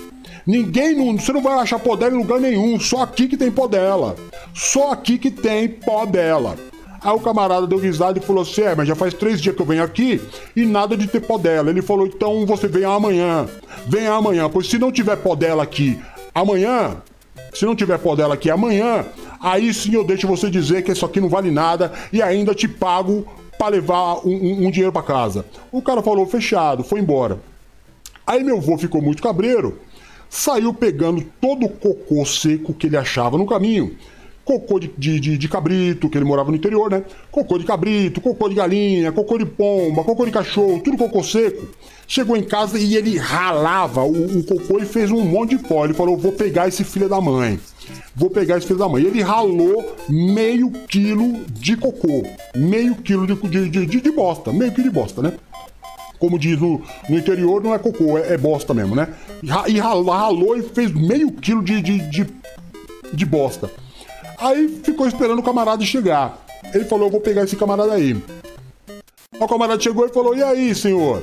Ninguém, 0.46 0.94
não, 0.94 1.18
você 1.18 1.32
não 1.32 1.42
vai 1.42 1.58
achar 1.58 1.78
pó 1.78 1.96
dela 1.96 2.14
em 2.14 2.18
lugar 2.18 2.40
nenhum, 2.40 2.78
só 2.78 3.02
aqui 3.02 3.26
que 3.26 3.36
tem 3.36 3.50
pó 3.50 3.66
dela. 3.66 4.14
Só 4.54 4.92
aqui 4.92 5.18
que 5.18 5.30
tem 5.30 5.68
pó 5.68 6.04
dela. 6.06 6.56
Aí 7.02 7.12
o 7.12 7.20
camarada 7.20 7.66
deu 7.66 7.78
risada 7.78 8.18
e 8.18 8.22
falou 8.22 8.42
assim: 8.42 8.62
É, 8.62 8.74
mas 8.74 8.86
já 8.86 8.94
faz 8.94 9.14
três 9.14 9.40
dias 9.40 9.54
que 9.56 9.62
eu 9.62 9.66
venho 9.66 9.82
aqui 9.82 10.20
e 10.54 10.66
nada 10.66 10.96
de 10.96 11.06
ter 11.06 11.20
pó 11.20 11.38
dela. 11.38 11.70
Ele 11.70 11.80
falou: 11.82 12.06
Então 12.06 12.44
você 12.46 12.68
vem 12.68 12.84
amanhã. 12.84 13.46
Venha 13.86 14.12
amanhã, 14.12 14.48
pois 14.50 14.68
se 14.68 14.78
não 14.78 14.92
tiver 14.92 15.16
pó 15.16 15.34
dela 15.34 15.62
aqui 15.62 15.98
amanhã, 16.34 16.96
se 17.54 17.64
não 17.64 17.74
tiver 17.74 17.98
pó 17.98 18.14
dela 18.14 18.34
aqui 18.34 18.50
amanhã, 18.50 19.04
aí 19.40 19.72
sim 19.72 19.94
eu 19.94 20.04
deixo 20.04 20.26
você 20.28 20.50
dizer 20.50 20.82
que 20.82 20.92
isso 20.92 21.04
aqui 21.06 21.20
não 21.20 21.28
vale 21.28 21.50
nada 21.50 21.92
e 22.12 22.20
ainda 22.22 22.54
te 22.54 22.68
pago 22.68 23.26
para 23.58 23.68
levar 23.68 24.16
um, 24.26 24.30
um- 24.30 24.66
um 24.66 24.70
dinheiro 24.70 24.92
para 24.92 25.02
casa. 25.02 25.44
O 25.72 25.80
cara 25.80 26.02
falou: 26.02 26.26
Fechado, 26.26 26.84
foi 26.84 27.00
embora. 27.00 27.38
Aí 28.26 28.44
meu 28.44 28.58
avô 28.58 28.76
ficou 28.78 29.00
muito 29.02 29.22
cabreiro, 29.22 29.78
saiu 30.28 30.72
pegando 30.74 31.24
todo 31.40 31.66
o 31.66 31.68
cocô 31.70 32.24
seco 32.24 32.72
que 32.74 32.86
ele 32.86 32.96
achava 32.96 33.36
no 33.38 33.46
caminho. 33.46 33.96
Cocô 34.44 34.80
de, 34.80 34.88
de, 34.98 35.38
de- 35.38 35.48
cabrito, 35.48 36.08
que 36.08 36.18
ele 36.18 36.24
morava 36.24 36.50
no 36.50 36.56
interior, 36.56 36.90
né? 36.90 37.04
Cocô 37.30 37.58
de 37.58 37.64
cabrito, 37.64 38.20
cocô 38.20 38.48
de 38.48 38.54
galinha, 38.56 39.12
cocô 39.12 39.38
de 39.38 39.44
pomba, 39.46 40.02
cocô 40.02 40.24
de 40.24 40.30
cachorro, 40.32 40.80
tudo 40.82 40.96
cocô 40.96 41.22
seco. 41.22 41.68
Chegou 42.08 42.36
em 42.36 42.42
casa 42.42 42.78
e 42.78 42.96
ele 42.96 43.16
ralava 43.16 44.02
o, 44.02 44.38
o 44.38 44.42
cocô 44.44 44.78
e 44.80 44.86
fez 44.86 45.10
um 45.12 45.20
monte 45.20 45.50
de 45.56 45.58
pó. 45.58 45.84
Ele 45.84 45.94
falou: 45.94 46.16
vou 46.16 46.32
pegar 46.32 46.66
esse 46.66 46.82
filho 46.82 47.08
da 47.08 47.20
mãe. 47.20 47.60
Vou 48.16 48.28
pegar 48.30 48.58
esse 48.58 48.66
filho 48.66 48.78
da 48.78 48.88
mãe. 48.88 49.04
Ele 49.04 49.22
ralou 49.22 49.94
meio 50.08 50.70
quilo 50.88 51.44
de 51.52 51.76
cocô. 51.76 52.24
Meio 52.56 52.96
quilo 52.96 53.26
de, 53.26 53.68
de, 53.68 53.86
de, 53.86 54.00
de- 54.00 54.10
bosta. 54.10 54.52
Meio 54.52 54.72
quilo 54.72 54.84
de 54.88 54.94
bosta, 54.94 55.22
né? 55.22 55.32
como 56.18 56.38
diz 56.38 56.60
no, 56.60 56.82
no 57.08 57.18
interior, 57.18 57.62
não 57.64 57.74
é 57.74 57.78
cocô, 57.78 58.18
é, 58.18 58.34
é 58.34 58.36
bosta 58.36 58.74
mesmo, 58.74 58.94
né? 58.94 59.08
E, 59.42 59.72
e 59.72 59.78
ralou, 59.78 60.10
ralou 60.12 60.54
e 60.54 60.62
fez 60.62 60.92
meio 60.92 61.32
quilo 61.32 61.62
de, 61.64 61.80
de, 61.80 61.98
de, 62.10 62.26
de 63.14 63.24
bosta. 63.24 63.70
Aí 64.40 64.80
ficou 64.82 65.06
esperando 65.06 65.38
o 65.38 65.42
camarada 65.42 65.84
chegar. 65.84 66.38
Ele 66.72 66.84
falou: 66.84 67.06
Eu 67.06 67.10
vou 67.10 67.20
pegar 67.20 67.44
esse 67.44 67.56
camarada 67.56 67.92
aí. 67.92 68.16
O 69.38 69.46
camarada 69.46 69.80
chegou 69.80 70.06
e 70.06 70.08
falou: 70.08 70.34
E 70.34 70.42
aí, 70.42 70.74
senhor? 70.74 71.22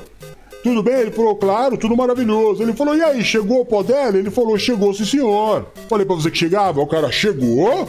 Tudo 0.62 0.82
bem? 0.82 0.94
Ele 0.94 1.10
falou: 1.10 1.34
Claro, 1.36 1.76
tudo 1.76 1.96
maravilhoso. 1.96 2.62
Ele 2.62 2.72
falou: 2.72 2.96
E 2.96 3.02
aí, 3.02 3.24
chegou 3.24 3.60
o 3.60 3.64
pó 3.64 3.82
dela? 3.82 4.16
Ele 4.16 4.30
falou: 4.30 4.56
Chegou, 4.58 4.94
sim, 4.94 5.04
senhor. 5.04 5.66
Falei 5.88 6.06
pra 6.06 6.14
você 6.14 6.30
que 6.30 6.38
chegava. 6.38 6.80
O 6.80 6.86
cara 6.86 7.10
chegou? 7.10 7.88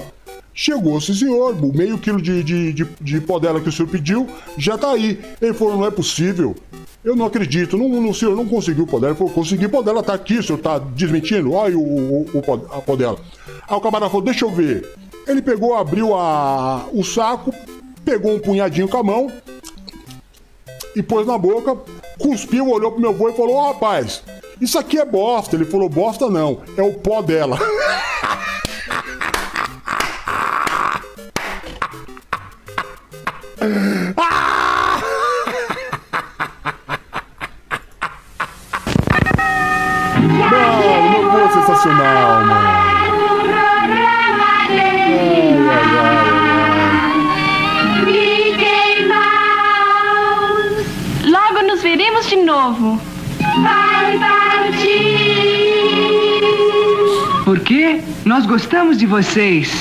Chegou, 0.53 0.99
sim, 0.99 1.13
senhor. 1.13 1.53
O 1.63 1.75
meio 1.75 1.97
quilo 1.97 2.21
de, 2.21 2.43
de, 2.43 2.73
de, 2.73 2.87
de 2.99 3.21
pó 3.21 3.39
dela 3.39 3.61
que 3.61 3.69
o 3.69 3.71
senhor 3.71 3.87
pediu 3.87 4.27
já 4.57 4.77
tá 4.77 4.91
aí. 4.91 5.19
Ele 5.41 5.53
falou: 5.53 5.77
Não 5.77 5.85
é 5.85 5.91
possível. 5.91 6.55
Eu 7.03 7.15
não 7.15 7.25
acredito. 7.25 7.77
Não, 7.77 7.87
não, 7.87 8.09
o 8.09 8.15
senhor 8.15 8.35
não 8.35 8.47
conseguiu 8.47 8.83
o 8.83 8.87
pó 8.87 8.99
dela. 8.99 9.11
Ele 9.11 9.17
falou: 9.17 9.33
Consegui 9.33 9.65
o 9.65 9.69
pó 9.69 9.81
dela, 9.81 10.01
tá 10.01 10.13
aqui. 10.13 10.39
O 10.39 10.43
senhor 10.43 10.59
tá 10.59 10.79
desmentindo? 10.79 11.53
Olha 11.53 11.77
o, 11.77 11.81
o, 11.81 12.29
o 12.33 12.75
a 12.75 12.81
pó 12.81 12.95
dela. 12.95 13.19
Aí 13.67 13.77
o 13.77 13.81
camarada 13.81 14.09
falou: 14.09 14.25
Deixa 14.25 14.45
eu 14.45 14.51
ver. 14.51 14.87
Ele 15.27 15.41
pegou, 15.41 15.75
abriu 15.75 16.15
a, 16.15 16.87
o 16.91 17.03
saco, 17.03 17.53
pegou 18.03 18.33
um 18.33 18.39
punhadinho 18.39 18.87
com 18.87 18.97
a 18.97 19.03
mão 19.03 19.31
e 20.95 21.03
pôs 21.03 21.25
na 21.27 21.37
boca, 21.37 21.77
cuspiu, 22.17 22.69
olhou 22.69 22.91
pro 22.91 23.01
meu 23.01 23.11
avô 23.11 23.29
e 23.29 23.33
falou: 23.33 23.55
Ó, 23.55 23.71
rapaz, 23.71 24.23
isso 24.59 24.77
aqui 24.77 24.99
é 24.99 25.05
bosta. 25.05 25.55
Ele 25.55 25.65
falou: 25.65 25.87
Bosta 25.87 26.29
não, 26.29 26.61
é 26.75 26.81
o 26.81 26.93
pó 26.93 27.21
dela. 27.21 27.57
Mano, 40.49 41.09
meu 41.11 41.29
avô 41.29 41.39
é 41.39 41.53
sensacional, 41.53 42.45
mano. 42.45 42.78
Novo. 52.49 52.99
Vai 53.61 54.17
partir. 54.17 54.89
Por 57.45 57.59
quê? 57.59 58.01
Nós 58.25 58.47
gostamos 58.47 58.97
de 58.97 59.05
vocês. 59.05 59.71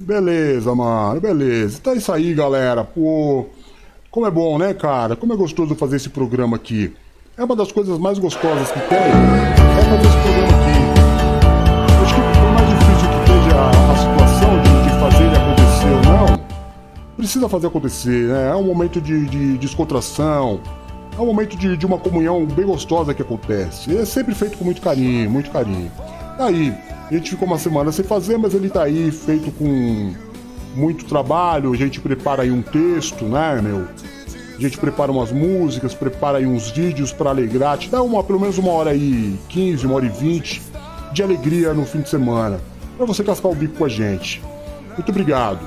Beleza, 0.00 0.74
mano, 0.74 1.20
beleza. 1.20 1.78
Então 1.78 1.92
é 1.92 1.96
isso 1.96 2.12
aí, 2.12 2.34
galera. 2.34 2.82
Pô, 2.84 3.46
como 4.10 4.26
é 4.26 4.30
bom, 4.30 4.58
né, 4.58 4.74
cara? 4.74 5.16
Como 5.16 5.32
é 5.32 5.36
gostoso 5.36 5.74
fazer 5.74 5.96
esse 5.96 6.08
programa 6.10 6.56
aqui. 6.56 6.94
É 7.38 7.44
uma 7.44 7.54
das 7.54 7.70
coisas 7.70 7.96
mais 8.00 8.18
gostosas 8.18 8.72
que 8.72 8.80
tem. 8.80 8.98
É 8.98 9.84
fazer 9.84 10.08
esse 10.08 10.16
programa 10.18 10.56
aqui. 10.58 10.78
Acho 12.02 12.14
que 12.16 12.20
por 12.20 12.50
mais 12.52 12.68
difícil 12.68 13.08
que 13.08 13.18
esteja 13.20 13.54
a, 13.62 13.96
situação 13.96 14.60
de, 14.60 14.82
de 14.82 14.90
fazer 14.98 15.24
ele 15.24 15.36
acontecer 15.36 15.86
ou 15.86 16.02
não, 16.02 16.40
precisa 17.16 17.48
fazer 17.48 17.66
acontecer, 17.68 18.26
né? 18.26 18.50
É 18.50 18.56
um 18.56 18.64
momento 18.64 19.00
de, 19.00 19.26
de 19.26 19.56
descontração. 19.56 20.58
É 21.16 21.20
um 21.20 21.26
momento 21.26 21.56
de, 21.56 21.76
de 21.76 21.86
uma 21.86 21.98
comunhão 21.98 22.44
bem 22.44 22.66
gostosa 22.66 23.14
que 23.14 23.22
acontece. 23.22 23.96
É 23.96 24.04
sempre 24.04 24.34
feito 24.34 24.58
com 24.58 24.64
muito 24.64 24.82
carinho, 24.82 25.30
muito 25.30 25.52
carinho. 25.52 25.92
Aí, 26.40 26.74
a 27.08 27.14
gente 27.14 27.30
ficou 27.30 27.46
uma 27.46 27.58
semana 27.58 27.92
sem 27.92 28.04
fazer, 28.04 28.36
mas 28.36 28.52
ele 28.52 28.68
tá 28.68 28.82
aí 28.82 29.12
feito 29.12 29.52
com 29.52 30.12
muito 30.74 31.04
trabalho. 31.04 31.72
A 31.72 31.76
gente 31.76 32.00
prepara 32.00 32.42
aí 32.42 32.50
um 32.50 32.62
texto, 32.62 33.24
né, 33.26 33.60
meu? 33.62 33.86
A 34.58 34.60
gente 34.60 34.76
prepara 34.76 35.12
umas 35.12 35.30
músicas, 35.30 35.94
prepara 35.94 36.38
aí 36.38 36.46
uns 36.46 36.70
vídeos 36.70 37.12
pra 37.12 37.30
alegrar. 37.30 37.78
Te 37.78 37.88
dá 37.88 38.02
uma, 38.02 38.24
pelo 38.24 38.40
menos 38.40 38.58
uma 38.58 38.72
hora 38.72 38.90
aí, 38.90 39.38
15, 39.48 39.86
uma 39.86 39.94
hora 39.96 40.06
e 40.06 40.08
20 40.08 40.60
de 41.12 41.22
alegria 41.22 41.72
no 41.72 41.86
fim 41.86 42.00
de 42.00 42.08
semana. 42.08 42.58
Pra 42.96 43.06
você 43.06 43.22
cascar 43.22 43.52
o 43.52 43.54
bico 43.54 43.76
com 43.78 43.84
a 43.84 43.88
gente. 43.88 44.42
Muito 44.96 45.10
obrigado. 45.10 45.60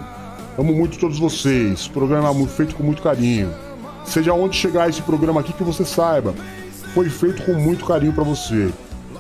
Amo 0.59 0.73
muito 0.73 0.99
todos 0.99 1.17
vocês. 1.17 1.87
Programa 1.87 2.33
muito- 2.33 2.51
feito 2.51 2.75
com 2.75 2.83
muito 2.83 3.01
carinho. 3.01 3.49
Seja 4.03 4.33
onde 4.33 4.57
chegar 4.57 4.89
esse 4.89 5.01
programa 5.01 5.39
aqui 5.39 5.53
que 5.53 5.63
você 5.63 5.85
saiba. 5.85 6.33
Foi 6.93 7.09
feito 7.09 7.43
com 7.43 7.53
muito 7.53 7.85
carinho 7.85 8.11
pra 8.11 8.25
você. 8.25 8.69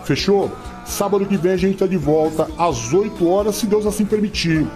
Fechou? 0.03 0.51
Sábado 0.85 1.25
que 1.25 1.37
vem 1.37 1.53
a 1.53 1.57
gente 1.57 1.77
tá 1.77 1.87
de 1.87 1.95
volta 1.95 2.49
às 2.57 2.91
8 2.91 3.25
horas, 3.29 3.55
se 3.55 3.65
Deus 3.65 3.85
assim 3.85 4.03
permitir. 4.03 4.67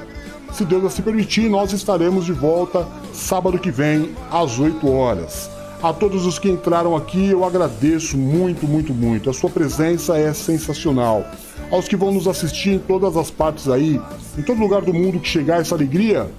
Se 0.53 0.63
Deus 0.63 0.85
assim 0.85 1.01
permitir, 1.01 1.49
nós 1.49 1.73
estaremos 1.73 2.23
de 2.25 2.31
volta 2.31 2.87
sábado 3.15 3.57
que 3.57 3.71
vem 3.71 4.11
às 4.31 4.59
8 4.59 4.87
horas. 4.89 5.49
A 5.81 5.93
todos 5.93 6.25
os 6.25 6.39
que 6.39 6.49
entraram 6.49 6.95
aqui, 6.95 7.29
eu 7.29 7.43
agradeço 7.43 8.17
muito, 8.17 8.65
muito, 8.67 8.93
muito. 8.93 9.29
A 9.29 9.33
sua 9.33 9.49
presença 9.49 10.17
é 10.17 10.33
sensacional. 10.33 11.25
Aos 11.71 11.87
que 11.87 11.95
vão 11.95 12.11
nos 12.11 12.27
assistir 12.27 12.71
em 12.71 12.79
todas 12.79 13.17
as 13.17 13.29
partes 13.29 13.67
aí, 13.67 14.01
em 14.37 14.41
todo 14.41 14.59
lugar 14.59 14.81
do 14.81 14.93
mundo 14.93 15.19
que 15.19 15.27
chegar 15.27 15.61
essa 15.61 15.75
alegria, 15.75 16.29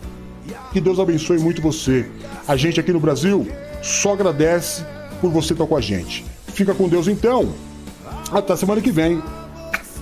que 0.73 0.81
Deus 0.81 0.99
abençoe 0.99 1.39
muito 1.39 1.63
você. 1.63 2.09
A 2.47 2.57
gente 2.57 2.79
aqui 2.81 2.93
no 2.93 3.01
Brasil 3.01 3.47
só 3.83 4.13
agradece 4.13 4.85
por 5.21 5.31
você 5.31 5.53
estar 5.53 5.67
com 5.67 5.77
a 5.77 5.81
gente. 5.81 6.25
Fica 6.49 6.75
com 6.75 6.89
Deus 6.89 7.09
então. 7.09 7.53
Até 8.31 8.57
semana 8.57 8.81
que 8.81 8.91
vem. 8.91 9.23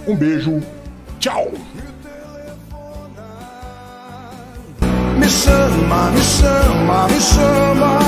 Um 0.07 0.17
beijo 0.17 0.63
tchau. 1.19 1.53
me 5.25 5.31
chama, 5.31 6.11
me 6.11 6.21
chama, 6.21 7.09
me 7.09 7.21
chama. 7.21 7.99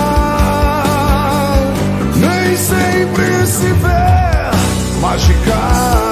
Nem 2.16 2.56
sempre 2.56 3.46
se 3.46 3.72
vê 3.72 5.00
mágica. 5.00 6.05